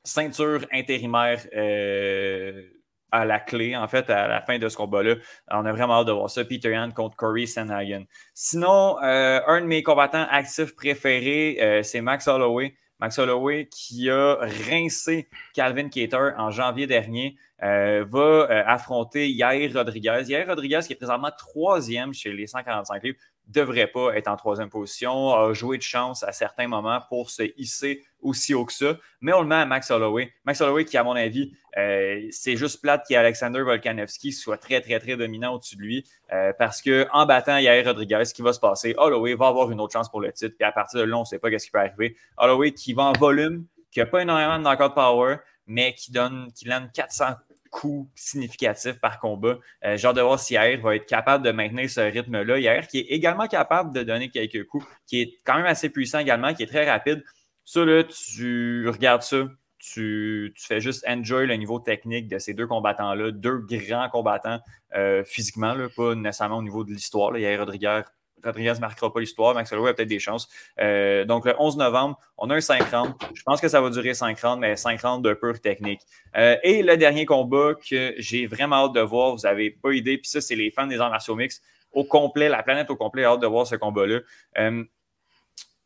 Ceinture 0.03 0.65
intérimaire. 0.73 1.45
Euh, 1.55 2.63
à 3.11 3.25
la 3.25 3.39
clé, 3.39 3.75
en 3.75 3.87
fait, 3.87 4.09
à 4.09 4.27
la 4.27 4.41
fin 4.41 4.57
de 4.57 4.67
ce 4.69 4.77
combat-là. 4.77 5.15
On 5.49 5.65
a 5.65 5.71
vraiment 5.71 5.99
hâte 5.99 6.07
de 6.07 6.11
voir 6.11 6.29
ça. 6.29 6.43
Peter 6.45 6.71
Yan 6.71 6.91
contre 6.91 7.15
Corey 7.15 7.45
Sanhagen. 7.45 8.05
Sinon, 8.33 8.97
euh, 9.03 9.41
un 9.47 9.61
de 9.61 9.65
mes 9.65 9.83
combattants 9.83 10.25
actifs 10.29 10.75
préférés, 10.75 11.57
euh, 11.61 11.83
c'est 11.83 12.01
Max 12.01 12.27
Holloway. 12.27 12.75
Max 12.99 13.17
Holloway 13.17 13.67
qui 13.67 14.11
a 14.11 14.37
rincé 14.69 15.27
Calvin 15.55 15.89
Cater 15.89 16.31
en 16.37 16.51
janvier 16.51 16.85
dernier. 16.85 17.35
Euh, 17.63 18.05
va 18.07 18.47
affronter 18.67 19.29
Yair 19.31 19.73
Rodriguez. 19.73 20.23
Yair 20.27 20.47
Rodriguez 20.47 20.79
qui 20.85 20.93
est 20.93 20.95
présentement 20.95 21.31
troisième 21.35 22.13
chez 22.13 22.31
les 22.31 22.47
145 22.47 23.03
livres. 23.03 23.17
Devrait 23.51 23.87
pas 23.87 24.15
être 24.15 24.27
en 24.27 24.35
troisième 24.35 24.69
position, 24.69 25.33
a 25.33 25.53
joué 25.53 25.77
de 25.77 25.83
chance 25.83 26.23
à 26.23 26.31
certains 26.31 26.67
moments 26.67 26.99
pour 27.09 27.29
se 27.29 27.43
hisser 27.57 28.03
aussi 28.21 28.53
haut 28.53 28.65
que 28.65 28.73
ça. 28.73 28.97
Mais 29.19 29.33
on 29.33 29.41
le 29.41 29.47
met 29.47 29.55
à 29.55 29.65
Max 29.65 29.89
Holloway. 29.91 30.31
Max 30.45 30.61
Holloway, 30.61 30.85
qui, 30.85 30.97
à 30.97 31.03
mon 31.03 31.15
avis, 31.15 31.53
euh, 31.77 32.27
c'est 32.31 32.55
juste 32.55 32.81
plate 32.81 33.05
qu'Alexander 33.07 33.61
Volkanovski 33.61 34.31
soit 34.31 34.57
très, 34.57 34.81
très, 34.81 34.99
très 34.99 35.15
dominant 35.15 35.55
au-dessus 35.55 35.75
de 35.75 35.81
lui. 35.81 36.09
Euh, 36.33 36.53
parce 36.57 36.81
qu'en 36.81 37.25
battant 37.25 37.57
Yair 37.57 37.85
Rodriguez, 37.85 38.25
ce 38.25 38.33
qui 38.33 38.41
va 38.41 38.53
se 38.53 38.59
passer? 38.59 38.93
Holloway 38.97 39.35
va 39.35 39.47
avoir 39.47 39.71
une 39.71 39.79
autre 39.79 39.93
chance 39.93 40.09
pour 40.09 40.21
le 40.21 40.31
titre. 40.31 40.55
Puis 40.57 40.65
à 40.65 40.71
partir 40.71 40.99
de 40.99 41.05
là, 41.05 41.17
on 41.17 41.21
ne 41.21 41.25
sait 41.25 41.39
pas 41.39 41.49
ce 41.49 41.65
qui 41.65 41.71
peut 41.71 41.79
arriver. 41.79 42.15
Holloway 42.37 42.71
qui 42.71 42.93
va 42.93 43.03
en 43.03 43.13
volume, 43.13 43.65
qui 43.91 43.99
n'a 43.99 44.05
pas 44.05 44.21
énormément 44.21 44.57
de 44.57 44.63
knockout 44.63 44.93
power, 44.93 45.37
mais 45.67 45.93
qui 45.93 46.11
donne, 46.11 46.51
qui 46.53 46.67
lance 46.67 46.89
400 46.93 47.25
coups 47.71 48.11
significatifs 48.13 48.99
par 48.99 49.19
combat. 49.19 49.57
Euh, 49.83 49.97
genre 49.97 50.13
de 50.13 50.21
voir 50.21 50.39
si 50.39 50.53
Yair 50.53 50.79
va 50.81 50.95
être 50.95 51.07
capable 51.07 51.43
de 51.43 51.51
maintenir 51.51 51.89
ce 51.89 52.01
rythme-là. 52.01 52.59
Yair 52.59 52.87
qui 52.87 52.99
est 52.99 53.07
également 53.09 53.47
capable 53.47 53.93
de 53.95 54.03
donner 54.03 54.29
quelques 54.29 54.67
coups, 54.67 54.85
qui 55.07 55.21
est 55.21 55.33
quand 55.43 55.55
même 55.55 55.65
assez 55.65 55.89
puissant 55.89 56.19
également, 56.19 56.53
qui 56.53 56.63
est 56.63 56.67
très 56.67 56.87
rapide. 56.87 57.23
Ça, 57.65 57.83
là, 57.83 58.03
tu 58.03 58.87
regardes 58.89 59.23
ça, 59.23 59.47
tu, 59.79 60.53
fais 60.57 60.79
juste 60.79 61.03
enjoy 61.07 61.47
le 61.47 61.55
niveau 61.55 61.79
technique 61.79 62.27
de 62.27 62.37
ces 62.37 62.53
deux 62.53 62.67
combattants-là, 62.67 63.31
deux 63.31 63.59
grands 63.59 64.09
combattants 64.09 64.59
euh, 64.95 65.23
physiquement, 65.23 65.73
là, 65.73 65.87
pas 65.95 66.13
nécessairement 66.13 66.57
au 66.57 66.63
niveau 66.63 66.83
de 66.83 66.91
l'histoire. 66.91 67.35
Yair 67.37 67.59
Rodriguez 67.59 68.01
Rodriguez 68.43 68.73
ne 68.73 68.79
marquera 68.79 69.11
pas 69.11 69.19
l'histoire. 69.19 69.53
Max 69.53 69.71
Holloway 69.71 69.91
a 69.91 69.93
peut-être 69.93 70.09
des 70.09 70.19
chances. 70.19 70.47
Euh, 70.79 71.25
donc, 71.25 71.45
le 71.45 71.55
11 71.57 71.77
novembre, 71.77 72.17
on 72.37 72.49
a 72.49 72.55
un 72.55 72.61
5 72.61 72.83
rounds. 72.91 73.15
Je 73.33 73.43
pense 73.43 73.61
que 73.61 73.67
ça 73.67 73.81
va 73.81 73.89
durer 73.89 74.13
5 74.13 74.39
rounds, 74.39 74.59
mais 74.59 74.75
5 74.75 75.01
rounds 75.01 75.27
de 75.27 75.33
pure 75.33 75.59
technique. 75.59 76.01
Euh, 76.35 76.57
et 76.63 76.83
le 76.83 76.97
dernier 76.97 77.25
combat 77.25 77.73
que 77.75 78.13
j'ai 78.17 78.47
vraiment 78.47 78.87
hâte 78.87 78.93
de 78.93 79.01
voir, 79.01 79.35
vous 79.35 79.43
n'avez 79.43 79.71
pas 79.71 79.93
idée, 79.93 80.17
puis 80.17 80.29
ça, 80.29 80.41
c'est 80.41 80.55
les 80.55 80.71
fans 80.71 80.87
des 80.87 80.99
arts 80.99 81.09
martiaux 81.09 81.35
mix 81.35 81.61
au 81.93 82.03
complet, 82.05 82.47
la 82.47 82.63
planète 82.63 82.89
au 82.89 82.95
complet 82.95 83.25
a 83.25 83.31
hâte 83.31 83.41
de 83.41 83.47
voir 83.47 83.67
ce 83.67 83.75
combat-là. 83.75 84.19
Euh, 84.57 84.83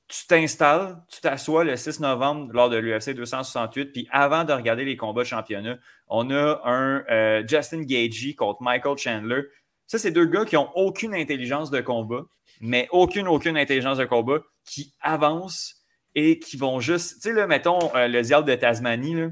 tu 0.08 0.28
t'installes, 0.28 0.98
tu 1.10 1.20
t'assois 1.20 1.64
le 1.64 1.76
6 1.76 2.00
novembre 2.00 2.54
lors 2.54 2.70
de 2.70 2.78
l'UFC 2.78 3.16
268, 3.16 3.86
puis 3.86 4.08
avant 4.12 4.44
de 4.44 4.54
regarder 4.54 4.86
les 4.86 4.98
combats 4.98 5.24
de 5.24 5.28
championnat, 5.28 5.78
on 6.10 6.30
a 6.30 6.62
un 6.64 7.44
Justin 7.48 7.82
Gagey 7.82 8.36
contre 8.36 8.62
Michael 8.62 9.00
Chandler. 9.00 9.42
Ça, 9.88 10.00
c'est 10.00 10.12
deux 10.12 10.26
gars 10.26 10.46
qui 10.46 10.56
n'ont 10.56 10.70
aucune 10.76 11.14
intelligence 11.14 11.70
de 11.70 11.80
combat 11.82 12.24
mais 12.62 12.88
aucune, 12.92 13.28
aucune 13.28 13.58
intelligence 13.58 13.98
de 13.98 14.06
combat 14.06 14.40
qui 14.66 14.94
avance 15.02 15.86
et 16.16 16.40
qui 16.40 16.58
vont 16.58 16.80
juste. 16.80 17.16
Tu 17.16 17.30
sais, 17.30 17.34
là, 17.34 17.48
mettons 17.48 17.94
euh, 17.96 18.08
le 18.08 18.22
diable 18.22 18.48
de 18.48 18.56
Tasmanie, 18.56 19.16
là, 19.16 19.30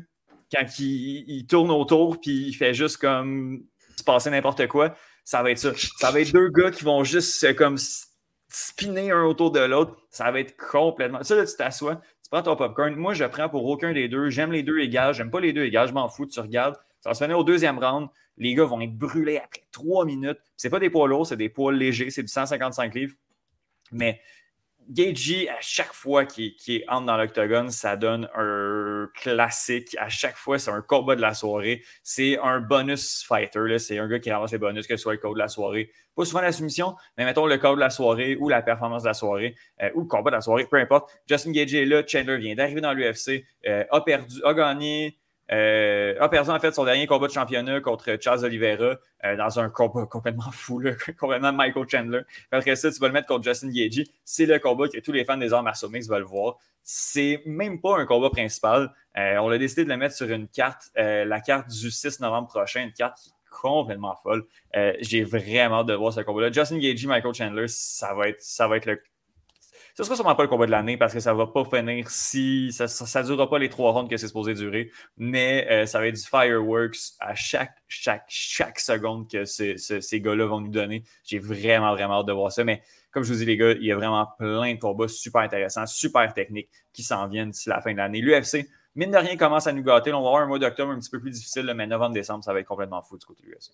quand 0.54 0.80
il, 0.80 1.46
tourne 1.48 1.72
autour 1.72 2.20
puis 2.20 2.48
il 2.48 2.54
fait 2.54 2.74
juste 2.74 2.98
comme 2.98 3.64
se 3.98 4.04
passer 4.04 4.30
n'importe 4.30 4.68
quoi, 4.68 4.96
ça 5.24 5.42
va 5.42 5.52
être 5.52 5.58
ça. 5.58 5.72
Ça 5.98 6.12
va 6.12 6.20
être 6.20 6.32
deux 6.34 6.50
gars 6.50 6.72
qui 6.72 6.84
vont 6.84 7.04
juste 7.04 7.56
comme 7.56 7.78
spinner 8.50 9.12
un 9.12 9.24
autour 9.24 9.52
de 9.52 9.60
l'autre. 9.60 9.98
Ça 10.10 10.30
va 10.32 10.40
être 10.40 10.56
complètement. 10.58 11.24
Ça, 11.24 11.36
là, 11.36 11.46
tu 11.46 11.56
t'assois, 11.56 11.96
tu 11.96 12.30
prends 12.30 12.44
ton 12.44 12.56
popcorn. 12.56 12.96
Moi, 12.96 13.14
je 13.14 13.26
prends 13.26 13.50
pour 13.50 13.66
aucun 13.66 13.94
des 13.94 14.08
deux. 14.08 14.30
J'aime 14.30 14.52
les 14.52 14.64
deux 14.64 14.80
égales. 14.80 15.14
J'aime 15.14 15.32
pas 15.32 15.40
les 15.40 15.54
deux 15.54 15.64
égales. 15.64 15.88
Je 15.88 15.94
m'en 15.94 16.08
fous. 16.08 16.26
Tu 16.26 16.40
regardes. 16.40 16.76
Ça 17.04 17.10
va 17.10 17.16
se 17.16 17.22
finir 17.22 17.38
au 17.38 17.44
deuxième 17.44 17.80
round. 17.80 18.08
Les 18.38 18.56
gars 18.56 18.64
vont 18.64 18.80
être 18.80 18.98
brûlés 18.98 19.38
après 19.38 19.64
trois 19.74 20.06
minutes. 20.06 20.38
C'est 20.56 20.70
pas 20.70 20.80
des 20.80 20.90
poids 20.90 21.06
lourds, 21.06 21.28
c'est 21.28 21.36
des 21.36 21.50
poids 21.50 21.74
légers, 21.74 22.10
c'est 22.10 22.24
du 22.24 22.30
155 22.30 22.96
livres. 22.96 23.14
Mais 23.92 24.22
Gagey, 24.90 25.50
à 25.50 25.60
chaque 25.60 25.92
fois 25.92 26.26
qu'il 26.26 26.54
entre 26.88 27.06
dans 27.06 27.18
l'octogone, 27.18 27.72
ça 27.72 27.98
donne 27.98 28.30
un 28.36 29.10
classique. 29.16 29.98
À 30.00 30.08
chaque 30.08 30.38
fois, 30.38 30.58
c'est 30.60 30.72
un 30.72 30.82
combat 30.82 31.18
de 31.18 31.22
la 31.22 31.34
soirée. 31.34 31.84
C'est 32.04 32.40
un 32.40 32.62
bonus 32.62 33.26
fighter. 33.28 33.80
C'est 33.80 33.98
un 33.98 34.08
gars 34.08 34.20
qui 34.20 34.32
ramasse 34.32 34.54
les 34.54 34.58
bonus, 34.58 34.88
que 34.88 34.96
ce 34.96 35.04
soit 35.04 35.14
le 35.14 35.20
code 35.20 35.34
de 35.34 35.40
la 35.40 35.50
soirée. 35.50 35.92
Pas 36.16 36.24
souvent 36.24 36.42
la 36.42 36.54
soumission, 36.54 36.96
mais 37.18 37.26
mettons 37.26 37.48
le 37.48 37.58
code 37.58 37.76
de 37.76 37.82
la 37.82 37.90
soirée 37.90 38.38
ou 38.38 38.48
la 38.48 38.62
performance 38.62 39.04
de 39.04 39.10
la 39.10 39.14
soirée 39.14 39.56
euh, 39.82 39.90
ou 39.96 40.02
le 40.02 40.08
combat 40.08 40.32
de 40.32 40.36
la 40.36 40.42
soirée, 40.42 40.68
peu 40.70 40.78
importe. 40.78 41.12
Justin 41.28 41.52
Gagey 41.52 41.82
est 41.82 41.86
là. 41.86 42.02
Chandler 42.08 42.38
vient 42.38 42.56
d'arriver 42.56 42.80
dans 42.80 42.94
l'UFC, 42.94 43.46
euh, 43.68 43.84
a 43.92 44.02
perdu, 44.02 44.42
a 44.46 44.54
gagné 44.54 45.18
euh, 45.54 46.16
a 46.20 46.30
perdu 46.30 46.50
en 46.50 46.60
fait 46.60 46.74
son 46.74 46.84
dernier 46.84 47.06
combat 47.06 47.28
de 47.28 47.32
championnat 47.32 47.80
contre 47.80 48.18
Charles 48.20 48.44
Oliveira 48.44 48.96
euh, 49.24 49.36
dans 49.36 49.60
un 49.60 49.70
combat 49.70 50.08
complètement 50.08 50.50
fou, 50.52 50.82
complètement 51.20 51.54
Michael 51.54 51.86
Chandler. 51.88 52.22
Après 52.52 52.76
ça, 52.76 52.92
tu 52.92 53.00
vas 53.00 53.08
le 53.08 53.14
mettre 53.14 53.28
contre 53.28 53.44
Justin 53.44 53.70
Gagey. 53.70 54.06
C'est 54.26 54.48
le 54.48 54.58
combat 54.58 54.88
que 54.88 55.00
tous 55.00 55.12
les 55.12 55.26
fans 55.26 55.38
des 55.38 55.54
arts 55.54 55.64
martiaux 55.64 55.90
mix 55.90 56.10
veulent 56.10 56.24
voir. 56.24 56.58
C'est 56.82 57.44
même 57.46 57.80
pas 57.80 58.00
un 58.00 58.06
combat 58.06 58.30
principal. 58.30 58.92
Euh, 59.18 59.38
on 59.38 59.50
a 59.50 59.58
décidé 59.58 59.84
de 59.84 59.90
le 59.90 59.98
mettre 59.98 60.16
sur 60.16 60.30
une 60.30 60.48
carte, 60.48 60.92
la 60.96 61.40
carte 61.40 61.70
du 61.70 61.92
6 61.92 62.20
novembre 62.20 62.48
prochain, 62.48 62.84
une 62.84 62.92
carte 62.92 63.20
qui 63.20 63.30
est 63.30 63.34
complètement 63.50 64.16
folle. 64.16 64.46
J'ai 65.00 65.24
vraiment 65.24 65.82
hâte 65.82 65.88
de 65.88 65.94
voir 65.94 66.12
ce 66.12 66.22
combat-là. 66.22 66.52
Justin 66.52 66.80
Gagey, 66.80 67.08
Michael 67.08 67.34
Chandler, 67.34 67.68
ça 67.68 68.14
va 68.14 68.30
être, 68.30 68.42
ça 68.42 68.68
va 68.68 68.78
être 68.78 68.86
le 68.86 69.02
ce 69.96 70.04
sera 70.04 70.16
sûrement 70.16 70.34
pas 70.34 70.44
le 70.44 70.50
combat 70.50 70.66
de 70.66 70.72
l'année 70.72 70.98
parce 70.98 71.14
que 71.14 71.20
ça 71.20 71.34
va 71.34 71.46
pas 71.46 71.64
finir 71.66 72.10
si. 72.10 72.72
Ça 72.72 72.86
ne 72.86 73.26
durera 73.28 73.48
pas 73.48 73.60
les 73.60 73.70
trois 73.70 73.92
rounds 73.92 74.10
que 74.10 74.18
c'est 74.18 74.28
supposé 74.28 74.56
durer, 74.56 74.92
mais 75.18 75.68
euh, 75.70 75.86
ça 75.86 76.00
va 76.00 76.08
être 76.08 76.16
du 76.16 76.22
fireworks 76.22 76.98
à 77.20 77.36
chaque, 77.36 77.78
chaque, 77.88 78.26
chaque 78.28 78.80
seconde 78.80 79.30
que 79.30 79.46
ces 79.46 80.22
gars-là 80.22 80.48
vont 80.48 80.62
nous 80.62 80.72
donner. 80.72 81.04
J'ai 81.24 81.38
vraiment, 81.38 81.94
vraiment 81.94 82.22
hâte 82.22 82.26
de 82.26 82.34
voir 82.34 82.52
ça. 82.52 82.64
Mais 82.64 82.82
comme 83.12 83.24
je 83.24 83.32
vous 83.32 83.40
dis, 83.40 83.46
les 83.46 83.56
gars, 83.56 83.72
il 83.72 83.86
y 83.86 83.92
a 83.92 83.96
vraiment 83.96 84.28
plein 84.40 84.74
de 84.74 84.80
combats 84.80 85.08
super 85.08 85.42
intéressants, 85.42 85.86
super 85.86 86.34
techniques 86.34 86.70
qui 86.92 87.04
s'en 87.04 87.28
viennent 87.28 87.52
d'ici 87.52 87.70
la 87.70 87.80
fin 87.80 87.92
de 87.92 87.98
l'année. 87.98 88.22
L'UFC, 88.22 88.68
mine 88.96 89.12
de 89.12 89.18
rien, 89.18 89.38
commence 89.38 89.68
à 89.68 89.74
nous 89.74 89.84
gâter. 89.84 90.12
On 90.12 90.24
va 90.24 90.28
avoir 90.30 90.42
un 90.42 90.48
mois 90.48 90.58
d'octobre 90.58 90.92
un 90.92 91.00
petit 91.00 91.12
peu 91.12 91.20
plus 91.20 91.32
difficile, 91.32 91.72
mais 91.76 91.86
novembre-décembre, 91.86 92.44
ça 92.44 92.52
va 92.52 92.60
être 92.62 92.68
complètement 92.68 93.04
fou 93.04 93.18
du 93.20 93.26
côté 93.28 93.44
de 93.44 93.50
l'UFC. 93.50 93.72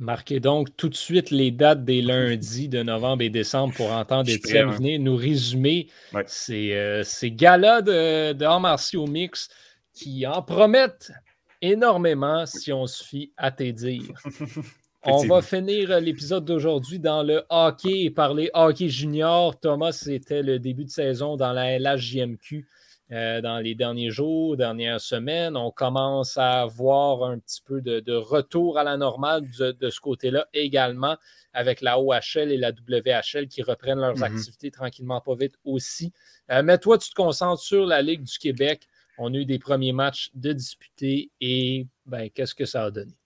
Marquez 0.00 0.40
donc 0.40 0.74
tout 0.78 0.88
de 0.88 0.94
suite 0.94 1.30
les 1.30 1.50
dates 1.50 1.84
des 1.84 2.00
lundis 2.00 2.70
de 2.70 2.82
novembre 2.82 3.22
et 3.22 3.28
décembre 3.28 3.74
pour 3.74 3.92
entendre 3.92 4.30
Étienne 4.30 4.70
venir 4.70 4.98
nous 4.98 5.14
résumer 5.14 5.88
ces, 6.26 6.72
euh, 6.72 7.04
ces 7.04 7.30
galas 7.30 7.82
de, 7.82 8.32
de 8.32 8.44
arts 8.46 8.60
martiaux 8.60 9.06
mix 9.06 9.50
qui 9.92 10.26
en 10.26 10.40
promettent 10.40 11.12
énormément 11.60 12.46
si 12.46 12.72
on 12.72 12.86
se 12.86 13.04
fie 13.04 13.32
à 13.36 13.50
tes 13.50 13.74
dires. 13.74 14.22
on 15.04 15.26
va 15.26 15.42
finir 15.42 16.00
l'épisode 16.00 16.46
d'aujourd'hui 16.46 16.98
dans 16.98 17.22
le 17.22 17.44
hockey 17.50 18.04
et 18.04 18.10
parler 18.10 18.50
hockey 18.54 18.88
junior. 18.88 19.60
Thomas, 19.60 19.92
c'était 19.92 20.42
le 20.42 20.58
début 20.58 20.86
de 20.86 20.90
saison 20.90 21.36
dans 21.36 21.52
la 21.52 21.78
LHJMQ. 21.78 22.66
Euh, 23.12 23.40
dans 23.40 23.58
les 23.58 23.74
derniers 23.74 24.10
jours, 24.10 24.56
dernières 24.56 25.00
semaines. 25.00 25.56
On 25.56 25.72
commence 25.72 26.38
à 26.38 26.64
voir 26.66 27.24
un 27.24 27.40
petit 27.40 27.60
peu 27.60 27.80
de, 27.80 28.14
retour 28.14 28.78
à 28.78 28.84
la 28.84 28.96
normale 28.96 29.42
de, 29.58 29.90
ce 29.90 29.98
côté-là 29.98 30.46
également 30.52 31.16
avec 31.52 31.80
la 31.80 31.98
OHL 31.98 32.52
et 32.52 32.56
la 32.56 32.70
WHL 32.70 33.48
qui 33.48 33.62
reprennent 33.62 33.98
leurs 33.98 34.14
mm-hmm. 34.14 34.36
activités 34.36 34.70
tranquillement, 34.70 35.20
pas 35.20 35.34
vite 35.34 35.56
aussi. 35.64 36.12
Euh, 36.52 36.62
mais 36.62 36.78
toi, 36.78 36.98
tu 36.98 37.10
te 37.10 37.14
concentres 37.16 37.60
sur 37.60 37.84
la 37.84 38.00
Ligue 38.00 38.22
du 38.22 38.38
Québec. 38.38 38.86
On 39.18 39.34
a 39.34 39.38
eu 39.38 39.44
des 39.44 39.58
premiers 39.58 39.92
matchs 39.92 40.30
de 40.34 40.52
disputés 40.52 41.32
et 41.40 41.88
ben, 42.06 42.30
qu'est-ce 42.30 42.54
que 42.54 42.64
ça 42.64 42.84
a 42.84 42.90
donné? 42.92 43.19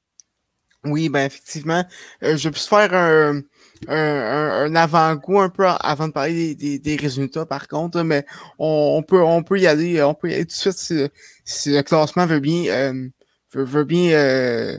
Oui, 0.84 1.08
ben 1.08 1.24
effectivement. 1.26 1.84
Euh, 2.22 2.36
je 2.36 2.48
vais 2.48 2.58
faire 2.58 2.92
un, 2.92 3.40
un, 3.88 4.74
avant-goût 4.76 5.40
un 5.40 5.48
peu 5.48 5.66
avant 5.66 6.08
de 6.08 6.12
parler 6.12 6.54
des, 6.54 6.96
résultats, 6.96 7.46
par 7.46 7.68
contre, 7.68 8.02
mais 8.02 8.26
on, 8.58 9.02
peut, 9.02 9.22
on 9.22 9.42
peut 9.42 9.58
y 9.58 9.66
aller, 9.66 10.02
on 10.02 10.14
peut 10.14 10.30
y 10.30 10.34
aller 10.34 10.44
tout 10.44 10.68
de 10.68 10.72
suite 10.72 11.10
si, 11.44 11.70
le 11.70 11.82
classement 11.82 12.26
veut 12.26 12.40
bien, 12.40 12.66
euh, 12.66 13.08
veut, 13.54 13.84
bien 13.84 14.12
euh, 14.12 14.78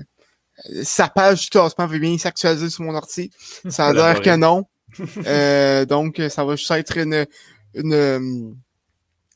sa 0.84 1.08
page 1.08 1.42
du 1.42 1.50
classement 1.50 1.88
veut 1.88 2.00
bien 2.00 2.18
s'actualiser 2.18 2.70
sur 2.70 2.84
mon 2.84 2.96
ordi. 2.96 3.32
Ça 3.70 3.88
a 3.88 3.94
l'air 3.94 4.22
que 4.22 4.36
non. 4.36 4.66
donc, 5.88 6.22
ça 6.30 6.46
va 6.46 6.56
juste 6.56 6.72
être 6.72 6.98
une, 6.98 7.26
une 7.74 8.56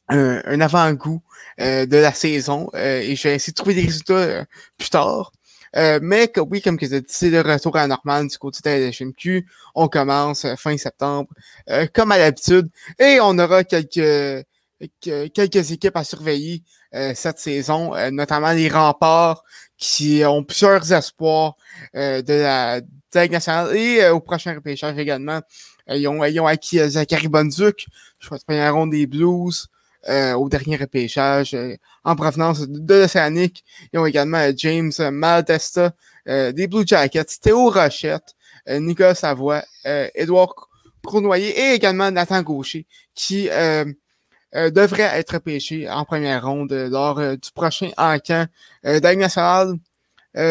un, 0.07 0.61
avant-goût 0.61 1.21
de 1.59 1.97
la 1.97 2.13
saison 2.13 2.69
et 2.73 3.15
je 3.15 3.27
vais 3.27 3.35
essayer 3.35 3.51
de 3.51 3.55
trouver 3.55 3.75
des 3.75 3.85
résultats 3.85 4.45
plus 4.77 4.89
tard. 4.89 5.31
Euh, 5.75 5.99
mais 6.01 6.31
oui, 6.49 6.61
comme 6.61 6.77
que 6.77 6.85
tu 6.85 7.03
c'est 7.07 7.29
le 7.29 7.41
retour 7.41 7.75
à 7.75 7.81
la 7.81 7.87
normale 7.87 8.27
du 8.27 8.37
côté 8.37 8.59
de 8.63 8.85
la 8.85 8.91
HMQ. 8.91 9.45
On 9.75 9.87
commence 9.87 10.45
euh, 10.45 10.55
fin 10.55 10.77
septembre, 10.77 11.29
euh, 11.69 11.87
comme 11.93 12.11
à 12.11 12.17
l'habitude. 12.17 12.69
Et 12.99 13.19
on 13.21 13.37
aura 13.37 13.63
quelques, 13.63 14.45
quelques 15.01 15.71
équipes 15.71 15.97
à 15.97 16.03
surveiller 16.03 16.63
cette 17.13 17.37
saison, 17.37 17.93
notamment 18.11 18.51
les 18.51 18.67
remparts 18.67 19.43
qui 19.77 20.23
ont 20.25 20.43
plusieurs 20.43 20.91
espoirs 20.91 21.55
de 21.93 22.23
la 22.33 22.81
Ligue 23.13 23.31
nationale 23.31 23.75
et 23.77 24.09
au 24.09 24.19
prochain 24.19 24.55
repêchage 24.55 24.97
également. 24.97 25.41
ils, 25.87 26.07
ont, 26.07 26.23
ils 26.25 26.39
ont 26.39 26.47
acquis 26.47 26.79
Zachary 26.79 27.27
Bonduc, 27.27 27.85
je 28.19 28.25
crois, 28.25 28.39
première 28.39 28.73
ronde 28.73 28.91
des 28.91 29.05
Blues. 29.05 29.67
Euh, 30.07 30.33
au 30.33 30.47
dernier 30.47 30.77
repêchage 30.77 31.53
euh, 31.53 31.75
en 32.05 32.15
provenance 32.15 32.61
de 32.61 32.93
l'Océanique. 33.01 33.65
Ils 33.91 33.99
ont 33.99 34.05
également 34.05 34.37
euh, 34.37 34.53
James 34.55 34.93
Malatesta 35.11 35.93
des 36.25 36.67
Blue 36.67 36.85
Jackets, 36.85 37.39
Théo 37.41 37.69
Rochette, 37.71 38.35
Nicolas 38.69 39.15
Savoie, 39.15 39.63
Edouard 39.83 40.53
Cournoyer 41.03 41.49
et 41.49 41.73
également 41.73 42.11
Nathan 42.11 42.43
Gaucher 42.43 42.85
qui 43.15 43.49
devrait 44.53 45.17
être 45.17 45.39
pêché 45.39 45.89
en 45.89 46.05
première 46.05 46.45
ronde 46.45 46.71
lors 46.71 47.15
du 47.15 47.51
prochain 47.55 47.89
encan 47.97 48.45
euh, 48.85 48.99
nationale. 48.99 49.73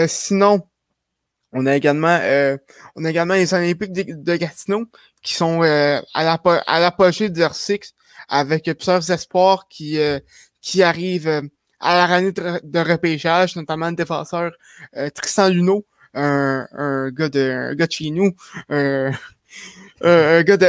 sinon, 0.09 0.67
on 1.53 1.65
a 1.67 1.77
également 1.77 2.19
on 2.97 3.05
a 3.05 3.11
également 3.11 3.35
les 3.35 3.55
Olympiques 3.55 3.93
de, 3.93 4.37
Gatineau 4.37 4.87
qui 5.23 5.35
sont 5.35 5.63
euh, 5.63 6.01
à 6.15 6.81
l'apogée 6.81 7.29
de 7.29 7.39
leur 7.39 7.55
cycle 7.55 7.91
avec 8.29 8.65
plusieurs 8.65 9.11
espoirs 9.11 9.67
qui, 9.69 9.99
euh, 9.99 10.19
qui 10.61 10.83
arrivent 10.83 11.29
euh, 11.29 11.43
à 11.81 11.95
la 11.95 12.07
rannée 12.07 12.33
de, 12.33 12.79
repêchage, 12.79 13.55
notamment 13.57 13.91
le 13.91 13.95
défenseur 13.95 14.51
Tristan 15.15 15.49
Luno, 15.49 15.87
un, 16.13 16.67
un, 16.73 17.11
gars 17.11 17.29
de, 17.29 17.71
un 17.71 17.75
gars 17.77 17.87
de 17.87 17.93
chez 17.93 18.11
nous, 18.11 18.35
un, 18.69 19.13
un 20.03 20.43
gars 20.43 20.57
de 20.57 20.67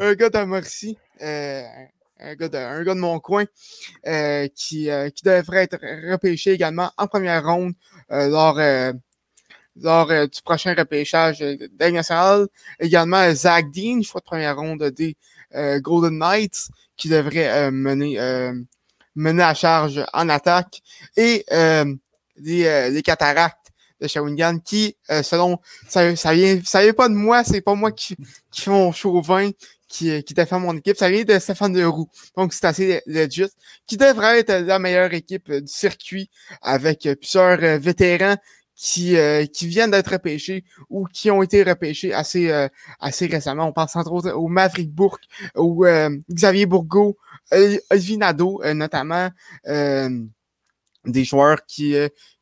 un 0.00 0.14
gars 0.14 0.30
de 0.30 0.38
Morcy, 0.44 0.98
un 1.20 2.34
gars 2.34 2.48
de, 2.48 2.56
un 2.56 2.82
gars 2.82 2.94
de 2.94 2.98
mon 2.98 3.20
coin, 3.20 3.44
qui, 4.56 4.88
qui 5.14 5.22
devrait 5.24 5.62
être 5.62 5.78
repêché 6.10 6.50
également 6.50 6.90
en 6.96 7.06
première 7.06 7.44
ronde 7.46 7.74
lors 8.10 8.58
lors 9.80 10.10
euh, 10.10 10.26
du 10.26 10.42
prochain 10.42 10.74
repêchage 10.74 11.40
de. 11.40 12.48
Également, 12.80 13.34
Zach 13.34 13.70
Dean, 13.70 14.02
choix 14.02 14.20
de 14.20 14.24
première 14.24 14.56
ronde 14.56 14.82
des 14.84 15.10
euh, 15.10 15.35
Golden 15.80 16.18
Knights, 16.18 16.68
qui 16.96 17.08
devrait 17.08 17.48
euh, 17.48 17.70
mener, 17.70 18.18
mener 19.14 19.42
à 19.42 19.54
charge 19.54 20.04
en 20.12 20.28
attaque. 20.28 20.82
Et 21.16 21.44
les, 22.38 22.90
les 22.90 23.02
cataractes 23.02 23.72
de 24.00 24.06
Shawinigan 24.06 24.58
qui, 24.58 24.96
selon, 25.22 25.58
ça, 25.88 26.14
ça 26.16 26.34
vient, 26.34 26.60
ça 26.64 26.82
vient 26.82 26.92
pas 26.92 27.08
de 27.08 27.14
moi, 27.14 27.44
c'est 27.44 27.62
pas 27.62 27.74
moi 27.74 27.92
qui, 27.92 28.14
qui 28.50 28.60
fais 28.60 28.70
mon 28.70 28.92
chauvin, 28.92 29.50
qui, 29.88 30.22
qui 30.22 30.34
défend 30.34 30.60
mon 30.60 30.76
équipe. 30.76 30.96
Ça 30.96 31.08
vient 31.08 31.24
de 31.24 31.38
Stéphane 31.38 31.74
Leroux. 31.74 32.08
Donc, 32.36 32.52
c'est 32.52 32.66
assez 32.66 33.00
legit. 33.06 33.46
Qui 33.86 33.96
devrait 33.96 34.40
être 34.40 34.52
la 34.52 34.78
meilleure 34.78 35.14
équipe 35.14 35.50
du 35.50 35.72
circuit 35.72 36.28
avec 36.60 37.08
plusieurs 37.20 37.78
vétérans 37.78 38.36
qui, 38.76 39.16
euh, 39.16 39.46
qui 39.46 39.66
viennent 39.66 39.90
d'être 39.90 40.12
repêchés 40.12 40.64
ou 40.90 41.06
qui 41.06 41.30
ont 41.30 41.42
été 41.42 41.62
repêchés 41.62 42.12
assez, 42.12 42.50
euh, 42.50 42.68
assez 43.00 43.26
récemment. 43.26 43.66
On 43.66 43.72
pense 43.72 43.96
entre 43.96 44.12
autres 44.12 44.32
au 44.32 44.48
Maverick 44.48 44.92
Bourque, 44.92 45.24
ou 45.56 45.86
euh, 45.86 46.10
Xavier 46.30 46.66
Bourgo, 46.66 47.16
Olivier 47.90 48.18
Nadeau, 48.18 48.62
notamment 48.74 49.30
des 49.64 51.24
joueurs 51.24 51.64
qui, 51.64 51.94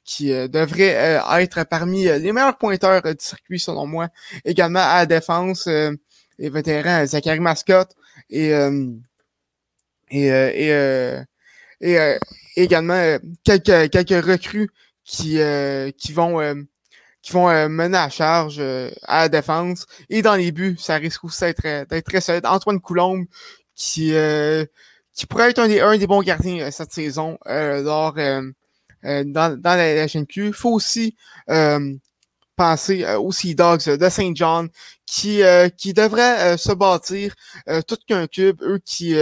qui 0.03 0.28
devraient 0.49 1.20
être 1.41 1.64
parmi 1.64 2.05
les 2.05 2.32
meilleurs 2.32 2.57
pointeurs 2.57 3.03
du 3.03 3.14
circuit, 3.18 3.61
selon 3.61 3.87
moi. 3.87 4.09
Également 4.45 4.80
à 4.80 5.01
la 5.01 5.07
défense, 5.07 5.66
les 5.66 6.51
vétérans 6.51 7.05
Zachary 7.05 7.41
Mascotte 7.41 7.93
et, 8.30 8.49
et, 10.11 10.26
et, 10.28 11.09
et 11.80 12.18
également 12.57 13.18
quelques, 13.45 13.91
quelques 13.91 14.24
recrues 14.24 14.70
qui, 15.05 15.39
euh, 15.41 15.91
qui 15.93 16.13
vont, 16.13 16.41
euh, 16.41 16.55
qui 17.23 17.33
vont 17.33 17.49
euh, 17.49 17.69
mener 17.69 17.99
à 17.99 18.09
charge 18.09 18.61
à 18.61 19.23
la 19.23 19.29
défense. 19.29 19.87
Et 20.11 20.23
dans 20.23 20.35
les 20.35 20.53
buts, 20.53 20.77
ça 20.79 20.97
risque 20.97 21.25
aussi 21.25 21.45
d'être, 21.45 21.89
d'être 21.89 22.07
très 22.07 22.21
solide. 22.21 22.47
Antoine 22.47 22.81
Coulombe, 22.81 23.27
qui, 23.75 24.15
qui 25.15 25.27
pourrait 25.27 25.51
être 25.51 25.59
un 25.59 25.69
des, 25.69 25.81
un 25.81 25.97
des 25.97 26.07
bons 26.07 26.23
gardiens 26.23 26.71
cette 26.71 26.93
saison 26.93 27.39
lors, 27.47 28.15
dans, 28.15 29.25
dans 29.61 29.77
la, 29.77 29.95
la 29.95 30.07
Il 30.07 30.53
faut 30.53 30.73
aussi 30.73 31.17
penser 32.57 33.05
aux 33.17 33.33
Sea 33.33 33.55
Dogs 33.55 33.85
de 33.85 34.09
Saint 34.09 34.33
John 34.35 34.69
qui, 35.07 35.43
qui 35.77 35.93
devraient 35.93 36.57
se 36.57 36.73
bâtir 36.73 37.35
tout 37.89 37.99
qu'un 38.07 38.29
cube, 38.29 38.63
eux 38.63 38.81
qui 38.85 39.17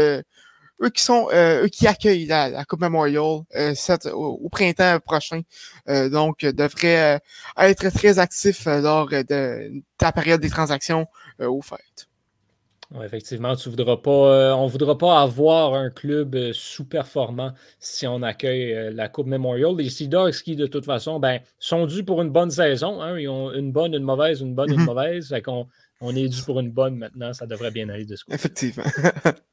eux 0.82 0.90
qui 0.90 1.02
sont 1.02 1.28
euh, 1.32 1.64
eux 1.64 1.68
qui 1.68 1.86
accueillent 1.86 2.26
la, 2.26 2.64
Coupe 2.64 2.80
Memorial 2.80 3.42
euh, 3.56 3.74
au, 4.12 4.48
printemps 4.48 4.98
prochain. 5.00 5.42
Euh, 5.88 6.08
donc, 6.08 6.40
devraient 6.40 7.20
être 7.56 7.88
très 7.90 8.18
actifs 8.18 8.66
lors 8.66 9.08
de, 9.08 9.82
la 10.00 10.12
période 10.12 10.40
des 10.40 10.50
transactions 10.50 11.06
aux 11.38 11.62
fêtes. 11.62 12.08
effectivement, 13.02 13.56
tu 13.56 13.68
voudras 13.68 13.96
pas, 13.96 14.56
on 14.56 14.66
ne 14.66 14.70
voudra 14.70 14.98
pas 14.98 15.20
avoir 15.20 15.74
un 15.74 15.90
club 15.90 16.52
sous-performant 16.52 17.52
si 17.78 18.06
on 18.06 18.22
accueille 18.22 18.92
la 18.92 19.08
Coupe 19.08 19.26
Memorial. 19.26 19.76
Les 19.76 19.90
Sea 19.90 20.08
Dogs 20.08 20.34
qui, 20.42 20.56
de 20.56 20.66
toute 20.66 20.84
façon, 20.84 21.18
ben, 21.20 21.40
sont 21.58 21.86
dus 21.86 22.04
pour 22.04 22.22
une 22.22 22.30
bonne 22.30 22.50
saison. 22.50 23.00
Hein. 23.00 23.18
ils 23.18 23.28
ont 23.28 23.52
une 23.52 23.72
bonne, 23.72 23.94
une 23.94 24.02
mauvaise, 24.02 24.40
une 24.40 24.54
bonne, 24.54 24.72
une 24.72 24.80
mhm. 24.80 24.86
mauvaise. 24.86 25.34
on, 25.46 25.66
on 26.00 26.14
est 26.16 26.28
dû 26.28 26.42
pour 26.42 26.60
une 26.60 26.70
bonne 26.70 26.96
maintenant. 26.96 27.32
Ça 27.32 27.46
devrait 27.46 27.70
bien 27.70 27.88
aller 27.88 28.04
de 28.04 28.16
ce 28.16 28.24
côté. 28.24 28.34
Effectivement. 28.34 28.84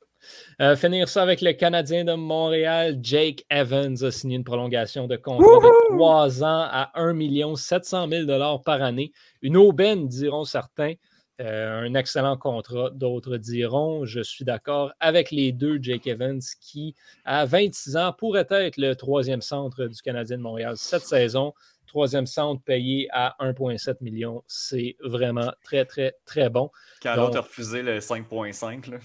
Euh, 0.62 0.76
finir 0.76 1.08
ça 1.08 1.22
avec 1.22 1.42
le 1.42 1.54
Canadien 1.54 2.04
de 2.04 2.14
Montréal. 2.14 2.98
Jake 3.02 3.46
Evans 3.50 4.04
a 4.04 4.12
signé 4.12 4.36
une 4.36 4.44
prolongation 4.44 5.08
de 5.08 5.16
contrat 5.16 5.46
de 5.46 5.96
3 5.96 6.44
ans 6.44 6.68
à 6.70 6.92
1 6.96 7.56
700 7.56 8.08
000 8.10 8.60
par 8.60 8.82
année. 8.82 9.12
Une 9.42 9.58
aubaine, 9.58 10.08
diront 10.08 10.46
certains. 10.46 10.94
Euh, 11.42 11.84
un 11.84 11.94
excellent 11.94 12.36
contrat, 12.36 12.90
d'autres 12.90 13.38
diront. 13.38 14.04
Je 14.04 14.22
suis 14.22 14.44
d'accord 14.44 14.92
avec 15.00 15.32
les 15.32 15.54
deux. 15.54 15.80
Jake 15.82 16.08
Evans, 16.08 16.42
qui, 16.60 16.96
à 17.24 17.46
26 17.46 17.96
ans, 17.96 18.14
pourrait 18.14 18.48
être 18.50 18.76
le 18.78 18.94
troisième 18.96 19.42
centre 19.42 19.86
du 19.86 20.02
Canadien 20.02 20.38
de 20.38 20.44
Montréal 20.44 20.74
cette 20.76 21.06
saison. 21.06 21.54
Troisième 21.88 22.28
centre 22.28 22.62
payé 22.62 23.08
à 23.12 23.36
1,7 23.40 23.96
million. 24.02 24.44
C'est 24.48 24.98
vraiment 25.02 25.52
très, 25.64 25.86
très, 25.86 26.14
très 26.26 26.50
bon. 26.50 26.70
Quand 27.02 27.16
l'autre 27.16 27.38
a 27.38 27.42
refusé 27.42 27.82
le 27.82 28.00
5,5. 28.00 29.00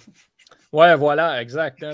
Ouais, 0.72 0.96
voilà, 0.96 1.40
exact. 1.40 1.84
Hein, 1.84 1.92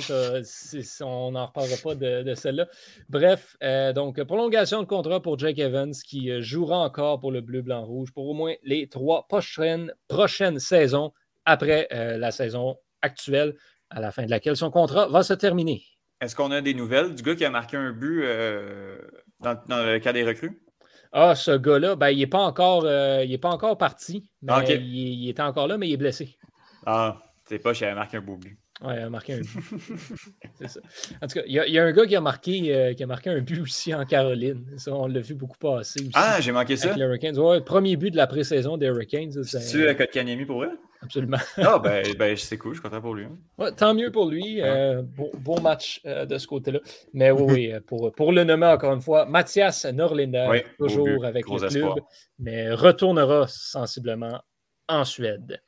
on 1.03 1.33
n'en 1.33 1.47
reparlera 1.47 1.77
pas 1.83 1.95
de, 1.95 2.35
celle-là. 2.35 2.67
Bref, 3.09 3.57
euh, 3.63 3.93
donc, 3.93 4.23
prolongation 4.23 4.81
de 4.81 4.87
contrat 4.87 5.21
pour 5.21 5.39
Jake 5.39 5.59
Evans 5.59 5.93
qui 5.93 6.31
euh, 6.31 6.41
jouera 6.41 6.79
encore 6.79 7.21
pour 7.21 7.31
le 7.31 7.43
bleu, 7.43 7.61
blanc, 7.63 7.85
rouge 7.85 8.11
pour 8.13 8.27
au 8.27 8.33
moins 8.35 8.55
les 8.63 8.89
trois 8.89 9.27
prochaines, 9.29 9.93
prochaines 10.09 10.59
saisons 10.59 11.13
après 11.45 11.89
euh, 11.93 12.17
la 12.17 12.31
saison 12.31 12.77
actuelle, 13.03 13.55
à 13.91 14.01
la 14.01 14.13
fin 14.13 14.25
de 14.25 14.31
laquelle 14.31 14.57
son 14.57 14.71
contrat 14.71 15.09
va 15.09 15.23
se 15.23 15.35
terminer. 15.35 15.83
Est-ce 16.21 16.35
qu'on 16.35 16.51
a 16.51 16.63
des 16.63 16.73
nouvelles 16.73 17.15
du 17.15 17.23
gars 17.23 17.35
qui 17.35 17.45
a 17.45 17.51
marqué 17.51 17.77
un 17.77 17.93
but 17.93 18.25
dans, 19.41 19.57
le 19.69 19.99
cas 19.99 20.13
des 20.13 20.25
recrues? 20.25 20.63
Ah, 21.13 21.35
ce 21.35 21.51
gars-là, 21.57 21.97
ben, 21.97 22.11
il 22.11 22.19
n'est 22.19 22.27
pas, 22.27 22.41
encore, 22.41 22.83
pas 22.83 23.49
encore 23.49 23.77
parti. 23.77 24.31
Ah, 24.47 24.63
il, 24.69 24.85
il 24.85 25.29
était 25.29 25.43
encore 25.43 25.67
là, 25.67 25.77
mais 25.77 25.89
il 25.89 25.95
est 25.95 25.99
blessé. 25.99 26.39
Ah, 26.87 27.19
c'est 27.51 27.59
pas, 27.59 27.73
j'ai 27.73 27.93
marqué 27.95 28.17
un 28.17 28.21
beau 28.21 28.37
but. 28.37 28.57
Ouais, 28.81 28.95
il 28.95 29.01
a 29.01 29.11
marqué 29.11 29.33
un 29.33 29.41
but. 29.41 29.49
c'est 30.55 30.69
ça. 30.69 30.81
En 31.21 31.27
tout 31.27 31.35
cas, 31.35 31.43
il 31.47 31.53
y, 31.53 31.79
a 31.81 31.85
un 31.85 31.91
gars 31.91 32.07
qui 32.07 32.15
a, 32.15 32.21
marqué, 32.21 32.73
euh, 32.73 32.95
qui 32.95 33.03
a 33.03 33.09
marqué 33.09 33.29
un 33.29 33.41
but 33.41 33.61
aussi 33.61 33.93
en 33.93 34.05
Caroline. 34.05 34.65
Ça, 34.77 34.95
on 34.95 35.09
l'a 35.09 35.19
vu 35.19 35.35
beaucoup 35.35 35.59
passer 35.59 35.99
aussi. 35.99 36.13
Ah, 36.15 36.41
j'ai 36.41 36.53
manqué 36.53 36.77
ça? 36.77 36.95
Ouais, 36.95 37.61
premier 37.61 37.97
but 37.97 38.13
de 38.13 38.17
la 38.17 38.29
pré-saison 38.29 38.77
des 38.77 38.87
Hurricanes. 38.87 39.43
C'est-tu 39.43 39.89
à 39.89 39.97
Kotkaniemi 39.97 40.45
pour 40.45 40.59
vrai? 40.59 40.69
Absolument. 41.03 41.39
ah, 41.57 41.81
ben, 41.81 42.05
ben 42.17 42.37
c'est 42.37 42.57
cool, 42.57 42.75
je 42.75 42.81
suis 42.81 42.89
content 42.89 43.01
pour 43.01 43.17
lui. 43.17 43.25
Hein. 43.25 43.37
Ouais, 43.59 43.73
tant 43.73 43.95
mieux 43.95 44.13
pour 44.13 44.31
lui. 44.31 44.63
Euh, 44.63 45.03
bon, 45.03 45.61
match 45.61 46.01
euh, 46.07 46.25
de 46.25 46.39
ce 46.39 46.47
côté-là. 46.47 46.79
Mais 47.13 47.33
oui, 47.33 47.73
pour, 47.89 48.13
pour 48.13 48.31
le 48.31 48.45
nommer 48.45 48.67
encore 48.67 48.95
une 48.95 49.01
fois, 49.01 49.27
Mathias 49.27 49.87
Norlinder, 49.87 50.63
toujours 50.79 51.25
avec 51.25 51.49
le 51.49 51.69
club, 51.69 51.99
mais 52.39 52.71
retournera 52.73 53.49
sensiblement 53.49 54.41
en 54.87 55.05
Suède. 55.05 55.61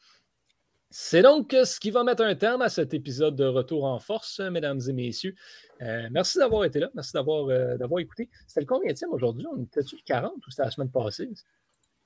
C'est 0.95 1.23
donc 1.23 1.57
ce 1.65 1.81
qui 1.81 1.91
va 1.91 2.05
mettre 2.05 2.23
un 2.23 2.35
terme 2.35 2.61
à 2.61 2.69
cet 2.69 2.93
épisode 2.93 3.35
de 3.35 3.47
Retour 3.47 3.87
en 3.87 3.99
force, 3.99 4.41
mesdames 4.41 4.79
et 4.87 4.93
messieurs. 4.93 5.35
Euh, 5.81 6.07
merci 6.11 6.37
d'avoir 6.37 6.67
été 6.67 6.81
là. 6.81 6.91
Merci 6.95 7.15
d'avoir 7.15 7.49
euh, 7.49 7.99
écouté. 7.99 8.29
C'était 8.47 8.61
le 8.61 8.67
combien 8.67 8.93
aujourd'hui? 9.11 9.47
On 9.51 9.63
était-tu 9.63 9.97
le 9.97 10.03
40 10.05 10.35
ou 10.35 10.51
c'était 10.51 10.65
la 10.65 10.71
semaine 10.71 10.91
passée? 10.91 11.31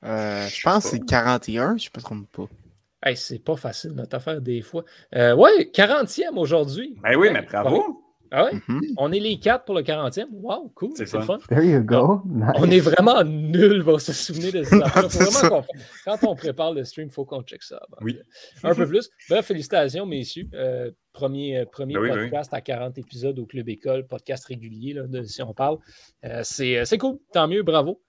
Euh, 0.05 0.47
je 0.47 0.62
pense 0.62 0.84
que 0.84 0.91
c'est 0.91 1.05
41, 1.05 1.78
je 1.78 1.89
ne 1.89 1.99
me 1.99 2.01
trompe 2.01 2.30
pas. 2.30 3.14
c'est 3.16 3.43
pas 3.43 3.57
facile 3.57 3.91
notre 3.91 4.14
affaire 4.14 4.41
des 4.41 4.62
fois. 4.62 4.84
oui, 5.12 5.68
40e 5.74 6.37
aujourd'hui. 6.37 6.97
Ben 7.03 7.16
oui, 7.16 7.30
mais 7.32 7.43
bravo. 7.43 8.06
Ah 8.31 8.45
ouais? 8.45 8.53
Mm-hmm. 8.68 8.95
On 8.97 9.12
est 9.12 9.20
les 9.20 9.39
quatre 9.39 9.64
pour 9.64 9.74
le 9.74 9.83
40e. 9.83 10.27
Wow, 10.33 10.70
cool. 10.74 10.93
C'est 10.95 11.07
fun. 11.07 11.39
There 11.49 11.64
you 11.64 11.81
go. 11.81 12.22
On 12.57 12.70
est 12.70 12.81
vraiment 12.81 13.22
nuls 13.24 13.85
pour 13.85 14.01
se 14.01 14.12
souvenir 14.12 14.53
de 14.53 14.62
ça. 14.64 14.79
quand 16.05 16.18
on 16.24 16.35
prépare 16.35 16.72
le 16.72 16.85
stream, 16.85 17.09
il 17.09 17.12
faut 17.12 17.24
qu'on 17.24 17.43
check 17.43 17.62
ça. 17.62 17.81
oui. 18.01 18.18
Un 18.62 18.74
peu 18.74 18.87
plus. 18.87 19.11
Bref, 19.29 19.47
félicitations, 19.47 20.07
messieurs. 20.07 20.49
Euh, 20.55 20.91
premier 21.12 21.59
euh, 21.59 21.64
premier 21.64 21.95
ben 21.95 22.03
ben 22.03 22.14
podcast 22.14 22.53
à 22.53 22.61
40 22.61 22.99
épisodes 22.99 23.39
au 23.39 23.47
Club 23.47 23.68
École, 23.68 24.07
podcast 24.07 24.45
régulier, 24.47 24.93
là, 24.93 25.05
si 25.24 25.43
on 25.43 25.55
parle. 25.55 25.79
Euh, 26.24 26.43
c'est 26.43 26.99
cool. 26.99 27.18
Tant 27.33 27.49
mieux. 27.49 27.62
Bravo. 27.62 28.01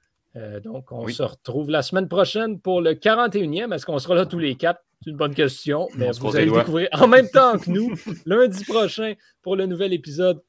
donc, 0.63 0.91
on 0.91 1.07
se 1.07 1.24
retrouve 1.24 1.70
la 1.70 1.82
semaine 1.82 2.07
prochaine 2.07 2.59
pour 2.59 2.82
le 2.82 2.93
41e. 2.93 3.74
Est-ce 3.74 3.86
qu'on 3.86 3.99
sera 3.99 4.15
là 4.15 4.26
tous 4.26 4.39
les 4.39 4.55
quatre? 4.55 4.82
C'est 5.04 5.12
une 5.12 5.18
bonne 5.18 5.36
question, 5.36 5.88
mais 5.95 6.12
vous 6.12 6.36
allez 6.36 6.45
le 6.45 6.52
découvrir 6.52 6.89
en 6.93 7.08
même 7.08 7.30
temps 7.30 7.58
que 7.60 7.70
nous 7.70 7.93
lundi 8.26 8.64
prochain 8.66 9.14
pour 9.41 9.56
le 9.56 9.66
nouvel 9.66 9.93
épisode 9.93 10.41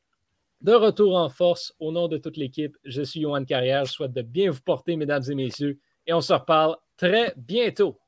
de 0.63 0.73
Retour 0.73 1.17
en 1.17 1.29
force. 1.29 1.75
Au 1.79 1.93
nom 1.93 2.09
de 2.09 2.19
toute 2.19 2.37
l'équipe, 2.37 2.77
je 2.85 3.03
suis 3.03 3.21
Johan 3.21 3.45
Carrière. 3.45 3.85
Je 3.85 3.93
souhaite 3.93 4.13
de 4.13 4.23
bien 4.23 4.51
vous 4.51 4.61
porter, 4.61 4.97
mesdames 4.97 5.23
et 5.29 5.35
messieurs, 5.35 5.79
et 6.07 6.13
on 6.13 6.21
se 6.21 6.33
reparle 6.33 6.77
très 6.97 7.35
bientôt. 7.37 7.99